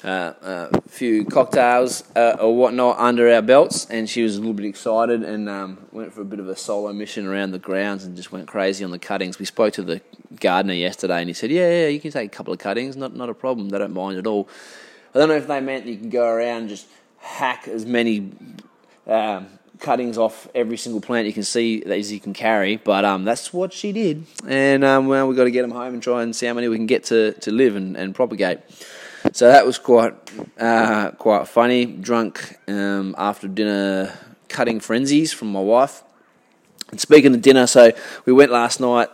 a 0.03 0.81
few 0.87 1.25
cocktails 1.25 2.03
uh, 2.15 2.37
or 2.39 2.55
whatnot 2.55 2.97
under 2.99 3.31
our 3.31 3.41
belts, 3.41 3.85
and 3.89 4.09
she 4.09 4.23
was 4.23 4.37
a 4.37 4.39
little 4.39 4.53
bit 4.53 4.65
excited 4.65 5.23
and 5.23 5.49
um, 5.49 5.77
went 5.91 6.13
for 6.13 6.21
a 6.21 6.25
bit 6.25 6.39
of 6.39 6.47
a 6.47 6.55
solo 6.55 6.93
mission 6.93 7.25
around 7.25 7.51
the 7.51 7.59
grounds 7.59 8.05
and 8.05 8.15
just 8.15 8.31
went 8.31 8.47
crazy 8.47 8.83
on 8.83 8.91
the 8.91 8.99
cuttings. 8.99 9.39
We 9.39 9.45
spoke 9.45 9.73
to 9.73 9.83
the 9.83 10.01
gardener 10.39 10.73
yesterday, 10.73 11.19
and 11.19 11.29
he 11.29 11.33
said, 11.33 11.51
"Yeah, 11.51 11.69
yeah, 11.69 11.87
you 11.87 11.99
can 11.99 12.11
take 12.11 12.31
a 12.31 12.35
couple 12.35 12.53
of 12.53 12.59
cuttings, 12.59 12.95
not 12.95 13.15
not 13.15 13.29
a 13.29 13.33
problem. 13.33 13.69
They 13.69 13.77
don't 13.77 13.93
mind 13.93 14.17
at 14.17 14.27
all." 14.27 14.47
I 15.13 15.19
don't 15.19 15.29
know 15.29 15.35
if 15.35 15.47
they 15.47 15.59
meant 15.59 15.87
you 15.87 15.97
can 15.97 16.09
go 16.09 16.27
around 16.27 16.61
and 16.61 16.69
just 16.69 16.87
hack 17.17 17.67
as 17.67 17.85
many 17.85 18.31
um, 19.07 19.47
cuttings 19.79 20.17
off 20.17 20.47
every 20.53 20.77
single 20.77 21.01
plant 21.01 21.25
you 21.25 21.33
can 21.33 21.43
see 21.43 21.83
as 21.83 22.11
you 22.11 22.19
can 22.19 22.33
carry, 22.33 22.77
but 22.77 23.05
um, 23.05 23.23
that's 23.23 23.51
what 23.51 23.73
she 23.73 23.91
did. 23.91 24.25
And 24.47 24.83
um, 24.83 25.07
well, 25.07 25.27
we've 25.27 25.37
got 25.37 25.45
to 25.45 25.51
get 25.51 25.63
them 25.63 25.71
home 25.71 25.95
and 25.95 26.03
try 26.03 26.21
and 26.21 26.35
see 26.35 26.45
how 26.45 26.53
many 26.53 26.67
we 26.67 26.75
can 26.75 26.85
get 26.85 27.05
to, 27.05 27.33
to 27.33 27.51
live 27.51 27.75
and, 27.75 27.97
and 27.97 28.13
propagate. 28.13 28.59
So 29.33 29.47
that 29.47 29.65
was 29.65 29.77
quite 29.77 30.13
uh, 30.57 31.11
quite 31.11 31.47
funny. 31.47 31.85
Drunk 31.85 32.57
um, 32.67 33.15
after 33.17 33.47
dinner, 33.47 34.13
cutting 34.47 34.79
frenzies 34.79 35.33
from 35.33 35.51
my 35.51 35.61
wife. 35.61 36.03
And 36.91 36.99
speaking 36.99 37.35
of 37.35 37.41
dinner, 37.41 37.67
so 37.67 37.91
we 38.25 38.33
went 38.33 38.51
last 38.51 38.79
night 38.79 39.09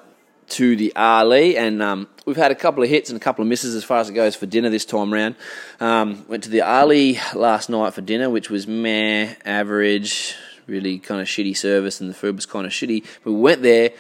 to 0.48 0.76
the 0.76 0.94
Aarli, 0.96 1.58
and 1.58 1.82
um, 1.82 2.08
we've 2.26 2.38
had 2.38 2.52
a 2.52 2.56
couple 2.56 2.84
of 2.84 2.90
hits 2.90 3.10
and 3.10 3.18
a 3.18 3.20
couple 3.20 3.42
of 3.42 3.50
misses 3.50 3.76
as 3.76 3.84
far 3.84 4.00
as 4.00 4.10
it 4.10 4.14
goes 4.14 4.36
for 4.36 4.46
dinner 4.46 4.70
this 4.70 4.86
time 4.86 5.12
round. 5.12 5.36
Um, 5.80 6.26
went 6.28 6.44
to 6.44 6.50
the 6.50 6.60
Aarli 6.60 7.20
last 7.34 7.70
night 7.70 7.94
for 7.94 8.02
dinner, 8.02 8.30
which 8.30 8.50
was 8.50 8.68
meh, 8.68 9.34
average, 9.44 10.36
really 10.68 11.00
kind 11.00 11.20
of 11.20 11.28
shitty 11.28 11.58
service, 11.58 12.00
and 12.00 12.10
the 12.10 12.14
food 12.14 12.36
was 12.36 12.46
kind 12.46 12.66
of 12.66 12.72
shitty. 12.72 13.06
But 13.24 13.34
we 13.34 13.40
went 13.40 13.64
there, 13.64 13.92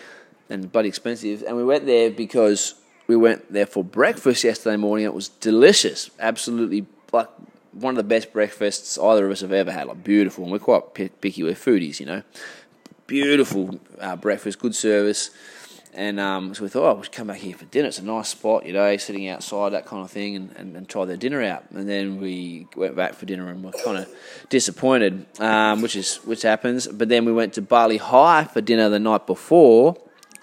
and 0.50 0.72
bloody 0.72 0.90
expensive, 0.90 1.44
and 1.46 1.58
we 1.58 1.64
went 1.64 1.86
there 1.86 2.12
because 2.12 2.76
we 3.08 3.16
went 3.16 3.52
there 3.52 3.66
for 3.66 3.84
breakfast 3.84 4.44
yesterday 4.44 4.78
morning. 4.78 5.06
It 5.06 5.14
was 5.14 5.30
delicious, 5.30 6.10
absolutely 6.20 6.86
like 7.12 7.30
one 7.72 7.92
of 7.92 7.98
the 7.98 8.04
best 8.04 8.32
breakfasts 8.34 8.98
either 8.98 9.26
of 9.26 9.32
us 9.32 9.42
have 9.42 9.52
ever 9.52 9.72
had. 9.72 9.88
Like 9.88 10.04
beautiful, 10.04 10.44
and 10.44 10.52
we're 10.52 10.60
quite 10.60 10.94
picky. 10.94 11.44
We're 11.44 11.54
foodies, 11.54 12.00
you 12.00 12.06
know. 12.06 12.24
Beautiful 13.08 13.80
uh, 14.00 14.16
breakfast, 14.16 14.58
good 14.58 14.74
service, 14.74 15.30
and 15.94 16.20
um, 16.20 16.54
so 16.54 16.64
we 16.64 16.70
thought, 16.70 16.92
oh, 16.92 16.96
we 16.96 17.04
should 17.04 17.12
come 17.14 17.28
back 17.28 17.38
here 17.38 17.56
for 17.56 17.66
dinner. 17.66 17.88
It's 17.88 18.00
a 18.00 18.04
nice 18.04 18.30
spot, 18.30 18.66
you 18.66 18.74
know, 18.74 18.98
sitting 18.98 19.30
outside, 19.30 19.70
that 19.70 19.86
kind 19.86 20.04
of 20.04 20.12
thing, 20.12 20.36
and, 20.36 20.52
and, 20.58 20.76
and 20.76 20.90
try 20.90 21.06
their 21.06 21.16
dinner 21.16 21.42
out. 21.42 21.64
And 21.72 21.88
then 21.88 22.20
we 22.20 22.68
went 22.76 22.96
back 22.96 23.14
for 23.14 23.26
dinner 23.26 23.48
and 23.48 23.64
were 23.64 23.72
kind 23.72 24.00
of 24.00 24.14
disappointed, 24.50 25.26
um, 25.40 25.82
which 25.82 25.96
is 25.96 26.18
which 26.26 26.42
happens. 26.42 26.88
But 26.88 27.10
then 27.10 27.26
we 27.26 27.32
went 27.32 27.54
to 27.54 27.62
Bali 27.62 27.98
Hai 27.98 28.44
for 28.46 28.60
dinner 28.60 28.90
the 28.90 29.00
night 29.00 29.26
before 29.26 29.96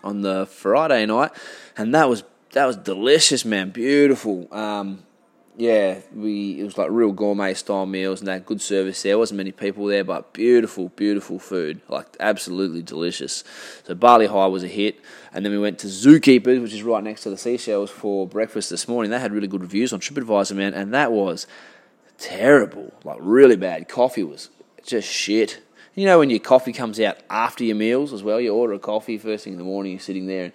on 0.03 0.23
the 0.23 0.47
Friday 0.47 1.05
night, 1.05 1.33
and 1.77 1.95
that 1.95 2.09
was 2.09 2.23
that 2.53 2.67
was 2.67 2.77
delicious, 2.77 3.45
man. 3.45 3.71
Beautiful. 3.71 4.53
Um, 4.55 5.05
yeah, 5.57 5.99
we 6.15 6.61
it 6.61 6.65
was 6.65 6.79
like 6.79 6.89
real 6.91 7.13
gourmet 7.13 7.53
style 7.55 7.85
meals 7.85 8.21
and 8.21 8.29
that 8.29 8.47
good 8.47 8.63
service 8.63 9.03
there. 9.03 9.19
wasn't 9.19 9.37
many 9.37 9.53
people 9.53 9.87
there, 9.87 10.05
but 10.05 10.33
beautiful, 10.33 10.89
beautiful 10.91 11.39
food. 11.39 11.83
Like 11.89 12.07
absolutely 12.21 12.83
delicious. 12.83 13.45
So 13.85 13.95
Bali 13.95 14.27
Hai 14.27 14.47
was 14.47 14.63
a 14.65 14.69
hit, 14.69 15.01
and 15.33 15.45
then 15.45 15.53
we 15.53 15.59
went 15.59 15.79
to 15.81 15.89
Zookeepers, 15.89 16.63
which 16.63 16.73
is 16.73 16.83
right 16.83 17.05
next 17.05 17.25
to 17.25 17.31
the 17.31 17.37
Seashells, 17.37 17.91
for 17.91 18.27
breakfast 18.27 18.71
this 18.71 18.89
morning. 18.89 19.11
They 19.11 19.21
had 19.21 19.33
really 19.33 19.49
good 19.49 19.61
reviews 19.61 19.93
on 19.93 20.01
TripAdvisor, 20.01 20.57
man, 20.57 20.73
and 20.73 20.95
that 20.95 21.13
was 21.13 21.47
terrible, 22.17 22.93
like 23.05 23.19
really 23.21 23.57
bad. 23.57 23.89
Coffee 23.89 24.25
was 24.25 24.49
just 24.85 25.09
shit. 25.09 25.61
You 25.95 26.07
know 26.07 26.21
when 26.21 26.31
your 26.31 26.39
coffee 26.39 26.73
comes 26.73 26.99
out 26.99 27.19
after 27.29 27.65
your 27.65 27.77
meals 27.77 28.15
as 28.15 28.23
well. 28.23 28.41
You 28.41 28.55
order 28.55 28.73
a 28.73 28.79
coffee 28.79 29.19
first 29.19 29.45
thing 29.45 29.53
in 29.53 29.59
the 29.59 29.65
morning. 29.65 29.93
You're 29.93 30.01
sitting 30.01 30.27
there 30.27 30.45
and 30.45 30.53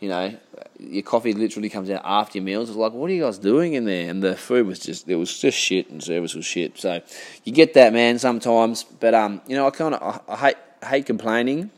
you 0.00 0.08
know, 0.08 0.34
your 0.78 1.02
coffee 1.02 1.34
literally 1.34 1.68
comes 1.68 1.90
out 1.90 2.00
after 2.04 2.38
your 2.38 2.44
meals. 2.44 2.70
It's 2.70 2.78
like, 2.78 2.92
what 2.92 3.10
are 3.10 3.12
you 3.12 3.22
guys 3.22 3.38
doing 3.38 3.74
in 3.74 3.84
there? 3.84 4.08
And 4.08 4.22
the 4.22 4.34
food 4.34 4.66
was 4.66 4.78
just, 4.78 5.08
it 5.08 5.16
was 5.16 5.38
just 5.38 5.56
shit, 5.56 5.90
and 5.90 6.02
service 6.02 6.34
was 6.34 6.46
shit. 6.46 6.78
So 6.78 7.02
you 7.44 7.52
get 7.52 7.74
that, 7.74 7.92
man, 7.92 8.18
sometimes. 8.18 8.82
But 8.84 9.14
um, 9.14 9.42
you 9.46 9.56
know, 9.56 9.66
I 9.66 9.70
kind 9.70 9.94
of 9.94 10.22
I, 10.26 10.32
I 10.32 10.36
hate 10.36 10.56
hate 10.82 11.06
complaining, 11.06 11.70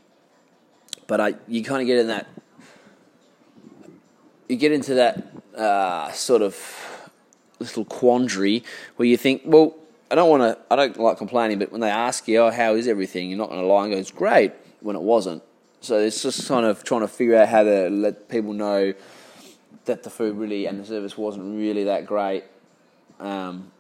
but 1.07 1.21
I 1.21 1.35
you 1.49 1.65
kind 1.65 1.83
of 1.83 1.87
get 1.87 1.99
in 1.99 2.07
that, 2.07 2.29
you 4.49 4.57
get 4.57 4.71
into 4.71 4.95
that 4.95 5.27
uh, 5.57 6.13
sort 6.13 6.43
of 6.43 7.03
little 7.59 7.85
quandary 7.85 8.63
where 8.97 9.07
you 9.07 9.17
think, 9.17 9.43
well, 9.45 9.75
I 10.11 10.15
don't 10.15 10.29
want 10.29 10.43
to, 10.43 10.59
I 10.71 10.77
don't 10.77 10.97
like 10.99 11.17
complaining, 11.17 11.59
but 11.59 11.73
when 11.73 11.81
they 11.81 11.91
ask 11.91 12.29
you, 12.29 12.39
oh, 12.39 12.51
how 12.51 12.75
is 12.75 12.87
everything? 12.87 13.31
You're 13.31 13.39
not 13.39 13.49
going 13.49 13.61
to 13.61 13.67
lie 13.67 13.85
and 13.85 13.93
go, 13.93 13.99
it's 13.99 14.11
great 14.11 14.53
when 14.81 14.95
it 14.95 15.03
wasn't. 15.03 15.43
So 15.83 15.99
it's 15.99 16.23
just 16.23 16.47
kind 16.47 16.65
of 16.65 16.85
trying 16.85 17.01
to 17.01 17.09
figure 17.09 17.37
out 17.37 17.49
how 17.49 17.65
to 17.65 17.91
let 17.91 18.29
people 18.29 18.53
know 18.53 18.95
that 19.85 20.05
the 20.05 20.11
food 20.11 20.37
really 20.37 20.67
and 20.67 20.79
the 20.79 20.87
service 20.87 21.19
wasn't 21.19 21.57
really 21.57 21.85
that 21.85 22.07
great. 22.07 22.45
Um, 23.19 23.73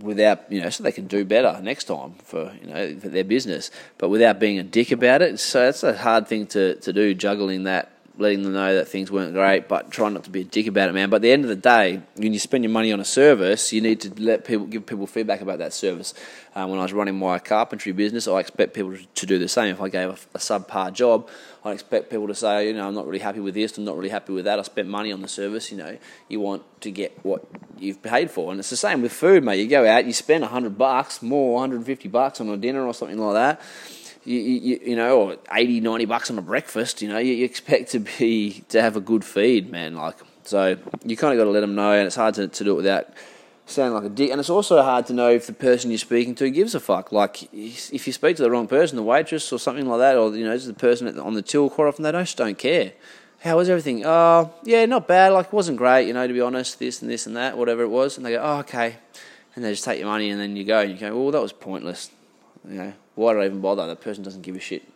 without 0.00 0.50
you 0.50 0.60
know, 0.60 0.70
so 0.70 0.82
they 0.82 0.92
can 0.92 1.06
do 1.06 1.24
better 1.24 1.60
next 1.60 1.84
time 1.84 2.14
for 2.24 2.52
you 2.60 2.68
know 2.68 2.98
for 2.98 3.08
their 3.08 3.24
business, 3.24 3.70
but 3.98 4.10
without 4.10 4.38
being 4.38 4.58
a 4.58 4.62
dick 4.62 4.92
about 4.92 5.22
it. 5.22 5.40
So 5.40 5.60
that's 5.60 5.82
a 5.82 5.96
hard 5.96 6.28
thing 6.28 6.46
to, 6.48 6.76
to 6.76 6.92
do, 6.92 7.14
juggling 7.14 7.64
that 7.64 7.93
letting 8.16 8.42
them 8.42 8.52
know 8.52 8.74
that 8.76 8.86
things 8.86 9.10
weren't 9.10 9.32
great, 9.32 9.66
but 9.66 9.90
try 9.90 10.08
not 10.08 10.22
to 10.24 10.30
be 10.30 10.42
a 10.42 10.44
dick 10.44 10.68
about 10.68 10.88
it, 10.88 10.92
man. 10.92 11.10
But 11.10 11.16
at 11.16 11.22
the 11.22 11.32
end 11.32 11.44
of 11.44 11.48
the 11.48 11.56
day, 11.56 12.00
when 12.14 12.32
you 12.32 12.38
spend 12.38 12.62
your 12.62 12.70
money 12.70 12.92
on 12.92 13.00
a 13.00 13.04
service, 13.04 13.72
you 13.72 13.80
need 13.80 14.00
to 14.02 14.22
let 14.22 14.44
people 14.44 14.66
give 14.66 14.86
people 14.86 15.06
feedback 15.06 15.40
about 15.40 15.58
that 15.58 15.72
service. 15.72 16.14
Um, 16.54 16.70
when 16.70 16.78
I 16.78 16.82
was 16.82 16.92
running 16.92 17.18
my 17.18 17.40
carpentry 17.40 17.90
business, 17.90 18.28
I 18.28 18.38
expect 18.38 18.72
people 18.72 18.96
to 18.96 19.26
do 19.26 19.38
the 19.38 19.48
same. 19.48 19.74
If 19.74 19.80
I 19.80 19.88
gave 19.88 20.10
a, 20.10 20.12
a 20.34 20.38
subpar 20.38 20.92
job, 20.92 21.28
I 21.64 21.72
expect 21.72 22.08
people 22.08 22.28
to 22.28 22.34
say, 22.36 22.68
you 22.68 22.74
know, 22.74 22.86
I'm 22.86 22.94
not 22.94 23.06
really 23.06 23.18
happy 23.18 23.40
with 23.40 23.54
this, 23.54 23.76
I'm 23.78 23.84
not 23.84 23.96
really 23.96 24.10
happy 24.10 24.32
with 24.32 24.44
that. 24.44 24.60
I 24.60 24.62
spent 24.62 24.86
money 24.86 25.10
on 25.10 25.20
the 25.20 25.28
service. 25.28 25.72
You 25.72 25.78
know, 25.78 25.98
you 26.28 26.38
want 26.38 26.62
to 26.82 26.92
get 26.92 27.18
what 27.24 27.44
you've 27.78 28.02
paid 28.02 28.30
for, 28.30 28.52
and 28.52 28.60
it's 28.60 28.70
the 28.70 28.76
same 28.76 29.02
with 29.02 29.12
food, 29.12 29.42
mate. 29.42 29.58
You 29.60 29.68
go 29.68 29.86
out, 29.88 30.04
you 30.04 30.12
spend 30.12 30.44
hundred 30.44 30.78
bucks, 30.78 31.20
more, 31.20 31.54
150 31.54 32.08
bucks 32.08 32.40
on 32.40 32.48
a 32.48 32.56
dinner 32.56 32.86
or 32.86 32.94
something 32.94 33.18
like 33.18 33.34
that 33.34 33.60
you, 34.24 34.40
you, 34.40 34.80
you 34.84 34.96
know, 34.96 35.20
or 35.20 35.36
80, 35.52 35.80
90 35.80 36.04
bucks 36.06 36.30
on 36.30 36.38
a 36.38 36.42
breakfast, 36.42 37.02
you 37.02 37.08
know, 37.08 37.18
you, 37.18 37.34
you 37.34 37.44
expect 37.44 37.90
to 37.90 38.00
be, 38.00 38.64
to 38.68 38.80
have 38.80 38.96
a 38.96 39.00
good 39.00 39.24
feed, 39.24 39.70
man. 39.70 39.94
Like, 39.94 40.16
so 40.44 40.76
you 41.04 41.16
kind 41.16 41.32
of 41.32 41.38
got 41.38 41.44
to 41.44 41.50
let 41.50 41.60
them 41.60 41.74
know, 41.74 41.92
and 41.92 42.06
it's 42.06 42.16
hard 42.16 42.34
to, 42.34 42.48
to 42.48 42.64
do 42.64 42.72
it 42.72 42.76
without 42.76 43.08
sounding 43.66 43.94
like 43.94 44.04
a 44.04 44.08
dick. 44.08 44.30
And 44.30 44.40
it's 44.40 44.50
also 44.50 44.82
hard 44.82 45.06
to 45.06 45.12
know 45.12 45.30
if 45.30 45.46
the 45.46 45.52
person 45.52 45.90
you're 45.90 45.98
speaking 45.98 46.34
to 46.36 46.50
gives 46.50 46.74
a 46.74 46.80
fuck. 46.80 47.12
Like, 47.12 47.42
if 47.52 48.06
you 48.06 48.12
speak 48.12 48.36
to 48.36 48.42
the 48.42 48.50
wrong 48.50 48.66
person, 48.66 48.96
the 48.96 49.02
waitress 49.02 49.52
or 49.52 49.58
something 49.58 49.86
like 49.86 49.98
that, 49.98 50.16
or, 50.16 50.34
you 50.34 50.44
know, 50.44 50.56
the 50.56 50.74
person 50.74 51.18
on 51.18 51.34
the 51.34 51.42
till, 51.42 51.70
quite 51.70 51.88
often 51.88 52.02
they 52.02 52.12
just 52.12 52.36
don't 52.36 52.58
care. 52.58 52.92
How 53.40 53.58
was 53.58 53.68
everything? 53.68 54.06
Oh, 54.06 54.54
yeah, 54.64 54.86
not 54.86 55.06
bad. 55.06 55.32
Like, 55.32 55.46
it 55.46 55.52
wasn't 55.52 55.76
great, 55.76 56.06
you 56.06 56.14
know, 56.14 56.26
to 56.26 56.32
be 56.32 56.40
honest, 56.40 56.78
this 56.78 57.02
and 57.02 57.10
this 57.10 57.26
and 57.26 57.36
that, 57.36 57.58
whatever 57.58 57.82
it 57.82 57.88
was. 57.88 58.16
And 58.16 58.24
they 58.24 58.32
go, 58.32 58.42
oh, 58.42 58.58
okay. 58.60 58.96
And 59.54 59.64
they 59.64 59.70
just 59.70 59.84
take 59.84 59.98
your 59.98 60.08
money, 60.08 60.30
and 60.30 60.40
then 60.40 60.56
you 60.56 60.64
go, 60.64 60.80
and 60.80 60.90
you 60.90 60.96
go, 60.96 61.14
well, 61.14 61.30
that 61.30 61.42
was 61.42 61.52
pointless. 61.52 62.10
You 62.68 62.74
know, 62.74 62.92
why 63.14 63.32
did 63.34 63.42
I 63.42 63.46
even 63.46 63.60
bother? 63.60 63.86
That 63.86 64.00
person 64.00 64.24
doesn't 64.24 64.42
give 64.42 64.56
a 64.56 64.60
shit. 64.60 64.88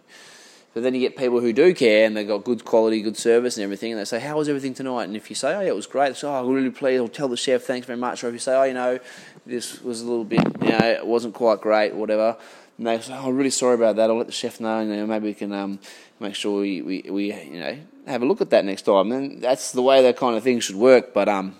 But 0.74 0.82
then 0.82 0.94
you 0.94 1.00
get 1.00 1.16
people 1.16 1.40
who 1.40 1.52
do 1.52 1.74
care 1.74 2.06
and 2.06 2.16
they've 2.16 2.28
got 2.28 2.44
good 2.44 2.64
quality, 2.64 3.00
good 3.02 3.16
service 3.16 3.56
and 3.56 3.64
everything, 3.64 3.92
and 3.92 4.00
they 4.00 4.04
say, 4.04 4.20
How 4.20 4.36
was 4.36 4.48
everything 4.48 4.74
tonight? 4.74 5.04
And 5.04 5.16
if 5.16 5.30
you 5.30 5.36
say, 5.36 5.54
Oh, 5.54 5.60
yeah, 5.60 5.68
it 5.68 5.74
was 5.74 5.86
great, 5.86 6.14
say, 6.16 6.28
Oh, 6.28 6.34
I'm 6.34 6.48
really 6.48 6.70
pleased, 6.70 7.00
I'll 7.00 7.08
tell 7.08 7.28
the 7.28 7.36
chef 7.36 7.62
thanks 7.62 7.86
very 7.86 7.98
much. 7.98 8.22
Or 8.22 8.28
if 8.28 8.34
you 8.34 8.38
say, 8.38 8.54
Oh, 8.54 8.64
you 8.64 8.74
know, 8.74 8.98
this 9.46 9.82
was 9.82 10.02
a 10.02 10.04
little 10.04 10.24
bit, 10.24 10.40
you 10.62 10.68
know, 10.68 10.78
it 10.78 11.06
wasn't 11.06 11.34
quite 11.34 11.60
great, 11.60 11.94
whatever. 11.94 12.36
And 12.76 12.86
they 12.86 13.00
say, 13.00 13.16
Oh, 13.16 13.30
really 13.30 13.50
sorry 13.50 13.74
about 13.74 13.96
that, 13.96 14.10
I'll 14.10 14.18
let 14.18 14.26
the 14.26 14.32
chef 14.32 14.60
know, 14.60 14.78
and 14.78 14.90
you 14.90 14.96
know, 14.96 15.06
maybe 15.06 15.28
we 15.28 15.34
can 15.34 15.52
um, 15.52 15.78
make 16.20 16.34
sure 16.34 16.60
we, 16.60 16.82
we, 16.82 17.04
we, 17.10 17.32
you 17.32 17.60
know, 17.60 17.78
have 18.06 18.22
a 18.22 18.26
look 18.26 18.40
at 18.40 18.50
that 18.50 18.64
next 18.64 18.82
time. 18.82 19.10
And 19.10 19.42
that's 19.42 19.72
the 19.72 19.82
way 19.82 20.02
that 20.02 20.16
kind 20.16 20.36
of 20.36 20.42
thing 20.42 20.60
should 20.60 20.76
work. 20.76 21.14
But 21.14 21.28
um, 21.28 21.56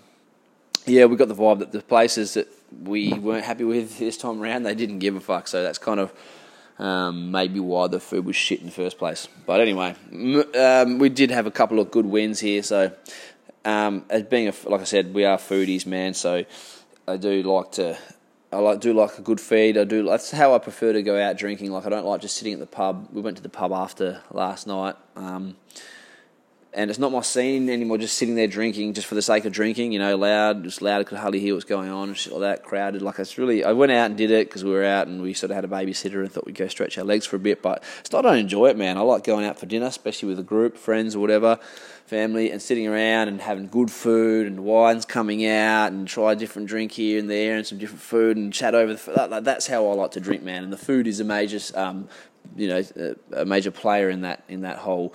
yeah, 0.86 1.06
we 1.06 1.16
got 1.16 1.28
the 1.28 1.34
vibe 1.34 1.60
that 1.60 1.72
the 1.72 1.82
places 1.82 2.34
that 2.34 2.48
we 2.70 3.12
weren't 3.12 3.44
happy 3.44 3.64
with 3.64 3.98
this 3.98 4.16
time 4.16 4.42
around, 4.42 4.62
they 4.62 4.74
didn't 4.74 4.98
give 4.98 5.16
a 5.16 5.20
fuck. 5.20 5.48
So 5.48 5.62
that's 5.62 5.78
kind 5.78 6.00
of 6.00 6.12
um, 6.78 7.30
maybe 7.30 7.60
why 7.60 7.88
the 7.88 8.00
food 8.00 8.24
was 8.24 8.36
shit 8.36 8.60
in 8.60 8.66
the 8.66 8.72
first 8.72 8.98
place. 8.98 9.28
But 9.46 9.60
anyway, 9.60 9.94
um, 10.56 10.98
we 10.98 11.08
did 11.08 11.30
have 11.30 11.46
a 11.46 11.50
couple 11.50 11.80
of 11.80 11.90
good 11.90 12.06
wins 12.06 12.40
here. 12.40 12.62
So, 12.62 12.92
um, 13.64 14.04
as 14.08 14.22
being 14.22 14.48
a, 14.48 14.54
like 14.68 14.80
I 14.80 14.84
said, 14.84 15.12
we 15.12 15.24
are 15.24 15.38
foodies, 15.38 15.86
man. 15.86 16.14
So, 16.14 16.44
I 17.06 17.16
do 17.16 17.42
like 17.42 17.72
to, 17.72 17.98
I 18.52 18.58
like 18.58 18.80
do 18.80 18.92
like 18.92 19.18
a 19.18 19.22
good 19.22 19.40
feed. 19.40 19.76
I 19.76 19.84
do. 19.84 20.04
That's 20.04 20.30
how 20.30 20.54
I 20.54 20.58
prefer 20.58 20.92
to 20.92 21.02
go 21.02 21.20
out 21.20 21.36
drinking. 21.36 21.72
Like 21.72 21.86
I 21.86 21.88
don't 21.88 22.06
like 22.06 22.20
just 22.20 22.36
sitting 22.36 22.52
at 22.52 22.60
the 22.60 22.66
pub. 22.66 23.08
We 23.12 23.22
went 23.22 23.38
to 23.38 23.42
the 23.42 23.48
pub 23.48 23.72
after 23.72 24.22
last 24.30 24.66
night. 24.66 24.96
And 26.74 26.90
it's 26.90 26.98
not 26.98 27.12
my 27.12 27.22
scene 27.22 27.70
anymore. 27.70 27.96
Just 27.96 28.18
sitting 28.18 28.34
there 28.34 28.46
drinking, 28.46 28.92
just 28.92 29.06
for 29.06 29.14
the 29.14 29.22
sake 29.22 29.46
of 29.46 29.52
drinking, 29.52 29.92
you 29.92 29.98
know, 29.98 30.16
loud, 30.16 30.64
just 30.64 30.82
loud. 30.82 31.00
I 31.00 31.04
could 31.04 31.16
hardly 31.16 31.40
hear 31.40 31.54
what's 31.54 31.64
going 31.64 31.88
on 31.88 32.08
and 32.08 32.16
shit 32.16 32.32
like 32.34 32.42
that. 32.42 32.62
Crowded, 32.62 33.00
like 33.00 33.18
it's 33.18 33.38
really. 33.38 33.64
I 33.64 33.72
went 33.72 33.90
out 33.90 34.06
and 34.06 34.18
did 34.18 34.30
it 34.30 34.48
because 34.48 34.64
we 34.64 34.70
were 34.70 34.84
out 34.84 35.06
and 35.06 35.22
we 35.22 35.32
sort 35.32 35.50
of 35.50 35.54
had 35.54 35.64
a 35.64 35.68
babysitter 35.68 36.20
and 36.20 36.30
thought 36.30 36.44
we'd 36.44 36.54
go 36.54 36.68
stretch 36.68 36.98
our 36.98 37.04
legs 37.04 37.24
for 37.24 37.36
a 37.36 37.38
bit. 37.38 37.62
But 37.62 37.82
it's 38.00 38.12
not 38.12 38.26
I 38.26 38.30
don't 38.30 38.38
enjoy 38.38 38.66
it, 38.66 38.76
man. 38.76 38.98
I 38.98 39.00
like 39.00 39.24
going 39.24 39.46
out 39.46 39.58
for 39.58 39.64
dinner, 39.64 39.86
especially 39.86 40.28
with 40.28 40.38
a 40.38 40.42
group, 40.42 40.76
friends 40.76 41.16
or 41.16 41.20
whatever, 41.20 41.58
family, 42.04 42.50
and 42.50 42.60
sitting 42.60 42.86
around 42.86 43.28
and 43.28 43.40
having 43.40 43.68
good 43.68 43.90
food 43.90 44.46
and 44.46 44.60
wines 44.60 45.06
coming 45.06 45.46
out 45.46 45.92
and 45.92 46.06
try 46.06 46.34
different 46.34 46.68
drink 46.68 46.92
here 46.92 47.18
and 47.18 47.30
there 47.30 47.56
and 47.56 47.66
some 47.66 47.78
different 47.78 48.02
food 48.02 48.36
and 48.36 48.52
chat 48.52 48.74
over 48.74 48.92
the. 48.92 49.28
That, 49.28 49.42
that's 49.42 49.66
how 49.66 49.88
I 49.88 49.94
like 49.94 50.10
to 50.12 50.20
drink, 50.20 50.42
man. 50.42 50.64
And 50.64 50.72
the 50.72 50.76
food 50.76 51.06
is 51.06 51.18
a 51.18 51.24
major, 51.24 51.60
um, 51.74 52.10
you 52.56 52.68
know, 52.68 53.14
a 53.32 53.46
major 53.46 53.70
player 53.70 54.10
in 54.10 54.20
that 54.20 54.44
in 54.48 54.60
that 54.60 54.76
whole. 54.76 55.14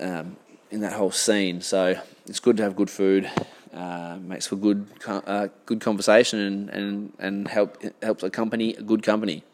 Um, 0.00 0.38
in 0.70 0.80
that 0.80 0.92
whole 0.92 1.10
scene. 1.10 1.60
So 1.60 2.00
it's 2.26 2.40
good 2.40 2.56
to 2.58 2.62
have 2.62 2.76
good 2.76 2.90
food. 2.90 3.30
Uh, 3.72 4.16
makes 4.22 4.46
for 4.46 4.56
good 4.56 4.86
uh, 5.06 5.48
good 5.66 5.80
conversation 5.80 6.40
and, 6.40 6.70
and, 6.70 7.12
and 7.18 7.48
help 7.48 7.76
helps 8.02 8.22
accompany 8.22 8.74
a 8.74 8.82
good 8.82 9.02
company. 9.02 9.44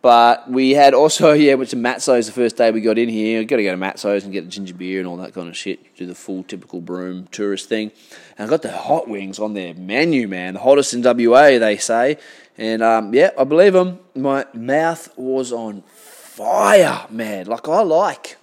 But 0.00 0.48
we 0.48 0.70
had 0.70 0.94
also 0.94 1.32
yeah 1.46 1.54
went 1.54 1.70
to 1.70 1.76
Matso's 1.76 2.26
the 2.26 2.32
first 2.32 2.56
day 2.56 2.70
we 2.70 2.80
got 2.80 2.98
in 2.98 3.08
here. 3.08 3.42
Got 3.44 3.56
to 3.56 3.64
go 3.64 3.72
to 3.72 3.76
Matso's 3.76 4.24
and 4.24 4.32
get 4.32 4.44
a 4.44 4.46
ginger 4.46 4.74
beer 4.74 5.00
and 5.00 5.08
all 5.08 5.16
that 5.16 5.34
kind 5.34 5.48
of 5.48 5.56
shit. 5.56 5.96
Do 5.96 6.06
the 6.06 6.14
full 6.14 6.44
typical 6.44 6.80
Broome 6.80 7.26
tourist 7.32 7.68
thing. 7.68 7.90
And 8.38 8.46
I 8.46 8.50
got 8.50 8.62
the 8.62 8.72
hot 8.72 9.08
wings 9.08 9.38
on 9.38 9.54
their 9.54 9.74
menu, 9.74 10.28
man. 10.28 10.54
The 10.54 10.60
hottest 10.60 10.94
in 10.94 11.02
WA, 11.02 11.58
they 11.58 11.76
say. 11.76 12.18
And 12.56 12.82
um, 12.82 13.12
yeah, 13.12 13.30
I 13.36 13.44
believe 13.44 13.72
them. 13.72 13.98
My 14.14 14.46
mouth 14.54 15.12
was 15.18 15.52
on 15.52 15.82
fire, 15.82 17.06
man. 17.10 17.46
Like 17.46 17.68
I 17.68 17.82
like 17.82 18.36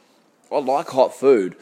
I 0.54 0.60
like 0.60 0.88
hot 0.90 1.16
food. 1.16 1.56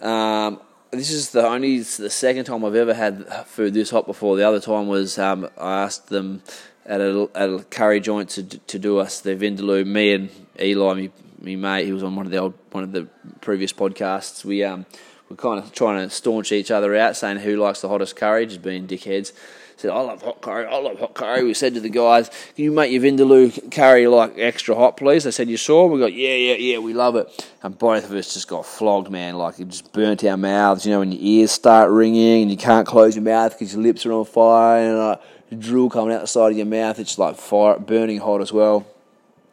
Um, 0.00 0.60
this 0.90 1.10
is 1.10 1.30
the 1.30 1.46
only 1.46 1.78
the 1.80 2.10
second 2.10 2.44
time 2.44 2.64
I've 2.64 2.74
ever 2.74 2.94
had 2.94 3.26
food 3.46 3.74
this 3.74 3.90
hot 3.90 4.06
before. 4.06 4.36
The 4.36 4.46
other 4.46 4.60
time 4.60 4.86
was 4.86 5.18
um, 5.18 5.48
I 5.58 5.82
asked 5.82 6.08
them 6.08 6.42
at 6.84 7.00
a, 7.00 7.28
at 7.34 7.48
a 7.50 7.64
curry 7.64 8.00
joint 8.00 8.30
to 8.30 8.42
to 8.44 8.78
do 8.78 8.98
us 8.98 9.20
the 9.20 9.34
vindaloo. 9.34 9.84
Me 9.86 10.12
and 10.14 10.30
Eli, 10.60 10.94
me, 10.94 11.10
me 11.40 11.56
mate, 11.56 11.86
he 11.86 11.92
was 11.92 12.02
on 12.02 12.14
one 12.14 12.26
of 12.26 12.32
the 12.32 12.38
old 12.38 12.54
one 12.70 12.84
of 12.84 12.92
the 12.92 13.08
previous 13.40 13.72
podcasts. 13.72 14.44
We 14.44 14.62
um 14.62 14.86
we're 15.28 15.36
kind 15.36 15.58
of 15.58 15.72
trying 15.72 16.08
to 16.08 16.14
staunch 16.14 16.52
each 16.52 16.70
other 16.70 16.94
out, 16.96 17.16
saying 17.16 17.38
who 17.38 17.56
likes 17.56 17.80
the 17.80 17.88
hottest 17.88 18.16
curry, 18.16 18.46
just 18.46 18.62
being 18.62 18.86
dickheads 18.86 19.32
said, 19.76 19.90
I 19.90 20.00
love 20.00 20.22
hot 20.22 20.40
curry, 20.40 20.66
I 20.66 20.78
love 20.78 20.98
hot 20.98 21.14
curry. 21.14 21.44
We 21.44 21.54
said 21.54 21.74
to 21.74 21.80
the 21.80 21.90
guys, 21.90 22.28
Can 22.54 22.64
you 22.64 22.72
make 22.72 22.90
your 22.90 23.02
Vindaloo 23.02 23.70
curry 23.70 24.06
like 24.06 24.38
extra 24.38 24.74
hot, 24.74 24.96
please? 24.96 25.24
They 25.24 25.30
said, 25.30 25.48
You 25.48 25.56
sure? 25.56 25.88
We 25.88 26.00
got, 26.00 26.12
Yeah, 26.12 26.34
yeah, 26.34 26.54
yeah, 26.54 26.78
we 26.78 26.94
love 26.94 27.16
it. 27.16 27.48
And 27.62 27.78
both 27.78 28.04
of 28.04 28.12
us 28.12 28.32
just 28.32 28.48
got 28.48 28.64
flogged, 28.64 29.10
man. 29.10 29.36
Like 29.36 29.58
it 29.60 29.68
just 29.68 29.92
burnt 29.92 30.24
our 30.24 30.36
mouths, 30.36 30.86
you 30.86 30.92
know, 30.92 31.00
when 31.00 31.12
your 31.12 31.20
ears 31.22 31.52
start 31.52 31.90
ringing 31.90 32.42
and 32.42 32.50
you 32.50 32.56
can't 32.56 32.86
close 32.86 33.14
your 33.14 33.24
mouth 33.24 33.52
because 33.52 33.74
your 33.74 33.82
lips 33.82 34.06
are 34.06 34.12
on 34.12 34.24
fire 34.24 34.80
and 34.80 34.96
uh, 34.96 35.16
like, 35.50 35.60
drool 35.60 35.90
coming 35.90 36.14
out 36.14 36.22
the 36.22 36.26
side 36.26 36.52
of 36.52 36.56
your 36.56 36.66
mouth. 36.66 36.98
It's 36.98 37.18
like 37.18 37.36
fire, 37.36 37.78
burning 37.78 38.18
hot 38.18 38.40
as 38.40 38.52
well. 38.52 38.86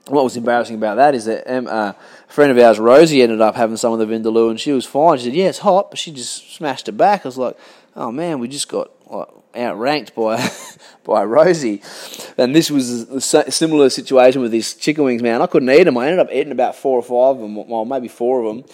What 0.08 0.24
was 0.26 0.36
embarrassing 0.36 0.76
about 0.76 0.96
that 0.96 1.16
is 1.16 1.26
that 1.26 1.50
um, 1.50 1.68
uh, 1.68 1.94
a 1.94 1.96
friend 2.28 2.52
of 2.52 2.58
ours, 2.58 2.78
Rosie, 2.78 3.22
ended 3.22 3.40
up 3.40 3.56
having 3.56 3.78
some 3.78 3.94
of 3.94 4.00
the 4.00 4.06
Vindaloo 4.06 4.50
and 4.50 4.60
she 4.60 4.74
was 4.74 4.86
fine. 4.86 5.18
She 5.18 5.26
said, 5.26 5.34
Yeah, 5.34 5.48
it's 5.48 5.60
hot, 5.60 5.92
but 5.92 5.98
she 5.98 6.12
just 6.12 6.56
smashed 6.56 6.90
it 6.90 6.94
back. 6.94 7.26
I 7.26 7.30
was 7.30 7.38
like, 7.38 7.58
Oh 7.96 8.12
man, 8.12 8.40
we 8.40 8.48
just 8.50 8.68
got 8.68 8.92
outranked 9.56 10.16
by 10.16 10.50
by 11.04 11.24
Rosie. 11.24 11.82
And 12.38 12.56
this 12.56 12.70
was 12.70 12.90
a 13.10 13.52
similar 13.52 13.90
situation 13.90 14.42
with 14.42 14.52
these 14.52 14.74
chicken 14.74 15.04
wings, 15.04 15.22
man. 15.22 15.42
I 15.42 15.48
couldn't 15.48 15.70
eat 15.70 15.84
them. 15.84 15.98
I 15.98 16.08
ended 16.08 16.20
up 16.20 16.32
eating 16.32 16.52
about 16.52 16.76
four 16.76 17.00
or 17.00 17.04
five 17.04 17.38
of 17.38 17.42
them, 17.42 17.68
well, 17.68 17.86
maybe 17.86 18.08
four 18.08 18.44
of 18.44 18.56
them. 18.56 18.66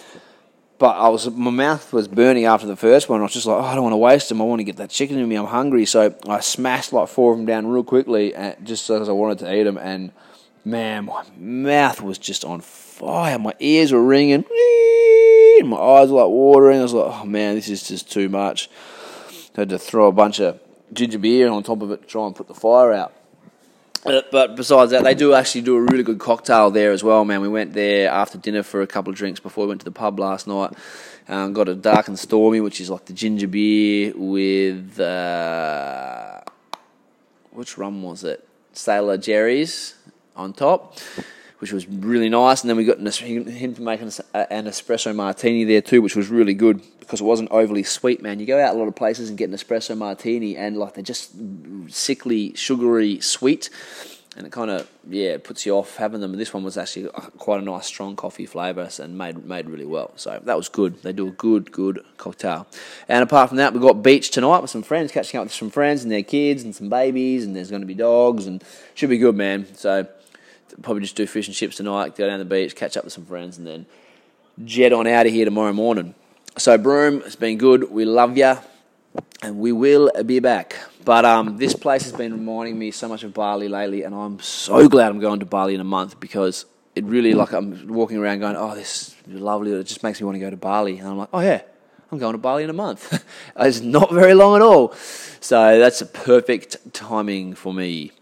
But 0.78 0.96
I 0.96 1.08
was 1.10 1.28
my 1.30 1.50
mouth 1.50 1.92
was 1.92 2.08
burning 2.08 2.46
after 2.46 2.66
the 2.66 2.74
first 2.74 3.10
one. 3.10 3.20
I 3.20 3.24
was 3.24 3.34
just 3.34 3.46
like, 3.46 3.62
oh, 3.62 3.66
I 3.66 3.74
don't 3.74 3.82
want 3.82 3.92
to 3.92 3.98
waste 3.98 4.30
them. 4.30 4.40
I 4.40 4.44
want 4.44 4.60
to 4.60 4.64
get 4.64 4.78
that 4.78 4.88
chicken 4.88 5.18
in 5.18 5.28
me. 5.28 5.36
I'm 5.36 5.44
hungry, 5.46 5.84
so 5.84 6.14
I 6.26 6.40
smashed 6.40 6.94
like 6.94 7.08
four 7.08 7.32
of 7.32 7.38
them 7.38 7.44
down 7.44 7.66
real 7.66 7.84
quickly, 7.84 8.34
and 8.34 8.56
just 8.66 8.88
because 8.88 9.08
I 9.08 9.12
wanted 9.12 9.40
to 9.40 9.54
eat 9.54 9.64
them. 9.64 9.76
And 9.76 10.10
man, 10.64 11.06
my 11.06 11.24
mouth 11.36 12.00
was 12.00 12.18
just 12.18 12.44
on 12.44 12.60
fire. 12.60 13.38
My 13.38 13.54
ears 13.60 13.92
were 13.92 14.02
ringing, 14.02 14.44
my 15.64 15.76
eyes 15.76 16.10
were 16.10 16.22
like 16.22 16.30
watering. 16.30 16.80
I 16.80 16.82
was 16.82 16.94
like, 16.94 17.12
oh 17.12 17.24
man, 17.24 17.54
this 17.54 17.68
is 17.68 17.86
just 17.86 18.10
too 18.10 18.28
much. 18.28 18.70
I 19.56 19.60
had 19.62 19.68
to 19.70 19.78
throw 19.78 20.08
a 20.08 20.12
bunch 20.12 20.40
of 20.40 20.60
ginger 20.92 21.18
beer 21.18 21.48
on 21.48 21.62
top 21.62 21.82
of 21.82 21.90
it 21.90 22.02
to 22.02 22.06
try 22.06 22.26
and 22.26 22.34
put 22.34 22.48
the 22.48 22.54
fire 22.54 22.92
out. 22.92 23.14
Uh, 24.04 24.22
but 24.32 24.56
besides 24.56 24.92
that, 24.92 25.04
they 25.04 25.14
do 25.14 25.34
actually 25.34 25.60
do 25.60 25.76
a 25.76 25.80
really 25.82 26.02
good 26.02 26.18
cocktail 26.18 26.70
there 26.70 26.90
as 26.90 27.04
well, 27.04 27.24
man. 27.24 27.42
We 27.42 27.48
went 27.48 27.74
there 27.74 28.08
after 28.10 28.38
dinner 28.38 28.62
for 28.62 28.80
a 28.80 28.86
couple 28.86 29.10
of 29.10 29.16
drinks 29.16 29.40
before 29.40 29.64
we 29.64 29.68
went 29.68 29.82
to 29.82 29.84
the 29.84 29.90
pub 29.90 30.18
last 30.18 30.46
night. 30.46 30.72
Um, 31.28 31.52
got 31.52 31.68
a 31.68 31.74
dark 31.74 32.08
and 32.08 32.18
stormy, 32.18 32.60
which 32.60 32.80
is 32.80 32.88
like 32.88 33.04
the 33.04 33.12
ginger 33.12 33.46
beer 33.46 34.14
with 34.16 34.98
uh, 34.98 36.40
which 37.50 37.76
rum 37.76 38.02
was 38.02 38.24
it? 38.24 38.46
Sailor 38.72 39.18
Jerry's 39.18 39.94
on 40.36 40.52
top, 40.52 40.98
which 41.58 41.72
was 41.72 41.86
really 41.88 42.28
nice. 42.28 42.62
And 42.62 42.70
then 42.70 42.76
we 42.76 42.84
got 42.84 42.98
him 42.98 43.74
to 43.74 43.82
make 43.82 44.00
an, 44.00 44.08
an 44.34 44.64
espresso 44.66 45.14
martini 45.14 45.64
there 45.64 45.82
too, 45.82 46.02
which 46.02 46.16
was 46.16 46.28
really 46.28 46.54
good 46.54 46.82
because 47.00 47.20
it 47.20 47.24
wasn't 47.24 47.50
overly 47.50 47.82
sweet. 47.82 48.22
Man, 48.22 48.40
you 48.40 48.46
go 48.46 48.60
out 48.60 48.74
a 48.74 48.78
lot 48.78 48.88
of 48.88 48.94
places 48.94 49.28
and 49.28 49.38
get 49.38 49.48
an 49.48 49.54
espresso 49.54 49.96
martini, 49.96 50.56
and 50.56 50.76
like 50.76 50.94
they're 50.94 51.02
just 51.04 51.32
sickly, 51.88 52.54
sugary, 52.54 53.20
sweet 53.20 53.70
and 54.36 54.46
it 54.46 54.52
kind 54.52 54.70
of 54.70 54.88
yeah 55.08 55.36
puts 55.42 55.66
you 55.66 55.72
off 55.72 55.96
having 55.96 56.20
them. 56.20 56.32
This 56.36 56.54
one 56.54 56.62
was 56.62 56.78
actually 56.78 57.08
uh, 57.08 57.20
quite 57.38 57.60
a 57.60 57.64
nice 57.64 57.86
strong 57.86 58.14
coffee 58.14 58.46
flavour 58.46 58.88
and 58.98 59.18
made 59.18 59.44
made 59.44 59.68
really 59.68 59.84
well. 59.84 60.12
So 60.16 60.40
that 60.44 60.56
was 60.56 60.68
good. 60.68 61.02
They 61.02 61.12
do 61.12 61.28
a 61.28 61.32
good 61.32 61.72
good 61.72 62.04
cocktail. 62.16 62.66
And 63.08 63.22
apart 63.22 63.48
from 63.48 63.58
that, 63.58 63.74
we 63.74 63.80
got 63.80 64.02
beach 64.02 64.30
tonight 64.30 64.60
with 64.60 64.70
some 64.70 64.82
friends, 64.82 65.10
catching 65.10 65.38
up 65.38 65.44
with 65.44 65.52
some 65.52 65.70
friends 65.70 66.02
and 66.02 66.12
their 66.12 66.22
kids 66.22 66.62
and 66.62 66.74
some 66.74 66.88
babies, 66.88 67.44
and 67.44 67.56
there's 67.56 67.70
going 67.70 67.82
to 67.82 67.86
be 67.86 67.94
dogs 67.94 68.46
and 68.46 68.62
should 68.94 69.10
be 69.10 69.18
good, 69.18 69.36
man. 69.36 69.66
So 69.74 70.06
probably 70.82 71.02
just 71.02 71.16
do 71.16 71.26
fish 71.26 71.46
and 71.46 71.56
chips 71.56 71.76
tonight, 71.76 72.16
go 72.16 72.26
down 72.26 72.38
the 72.38 72.44
beach, 72.44 72.74
catch 72.76 72.96
up 72.96 73.04
with 73.04 73.12
some 73.12 73.26
friends, 73.26 73.58
and 73.58 73.66
then 73.66 73.86
jet 74.64 74.92
on 74.92 75.06
out 75.06 75.26
of 75.26 75.32
here 75.32 75.44
tomorrow 75.44 75.72
morning. 75.72 76.14
So 76.58 76.76
Broome, 76.76 77.22
it's 77.24 77.36
been 77.36 77.58
good. 77.58 77.90
We 77.90 78.04
love 78.04 78.36
you 78.36 78.56
and 79.42 79.58
we 79.58 79.72
will 79.72 80.10
be 80.24 80.40
back. 80.40 80.76
But 81.04 81.24
um, 81.24 81.56
this 81.56 81.74
place 81.74 82.02
has 82.02 82.12
been 82.12 82.32
reminding 82.32 82.78
me 82.78 82.90
so 82.90 83.08
much 83.08 83.22
of 83.22 83.32
Bali 83.32 83.68
lately, 83.68 84.02
and 84.02 84.14
I'm 84.14 84.38
so 84.40 84.88
glad 84.88 85.10
I'm 85.10 85.20
going 85.20 85.40
to 85.40 85.46
Bali 85.46 85.74
in 85.74 85.80
a 85.80 85.84
month 85.84 86.20
because 86.20 86.66
it 86.94 87.04
really 87.04 87.32
like 87.32 87.52
I'm 87.52 87.88
walking 87.88 88.18
around 88.18 88.40
going, 88.40 88.56
oh, 88.56 88.74
this 88.74 89.16
is 89.26 89.40
lovely. 89.40 89.72
It 89.72 89.84
just 89.84 90.02
makes 90.02 90.20
me 90.20 90.26
want 90.26 90.36
to 90.36 90.40
go 90.40 90.50
to 90.50 90.56
Bali, 90.56 90.98
and 90.98 91.08
I'm 91.08 91.16
like, 91.16 91.30
oh 91.32 91.40
yeah, 91.40 91.62
I'm 92.12 92.18
going 92.18 92.32
to 92.32 92.38
Bali 92.38 92.64
in 92.64 92.70
a 92.70 92.74
month. 92.74 93.24
it's 93.56 93.80
not 93.80 94.12
very 94.12 94.34
long 94.34 94.56
at 94.56 94.62
all, 94.62 94.92
so 95.40 95.78
that's 95.78 96.02
a 96.02 96.06
perfect 96.06 96.92
timing 96.92 97.54
for 97.54 97.72
me. 97.72 98.12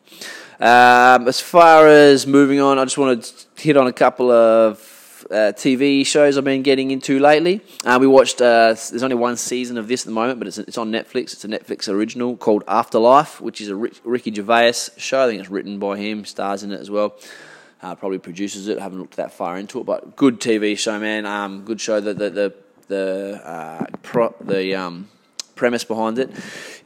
Um, 0.61 1.29
as 1.29 1.41
far 1.41 1.87
as 1.87 2.27
moving 2.27 2.61
on, 2.61 2.79
I 2.79 2.85
just 2.85 2.99
want 2.99 3.23
to 3.23 3.63
hit 3.63 3.77
on 3.77 3.87
a 3.87 3.93
couple 3.93 4.33
of 4.33 5.25
uh, 5.31 5.53
TV 5.55 6.05
shows 6.05 6.37
I've 6.37 6.43
been 6.43 6.63
getting 6.63 6.91
into 6.91 7.21
lately. 7.21 7.61
Uh, 7.85 7.99
we 8.01 8.09
watched. 8.09 8.41
Uh, 8.41 8.75
there's 8.75 9.03
only 9.05 9.15
one 9.15 9.37
season 9.37 9.79
of 9.79 9.87
this 9.87 10.03
at 10.03 10.07
the 10.07 10.13
moment, 10.13 10.41
but 10.41 10.49
it's 10.49 10.59
it's 10.59 10.79
on 10.79 10.91
Netflix. 10.91 11.33
It's 11.33 11.45
a 11.45 11.49
Netflix 11.49 11.89
original 11.89 12.37
called 12.37 12.65
Afterlife, 12.67 13.41
which 13.41 13.61
is 13.61 13.69
a 13.69 13.77
Ricky 13.77 14.35
Gervais 14.35 14.73
show. 14.97 15.25
I 15.25 15.29
think 15.29 15.41
it's 15.41 15.51
written 15.51 15.79
by 15.79 15.97
him, 15.97 16.25
stars 16.25 16.65
in 16.65 16.73
it 16.73 16.81
as 16.81 16.91
well. 16.91 17.17
Uh, 17.81 17.95
probably 17.95 18.19
produces 18.19 18.67
it. 18.67 18.79
I 18.79 18.83
haven't 18.83 18.99
looked 18.99 19.17
that 19.17 19.33
far 19.33 19.57
into 19.57 19.79
it, 19.79 19.87
but 19.87 20.17
good 20.17 20.41
TV 20.41 20.77
show, 20.77 20.99
man. 20.99 21.25
Um, 21.25 21.65
good 21.65 21.81
show. 21.81 22.01
The 22.01 22.15
the 22.15 22.31
the 22.31 22.55
the 22.89 23.41
uh, 23.45 23.87
pro, 24.03 24.35
the 24.41 24.75
um, 24.75 25.09
premise 25.59 25.85
behind 25.85 26.19
it 26.19 26.31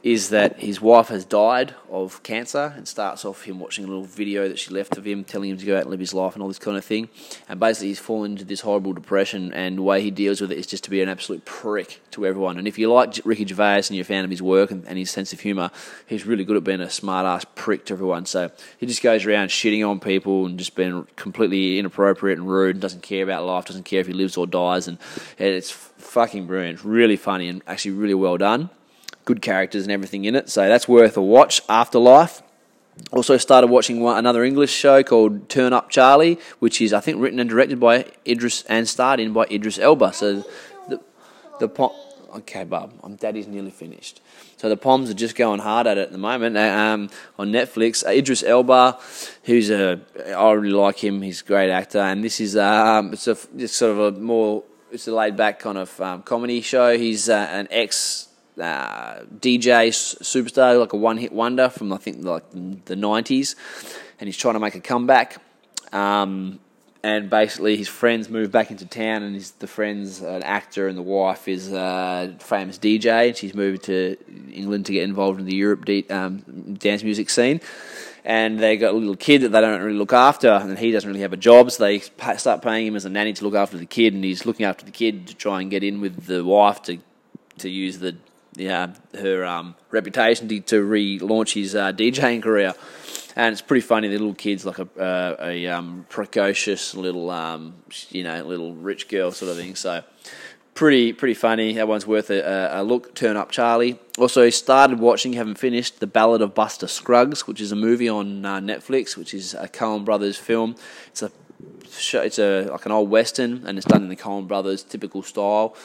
is 0.01 0.29
that 0.29 0.59
his 0.59 0.81
wife 0.81 1.07
has 1.07 1.23
died 1.23 1.73
of 1.89 2.21
cancer 2.23 2.73
and 2.75 2.87
starts 2.87 3.23
off 3.23 3.43
him 3.43 3.59
watching 3.59 3.85
a 3.85 3.87
little 3.87 4.03
video 4.03 4.49
that 4.49 4.59
she 4.59 4.71
left 4.71 4.97
of 4.97 5.05
him 5.05 5.23
telling 5.23 5.51
him 5.51 5.57
to 5.57 5.65
go 5.65 5.77
out 5.77 5.83
and 5.83 5.91
live 5.91 5.99
his 5.99 6.13
life 6.13 6.33
and 6.33 6.41
all 6.41 6.49
this 6.49 6.59
kind 6.59 6.75
of 6.75 6.83
thing. 6.83 7.07
And 7.47 7.59
basically, 7.59 7.89
he's 7.89 7.99
fallen 7.99 8.31
into 8.31 8.43
this 8.43 8.61
horrible 8.61 8.91
depression, 8.91 9.53
and 9.53 9.77
the 9.77 9.83
way 9.83 10.01
he 10.01 10.11
deals 10.11 10.41
with 10.41 10.51
it 10.51 10.57
is 10.57 10.67
just 10.67 10.83
to 10.85 10.89
be 10.89 11.01
an 11.01 11.07
absolute 11.07 11.45
prick 11.45 12.01
to 12.11 12.25
everyone. 12.25 12.57
And 12.57 12.67
if 12.67 12.77
you 12.77 12.91
like 12.91 13.21
Ricky 13.23 13.45
Gervais 13.45 13.83
and 13.87 13.91
you're 13.91 14.01
a 14.01 14.05
fan 14.05 14.25
of 14.25 14.31
his 14.31 14.41
work 14.41 14.71
and, 14.71 14.85
and 14.87 14.97
his 14.97 15.11
sense 15.11 15.31
of 15.31 15.39
humour, 15.39 15.69
he's 16.07 16.25
really 16.25 16.43
good 16.43 16.57
at 16.57 16.63
being 16.63 16.81
a 16.81 16.89
smart 16.89 17.25
ass 17.25 17.45
prick 17.55 17.85
to 17.85 17.93
everyone. 17.93 18.25
So 18.25 18.51
he 18.79 18.87
just 18.87 19.03
goes 19.03 19.25
around 19.25 19.49
shitting 19.49 19.87
on 19.87 19.99
people 19.99 20.45
and 20.45 20.57
just 20.57 20.75
being 20.75 21.07
completely 21.15 21.79
inappropriate 21.79 22.39
and 22.39 22.49
rude 22.49 22.75
and 22.75 22.81
doesn't 22.81 23.03
care 23.03 23.23
about 23.23 23.45
life, 23.45 23.65
doesn't 23.65 23.83
care 23.83 24.01
if 24.01 24.07
he 24.07 24.13
lives 24.13 24.35
or 24.35 24.47
dies. 24.47 24.87
And 24.87 24.97
it's 25.37 25.71
fucking 26.03 26.47
brilliant. 26.47 26.83
Really 26.83 27.15
funny 27.15 27.47
and 27.47 27.61
actually 27.67 27.91
really 27.91 28.13
well 28.13 28.37
done 28.37 28.69
good 29.25 29.41
characters 29.41 29.83
and 29.83 29.91
everything 29.91 30.25
in 30.25 30.35
it. 30.35 30.49
So 30.49 30.67
that's 30.67 30.87
worth 30.87 31.17
a 31.17 31.21
watch. 31.21 31.61
Afterlife. 31.69 32.41
Also 33.11 33.37
started 33.37 33.67
watching 33.67 34.01
one, 34.01 34.17
another 34.17 34.43
English 34.43 34.71
show 34.71 35.01
called 35.01 35.49
Turn 35.49 35.73
Up 35.73 35.89
Charlie, 35.89 36.39
which 36.59 36.79
is 36.79 36.93
I 36.93 36.99
think 36.99 37.19
written 37.19 37.39
and 37.39 37.49
directed 37.49 37.79
by 37.79 38.05
Idris 38.27 38.63
and 38.69 38.87
starred 38.87 39.19
in 39.19 39.33
by 39.33 39.45
Idris 39.49 39.79
Elba. 39.79 40.13
So 40.13 40.45
the 40.87 41.01
the 41.59 41.67
pom- 41.67 41.95
okay, 42.35 42.63
Bob, 42.63 42.93
I'm 43.01 43.15
daddy's 43.15 43.47
nearly 43.47 43.71
finished. 43.71 44.21
So 44.57 44.69
the 44.69 44.77
Poms 44.77 45.09
are 45.09 45.15
just 45.15 45.35
going 45.35 45.59
hard 45.59 45.87
at 45.87 45.97
it 45.97 46.01
at 46.01 46.11
the 46.11 46.19
moment 46.19 46.55
um, 46.55 47.09
on 47.39 47.51
Netflix. 47.51 48.05
Uh, 48.05 48.11
Idris 48.11 48.43
Elba, 48.43 48.99
who's 49.45 49.71
a 49.71 49.99
I 50.27 50.51
really 50.51 50.69
like 50.69 51.03
him. 51.03 51.23
He's 51.23 51.41
a 51.41 51.45
great 51.45 51.71
actor, 51.71 51.99
and 51.99 52.23
this 52.23 52.39
is 52.39 52.55
um, 52.55 53.13
it's 53.13 53.27
a 53.27 53.35
it's 53.57 53.73
sort 53.73 53.91
of 53.91 53.99
a 53.99 54.19
more 54.19 54.63
it's 54.93 55.07
a 55.07 55.11
laid 55.11 55.35
back 55.35 55.59
kind 55.59 55.77
of 55.77 55.99
um, 55.99 56.21
comedy 56.21 56.61
show. 56.61 56.97
He's 56.97 57.27
uh, 57.27 57.47
an 57.51 57.67
ex 57.71 58.29
uh, 58.57 59.21
DJ 59.39 59.89
superstar, 59.89 60.79
like 60.79 60.93
a 60.93 60.97
one 60.97 61.17
hit 61.17 61.31
wonder 61.31 61.69
from 61.69 61.91
I 61.91 61.97
think 61.97 62.23
like 62.23 62.43
the 62.85 62.95
nineties, 62.95 63.55
and 64.19 64.27
he's 64.27 64.37
trying 64.37 64.53
to 64.53 64.59
make 64.59 64.75
a 64.75 64.79
comeback. 64.79 65.41
Um, 65.91 66.59
and 67.05 67.29
basically, 67.29 67.75
his 67.75 67.89
friends 67.89 68.29
move 68.29 68.49
back 68.51 68.71
into 68.71 68.85
town, 68.85 69.23
and 69.23 69.35
his, 69.35 69.51
the 69.51 69.67
friends, 69.67 70.21
an 70.21 70.41
actor, 70.43 70.87
and 70.87 70.97
the 70.97 71.01
wife 71.01 71.49
is 71.49 71.73
a 71.73 72.33
famous 72.39 72.77
DJ, 72.77 73.27
and 73.27 73.35
she's 73.35 73.53
moved 73.53 73.83
to 73.83 74.15
England 74.53 74.85
to 74.85 74.93
get 74.93 75.03
involved 75.03 75.39
in 75.39 75.45
the 75.45 75.55
Europe 75.55 75.83
de- 75.83 76.07
um, 76.09 76.75
dance 76.79 77.03
music 77.03 77.29
scene. 77.29 77.59
And 78.25 78.57
they 78.57 78.77
got 78.77 78.93
a 78.93 78.97
little 78.97 79.17
kid 79.17 79.41
that 79.41 79.49
they 79.49 79.59
don't 79.59 79.81
really 79.81 79.97
look 79.97 80.13
after, 80.13 80.49
and 80.49 80.79
he 80.79 80.91
doesn't 80.91 81.09
really 81.09 81.21
have 81.21 81.33
a 81.33 81.37
job, 81.37 81.71
so 81.71 81.83
they 81.83 81.99
start 81.99 82.61
paying 82.61 82.87
him 82.87 82.95
as 82.95 83.03
a 83.03 83.09
nanny 83.09 83.33
to 83.33 83.43
look 83.43 83.55
after 83.55 83.77
the 83.77 83.85
kid, 83.85 84.13
and 84.13 84.23
he's 84.23 84.45
looking 84.45 84.65
after 84.65 84.85
the 84.85 84.91
kid 84.91 85.27
to 85.27 85.35
try 85.35 85.59
and 85.59 85.69
get 85.69 85.83
in 85.83 85.99
with 85.99 86.25
the 86.25 86.43
wife 86.43 86.81
to 86.83 86.99
to 87.59 87.69
use 87.69 87.99
the 87.99 88.15
yeah, 88.55 88.93
her 89.15 89.45
um, 89.45 89.75
reputation 89.91 90.47
to, 90.47 90.59
to 90.61 90.87
relaunch 90.87 91.53
his 91.53 91.75
uh, 91.75 91.91
DJing 91.91 92.41
career. 92.41 92.73
And 93.35 93.51
it's 93.51 93.61
pretty 93.61 93.81
funny. 93.81 94.07
The 94.09 94.17
little 94.17 94.35
kid's 94.35 94.65
like 94.65 94.77
a 94.77 94.87
uh, 94.99 95.35
a 95.39 95.67
um, 95.67 96.05
precocious 96.09 96.93
little 96.93 97.31
um, 97.31 97.75
you 98.09 98.23
know 98.23 98.43
little 98.43 98.73
rich 98.73 99.07
girl 99.07 99.31
sort 99.31 99.51
of 99.51 99.57
thing. 99.57 99.75
So 99.75 100.03
pretty 100.73 101.13
pretty 101.13 101.33
funny. 101.33 101.73
That 101.73 101.87
one's 101.87 102.07
worth 102.07 102.29
a, 102.29 102.69
a 102.73 102.83
look. 102.83 103.15
Turn 103.15 103.37
up, 103.37 103.51
Charlie. 103.51 103.99
Also 104.17 104.49
started 104.49 104.99
watching, 104.99 105.33
haven't 105.33 105.57
finished, 105.57 105.99
the 105.99 106.07
Ballad 106.07 106.41
of 106.41 106.53
Buster 106.53 106.87
Scruggs, 106.87 107.47
which 107.47 107.59
is 107.61 107.71
a 107.71 107.75
movie 107.75 108.09
on 108.09 108.45
uh, 108.45 108.59
Netflix, 108.59 109.17
which 109.17 109.33
is 109.33 109.53
a 109.53 109.67
Coen 109.67 110.05
Brothers 110.05 110.37
film. 110.37 110.75
It's 111.07 111.21
a 111.23 111.31
it's 112.23 112.39
a 112.39 112.63
like 112.71 112.85
an 112.85 112.91
old 112.91 113.09
western, 113.09 113.65
and 113.65 113.77
it's 113.77 113.87
done 113.87 114.03
in 114.03 114.09
the 114.09 114.15
Coen 114.15 114.47
Brothers 114.47 114.83
typical 114.83 115.23
style 115.23 115.75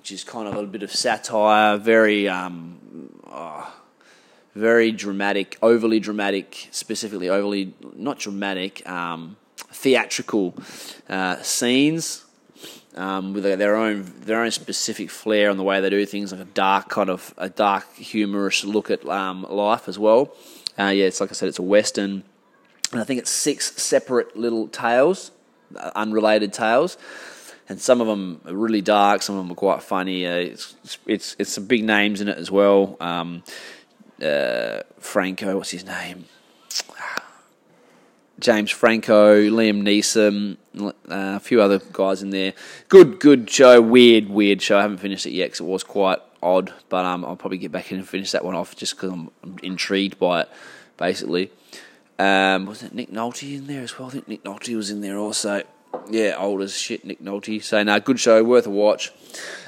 which 0.00 0.12
is 0.12 0.24
kind 0.24 0.48
of 0.48 0.56
a 0.56 0.62
bit 0.62 0.82
of 0.82 0.90
satire, 0.90 1.76
very 1.76 2.26
um, 2.26 3.10
oh, 3.26 3.70
very 4.54 4.92
dramatic, 4.92 5.58
overly 5.60 6.00
dramatic, 6.00 6.68
specifically 6.70 7.28
overly 7.28 7.74
not 7.94 8.18
dramatic, 8.18 8.88
um, 8.88 9.36
theatrical 9.70 10.54
uh, 11.10 11.36
scenes 11.42 12.24
um, 12.96 13.32
with 13.32 13.44
their 13.44 13.76
own 13.76 14.12
their 14.20 14.42
own 14.42 14.50
specific 14.50 15.10
flair 15.10 15.50
on 15.50 15.56
the 15.56 15.62
way 15.62 15.80
they 15.80 15.90
do 15.90 16.04
things, 16.06 16.32
like 16.32 16.40
a 16.40 16.44
dark 16.44 16.88
kind 16.88 17.10
of 17.10 17.34
a 17.36 17.48
dark 17.48 17.94
humorous 17.94 18.64
look 18.64 18.90
at 18.90 19.06
um, 19.08 19.46
life 19.48 19.88
as 19.88 19.98
well. 19.98 20.34
Uh, 20.78 20.86
yeah, 20.86 21.06
it's 21.06 21.20
like 21.20 21.30
I 21.30 21.34
said, 21.34 21.48
it's 21.48 21.58
a 21.58 21.62
western, 21.62 22.22
and 22.92 23.00
I 23.00 23.04
think 23.04 23.20
it's 23.20 23.30
six 23.30 23.82
separate 23.82 24.36
little 24.36 24.68
tales, 24.68 25.30
uh, 25.76 25.90
unrelated 25.94 26.52
tales 26.52 26.96
and 27.70 27.80
some 27.80 28.00
of 28.00 28.08
them 28.08 28.40
are 28.46 28.52
really 28.52 28.80
dark. 28.80 29.22
Some 29.22 29.36
of 29.36 29.44
them 29.44 29.52
are 29.52 29.54
quite 29.54 29.80
funny. 29.80 30.26
Uh, 30.26 30.34
it's 30.34 30.74
it's 31.06 31.36
it's 31.38 31.52
some 31.52 31.66
big 31.66 31.84
names 31.84 32.20
in 32.20 32.26
it 32.28 32.36
as 32.36 32.50
well. 32.50 32.96
Um, 32.98 33.44
uh, 34.20 34.80
Franco, 34.98 35.56
what's 35.56 35.70
his 35.70 35.86
name? 35.86 36.24
James 38.40 38.70
Franco, 38.70 39.40
Liam 39.42 39.82
Neeson, 39.82 40.56
uh, 40.80 40.92
a 41.08 41.40
few 41.40 41.60
other 41.60 41.80
guys 41.92 42.22
in 42.22 42.30
there. 42.30 42.54
Good, 42.88 43.20
good 43.20 43.48
show. 43.50 43.80
Weird, 43.80 44.28
weird 44.28 44.62
show. 44.62 44.78
I 44.78 44.82
haven't 44.82 44.98
finished 44.98 45.26
it 45.26 45.32
yet 45.32 45.46
because 45.46 45.60
it 45.60 45.64
was 45.64 45.84
quite 45.84 46.18
odd, 46.42 46.72
but 46.88 47.04
um, 47.04 47.24
I'll 47.24 47.36
probably 47.36 47.58
get 47.58 47.70
back 47.72 47.92
in 47.92 47.98
and 47.98 48.08
finish 48.08 48.32
that 48.32 48.44
one 48.44 48.54
off 48.54 48.74
just 48.74 48.96
because 48.96 49.12
I'm, 49.12 49.30
I'm, 49.42 49.58
intrigued 49.62 50.18
by 50.18 50.42
it, 50.42 50.48
basically. 50.96 51.50
Um, 52.18 52.66
was 52.66 52.82
it 52.82 52.94
Nick 52.94 53.10
Nolte 53.10 53.56
in 53.56 53.66
there 53.66 53.82
as 53.82 53.98
well? 53.98 54.08
I 54.08 54.12
think 54.12 54.28
Nick 54.28 54.44
Nolte 54.44 54.74
was 54.74 54.90
in 54.90 55.00
there 55.00 55.18
also. 55.18 55.62
Yeah, 56.10 56.36
old 56.38 56.62
as 56.62 56.76
shit, 56.76 57.04
Nick 57.04 57.20
Nolte. 57.20 57.62
So, 57.62 57.82
no, 57.82 58.00
good 58.00 58.20
show, 58.20 58.42
worth 58.42 58.66
a 58.66 58.70
watch. 58.70 59.12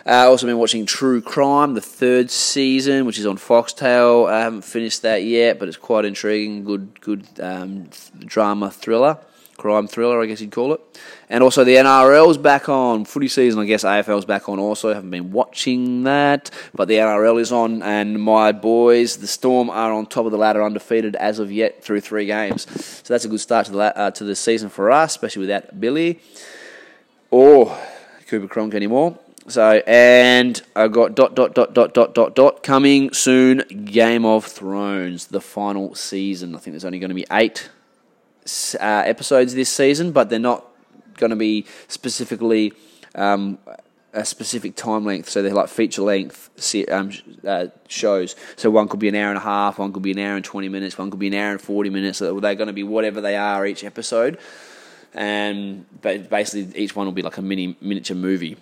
Uh, 0.04 0.28
also 0.28 0.46
been 0.46 0.58
watching 0.58 0.84
True 0.84 1.22
Crime, 1.22 1.74
the 1.74 1.80
third 1.80 2.30
season, 2.30 3.06
which 3.06 3.18
is 3.18 3.26
on 3.26 3.36
Foxtel. 3.38 4.28
I 4.28 4.40
haven't 4.40 4.62
finished 4.62 5.02
that 5.02 5.22
yet, 5.22 5.58
but 5.58 5.68
it's 5.68 5.76
quite 5.76 6.04
intriguing. 6.04 6.64
Good, 6.64 7.00
good 7.00 7.26
um, 7.40 7.88
drama 8.18 8.70
thriller, 8.70 9.18
crime 9.62 9.86
thriller, 9.86 10.20
I 10.20 10.26
guess 10.26 10.40
you'd 10.40 10.50
call 10.50 10.72
it. 10.74 10.80
And 11.30 11.42
also 11.44 11.62
the 11.62 11.76
NRL's 11.76 12.36
back 12.36 12.68
on 12.68 13.04
footy 13.04 13.28
season. 13.28 13.60
I 13.60 13.64
guess 13.64 13.84
AFL's 13.84 14.24
back 14.24 14.48
on 14.48 14.58
also. 14.58 14.92
haven't 14.92 15.10
been 15.10 15.30
watching 15.30 16.02
that, 16.02 16.50
but 16.74 16.88
the 16.88 16.94
NRL 16.94 17.40
is 17.40 17.52
on, 17.52 17.80
and 17.80 18.20
my 18.20 18.50
boys, 18.50 19.18
the 19.18 19.28
Storm, 19.28 19.70
are 19.70 19.92
on 19.92 20.06
top 20.06 20.26
of 20.26 20.32
the 20.32 20.36
ladder, 20.36 20.64
undefeated 20.64 21.14
as 21.14 21.38
of 21.38 21.52
yet 21.52 21.82
through 21.84 22.00
three 22.00 22.26
games. 22.26 22.66
So 23.06 23.14
that's 23.14 23.24
a 23.24 23.28
good 23.28 23.40
start 23.40 23.66
to 23.66 23.72
the 23.72 23.96
uh, 23.96 24.10
to 24.10 24.24
the 24.24 24.34
season 24.34 24.68
for 24.68 24.90
us, 24.90 25.12
especially 25.12 25.42
without 25.42 25.80
Billy 25.80 26.18
or 27.30 27.78
Cooper 28.26 28.48
Cronk 28.48 28.74
anymore. 28.74 29.16
So, 29.46 29.80
and 29.86 30.60
I've 30.74 30.92
got 30.92 31.14
dot 31.14 31.36
dot 31.36 31.54
dot 31.54 31.72
dot 31.72 31.94
dot 31.94 32.14
dot 32.14 32.34
dot 32.34 32.62
coming 32.64 33.12
soon. 33.12 33.62
Game 33.84 34.24
of 34.24 34.44
Thrones, 34.44 35.28
the 35.28 35.40
final 35.40 35.94
season. 35.94 36.56
I 36.56 36.58
think 36.58 36.72
there's 36.72 36.84
only 36.84 36.98
going 36.98 37.10
to 37.10 37.14
be 37.14 37.26
eight 37.30 37.70
uh, 38.80 39.02
episodes 39.06 39.54
this 39.54 39.70
season, 39.70 40.12
but 40.12 40.30
they're 40.30 40.38
not 40.38 40.64
going 41.16 41.30
to 41.30 41.36
be 41.36 41.66
specifically 41.88 42.72
um, 43.14 43.58
a 44.12 44.24
specific 44.24 44.76
time 44.76 45.04
length. 45.04 45.28
So 45.28 45.42
they're 45.42 45.54
like 45.54 45.68
feature 45.68 46.02
length 46.02 46.50
um, 46.90 47.12
uh, 47.46 47.66
shows. 47.88 48.36
So 48.56 48.70
one 48.70 48.88
could 48.88 49.00
be 49.00 49.08
an 49.08 49.14
hour 49.14 49.28
and 49.28 49.38
a 49.38 49.42
half, 49.42 49.78
one 49.78 49.92
could 49.92 50.02
be 50.02 50.12
an 50.12 50.18
hour 50.18 50.36
and 50.36 50.44
twenty 50.44 50.68
minutes, 50.68 50.98
one 50.98 51.10
could 51.10 51.20
be 51.20 51.28
an 51.28 51.34
hour 51.34 51.52
and 51.52 51.60
forty 51.60 51.90
minutes. 51.90 52.18
So 52.18 52.38
they're 52.40 52.54
going 52.54 52.66
to 52.68 52.72
be 52.72 52.84
whatever 52.84 53.20
they 53.20 53.36
are 53.36 53.66
each 53.66 53.84
episode, 53.84 54.38
and 55.14 55.86
basically 56.02 56.76
each 56.76 56.96
one 56.96 57.06
will 57.06 57.12
be 57.12 57.22
like 57.22 57.38
a 57.38 57.42
mini 57.42 57.76
miniature 57.80 58.16
movie 58.16 58.56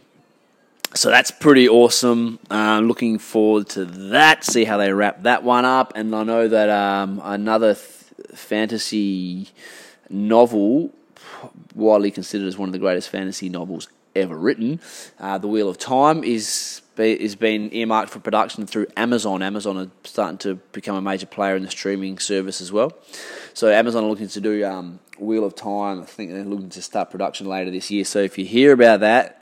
so 0.95 1.11
that's 1.11 1.31
pretty 1.31 1.69
awesome. 1.69 2.39
Uh, 2.51 2.81
looking 2.81 3.19
forward 3.19 3.69
to 3.71 3.85
that. 3.85 4.45
See 4.45 4.65
how 4.65 4.77
they 4.77 4.93
wrap 4.93 5.23
that 5.23 5.45
one 5.45 5.65
up. 5.65 5.93
And 5.95 6.15
I 6.15 6.25
know 6.25 6.49
that 6.49 6.69
um, 6.69 7.21
another 7.23 7.75
th- 7.75 8.00
fantasy 8.35 9.49
novel, 10.09 10.93
widely 11.75 12.11
considered 12.11 12.47
as 12.47 12.59
one 12.59 12.69
of 12.69 12.73
the 12.73 12.79
greatest 12.79 13.09
fantasy 13.09 13.49
novels 13.49 13.89
ever 14.17 14.37
written, 14.37 14.81
uh, 15.19 15.39
The 15.39 15.49
Wheel 15.49 15.69
of 15.69 15.79
Time, 15.79 16.25
is 16.25 16.83
is 16.99 17.35
been 17.35 17.73
earmarked 17.73 18.11
for 18.11 18.19
production 18.19 18.67
through 18.67 18.87
Amazon. 18.95 19.43
Amazon 19.43 19.79
are 19.79 19.91
starting 20.05 20.37
to 20.37 20.57
become 20.73 20.97
a 20.97 21.01
major 21.01 21.25
player 21.25 21.57
in 21.57 21.63
the 21.63 21.71
streaming 21.71 22.19
service 22.19 22.61
as 22.61 22.73
well. 22.73 22.93
So 23.55 23.71
Amazon 23.71 24.05
are 24.05 24.07
looking 24.07 24.29
to 24.29 24.41
do 24.41 24.65
um, 24.67 25.01
Wheel 25.19 25.45
of 25.45 25.55
Time. 25.55 26.03
I 26.03 26.05
think 26.05 26.31
they're 26.31 26.45
looking 26.45 26.69
to 26.71 26.83
start 26.83 27.11
production 27.11 27.47
later 27.47 27.71
this 27.71 27.91
year. 27.91 28.05
So 28.05 28.19
if 28.19 28.37
you 28.37 28.45
hear 28.45 28.73
about 28.73 29.01
that, 29.01 29.40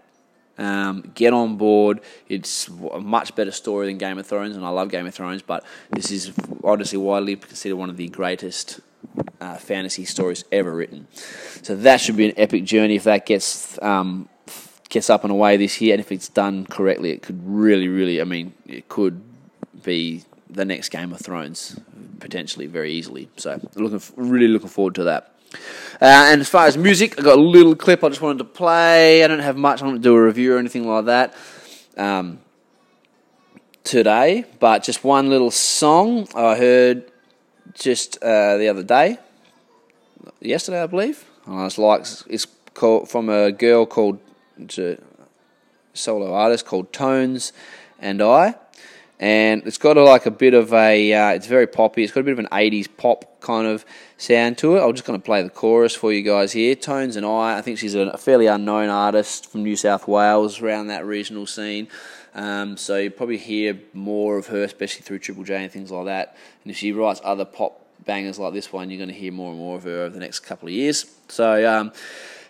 um, 0.59 1.11
get 1.15 1.33
on 1.33 1.57
board. 1.57 2.01
It's 2.29 2.69
a 2.69 3.01
much 3.01 3.35
better 3.35 3.53
story 3.53 3.87
than 3.87 3.99
Game 3.99 4.19
of 4.19 4.27
Thrones, 4.27 4.57
and 4.57 4.65
I 4.65 4.71
love 4.71 4.91
Game 4.91 5.07
of 5.07 5.15
Thrones, 5.15 5.43
but 5.43 5.65
this 5.91 6.11
is 6.11 6.33
honestly 6.65 6.99
widely 6.99 7.37
considered 7.37 7.77
one 7.77 7.91
of 7.91 7.97
the 7.97 8.09
greatest 8.09 8.81
uh, 9.41 9.57
fantasy 9.57 10.05
stories 10.05 10.45
ever 10.51 10.75
written. 10.75 11.07
So 11.63 11.77
that 11.77 12.01
should 12.01 12.17
be 12.17 12.29
an 12.29 12.35
epic 12.37 12.65
journey 12.65 12.97
if 12.97 13.05
that 13.05 13.27
gets 13.27 13.81
um, 13.83 14.29
gets 14.89 15.11
up 15.11 15.25
and 15.25 15.31
away 15.31 15.57
this 15.57 15.81
year, 15.81 15.95
and 15.95 16.01
if 16.01 16.11
it's 16.13 16.29
done 16.29 16.67
correctly, 16.67 17.11
it 17.11 17.23
could 17.23 17.41
really, 17.45 17.89
really. 17.89 18.21
I 18.21 18.25
mean, 18.25 18.53
it 18.67 18.89
could 18.89 19.23
be 19.83 20.25
the 20.51 20.65
next 20.65 20.89
Game 20.89 21.13
of 21.13 21.21
Thrones 21.21 21.79
potentially 22.21 22.67
very 22.67 22.93
easily. 22.93 23.29
So 23.37 23.61
looking 23.75 24.03
really 24.17 24.49
looking 24.49 24.69
forward 24.69 24.95
to 24.97 25.05
that. 25.05 25.35
Uh, 26.01 26.31
and 26.31 26.41
as 26.41 26.49
far 26.49 26.67
as 26.67 26.77
music, 26.77 27.19
I 27.19 27.23
got 27.23 27.39
a 27.39 27.41
little 27.41 27.75
clip 27.75 28.05
I 28.05 28.09
just 28.09 28.21
wanted 28.21 28.39
to 28.39 28.45
play. 28.45 29.25
I 29.25 29.27
don't 29.27 29.41
have 29.41 29.57
much. 29.57 29.83
I 29.83 29.87
don't 29.87 30.01
do 30.01 30.15
a 30.15 30.23
review 30.23 30.55
or 30.55 30.59
anything 30.59 30.87
like 30.87 31.07
that 31.07 31.35
um, 31.97 32.39
today, 33.85 34.45
but 34.61 34.83
just 34.83 35.03
one 35.05 35.29
little 35.29 35.51
song 35.51 36.29
I 36.35 36.57
heard 36.57 37.11
just 37.75 38.23
uh, 38.23 38.57
the 38.57 38.69
other 38.69 38.83
day, 38.83 39.19
yesterday, 40.41 40.83
I 40.83 40.87
believe. 40.87 41.25
I 41.47 41.65
was 41.65 41.79
like, 41.79 42.07
it's 42.29 42.47
called 42.75 43.09
from 43.09 43.29
a 43.29 43.51
girl 43.51 43.87
called 43.87 44.21
it's 44.57 44.79
solo 45.95 46.33
artist 46.33 46.65
called 46.65 46.93
Tones 46.93 47.53
and 47.99 48.23
I 48.23 48.55
and 49.21 49.67
it's 49.67 49.79
got 49.79 49.97
a, 49.97 50.03
like 50.03 50.27
a 50.27 50.31
bit 50.31 50.55
of 50.55 50.73
a 50.73 51.13
uh, 51.13 51.31
it's 51.31 51.47
very 51.47 51.67
poppy. 51.67 52.05
It's 52.05 52.13
got 52.13 52.21
a 52.21 52.25
bit 52.25 52.33
of 52.33 52.39
an 52.39 52.49
80s 52.53 52.89
pop 52.97 53.41
kind 53.41 53.67
of 53.67 53.85
sound 54.17 54.59
to 54.59 54.77
it. 54.77 54.83
I'm 54.83 54.93
just 54.93 55.05
going 55.05 55.19
to 55.19 55.25
play 55.25 55.43
the 55.43 55.51
chorus 55.51 55.95
for 55.95 56.13
you 56.13 56.23
guys 56.23 56.53
here. 56.53 56.75
Tones 56.75 57.17
and 57.17 57.27
i 57.27 57.59
i 57.59 57.63
think 57.63 57.79
she's 57.79 57.95
a 57.95 58.17
fairly 58.17 58.47
unknown 58.47 58.89
artist 58.89 59.51
from 59.51 59.65
new 59.65 59.77
south 59.77 60.07
wales 60.07 60.61
around 60.61 60.89
that 60.89 61.05
regional 61.05 61.47
scene. 61.47 61.89
Um, 62.35 62.77
so 62.77 62.97
you 62.99 63.11
probably 63.11 63.39
hear 63.39 63.79
more 63.93 64.39
of 64.39 64.49
her 64.49 64.63
especially 64.63 65.03
through 65.03 65.19
triple 65.19 65.45
j 65.45 65.63
and 65.63 65.73
things 65.73 65.91
like 65.91 66.07
that. 66.07 66.37
And 66.63 66.71
if 66.71 66.77
she 66.77 66.93
writes 66.93 67.21
other 67.25 67.45
pop 67.45 67.85
bangers 68.05 68.39
like 68.39 68.53
this 68.53 68.73
one 68.73 68.89
you're 68.91 68.99
going 68.99 69.09
to 69.09 69.15
hear 69.15 69.33
more 69.33 69.51
and 69.51 69.59
more 69.59 69.77
of 69.77 69.83
her 69.83 70.03
over 70.03 70.15
the 70.15 70.21
next 70.21 70.41
couple 70.41 70.69
of 70.69 70.75
years. 70.75 71.07
So 71.29 71.69
um, 71.69 71.93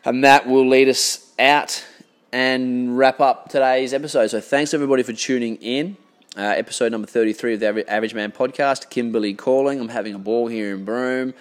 and 0.04 0.22
that 0.24 0.46
will 0.46 0.68
lead 0.68 0.88
us 0.88 1.32
out 1.38 1.86
and 2.30 2.98
wrap 2.98 3.20
up 3.20 3.48
today's 3.48 3.94
episode. 3.94 4.26
So 4.26 4.40
thanks 4.42 4.74
everybody 4.74 5.02
for 5.02 5.14
tuning 5.14 5.56
in 5.56 5.96
uh, 6.36 6.42
episode 6.42 6.92
number 6.92 7.06
33 7.06 7.54
of 7.54 7.60
the 7.60 7.90
Average 7.90 8.14
Man 8.14 8.32
podcast. 8.32 8.90
Kimberley 8.90 9.34
calling. 9.34 9.80
I'm 9.80 9.88
having 9.88 10.14
a 10.14 10.18
ball 10.18 10.46
here 10.46 10.74
in 10.74 10.84
Broome. 10.84 11.34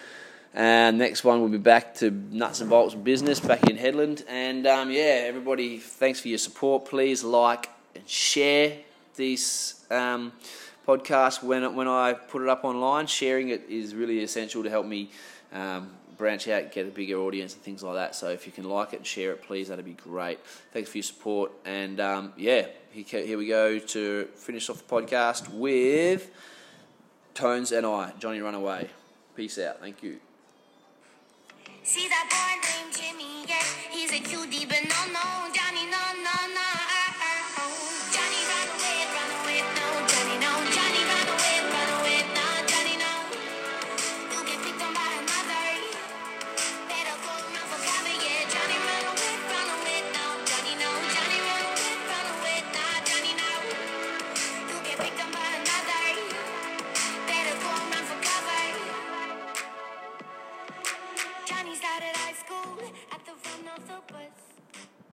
And 0.53 0.97
next 0.97 1.23
one, 1.23 1.41
we'll 1.41 1.49
be 1.49 1.57
back 1.57 1.95
to 1.95 2.09
nuts 2.09 2.61
and 2.61 2.69
bolts 2.69 2.95
business 2.95 3.39
back 3.39 3.69
in 3.69 3.77
Hedland. 3.77 4.23
And 4.27 4.65
um, 4.65 4.89
yeah, 4.89 5.25
everybody, 5.25 5.77
thanks 5.77 6.19
for 6.19 6.29
your 6.29 6.37
support. 6.37 6.85
Please 6.85 7.23
like 7.23 7.69
and 7.93 8.07
share 8.07 8.77
these 9.15 9.85
um, 9.91 10.31
when 10.85 11.75
when 11.75 11.87
I 11.87 12.13
put 12.13 12.41
it 12.41 12.49
up 12.49 12.63
online. 12.63 13.07
Sharing 13.07 13.49
it 13.49 13.65
is 13.69 13.93
really 13.93 14.23
essential 14.23 14.63
to 14.63 14.69
help 14.69 14.85
me 14.85 15.11
um, 15.53 15.91
branch 16.17 16.47
out, 16.47 16.71
get 16.71 16.87
a 16.87 16.89
bigger 16.89 17.17
audience, 17.17 17.53
and 17.53 17.61
things 17.63 17.83
like 17.83 17.95
that. 17.95 18.15
So 18.15 18.29
if 18.29 18.45
you 18.45 18.51
can 18.51 18.63
like 18.63 18.93
it 18.93 18.97
and 18.97 19.05
share 19.05 19.31
it, 19.31 19.43
please, 19.43 19.67
that'd 19.69 19.85
be 19.85 19.93
great. 19.93 20.39
Thanks 20.71 20.89
for 20.89 20.97
your 20.97 21.03
support. 21.03 21.51
And 21.65 21.99
um, 21.99 22.33
yeah, 22.37 22.67
here 22.91 23.37
we 23.37 23.47
go 23.47 23.79
to 23.79 24.25
finish 24.35 24.69
off 24.69 24.85
the 24.85 24.95
podcast 24.95 25.49
with 25.53 26.31
Tones 27.33 27.71
and 27.71 27.85
I, 27.85 28.13
Johnny 28.19 28.41
Run 28.41 28.55
Away. 28.55 28.89
Peace 29.35 29.59
out. 29.59 29.79
Thank 29.79 30.01
you. 30.01 30.19
See 31.83 32.07
that 32.09 32.27
boy 32.27 32.83
named 32.83 32.93
Jimmy, 32.93 33.45
yeah, 33.47 33.63
he's 33.91 34.11
a 34.11 34.19
cutie, 34.19 34.65
but 34.65 34.83
no, 34.83 35.13
no, 35.13 35.47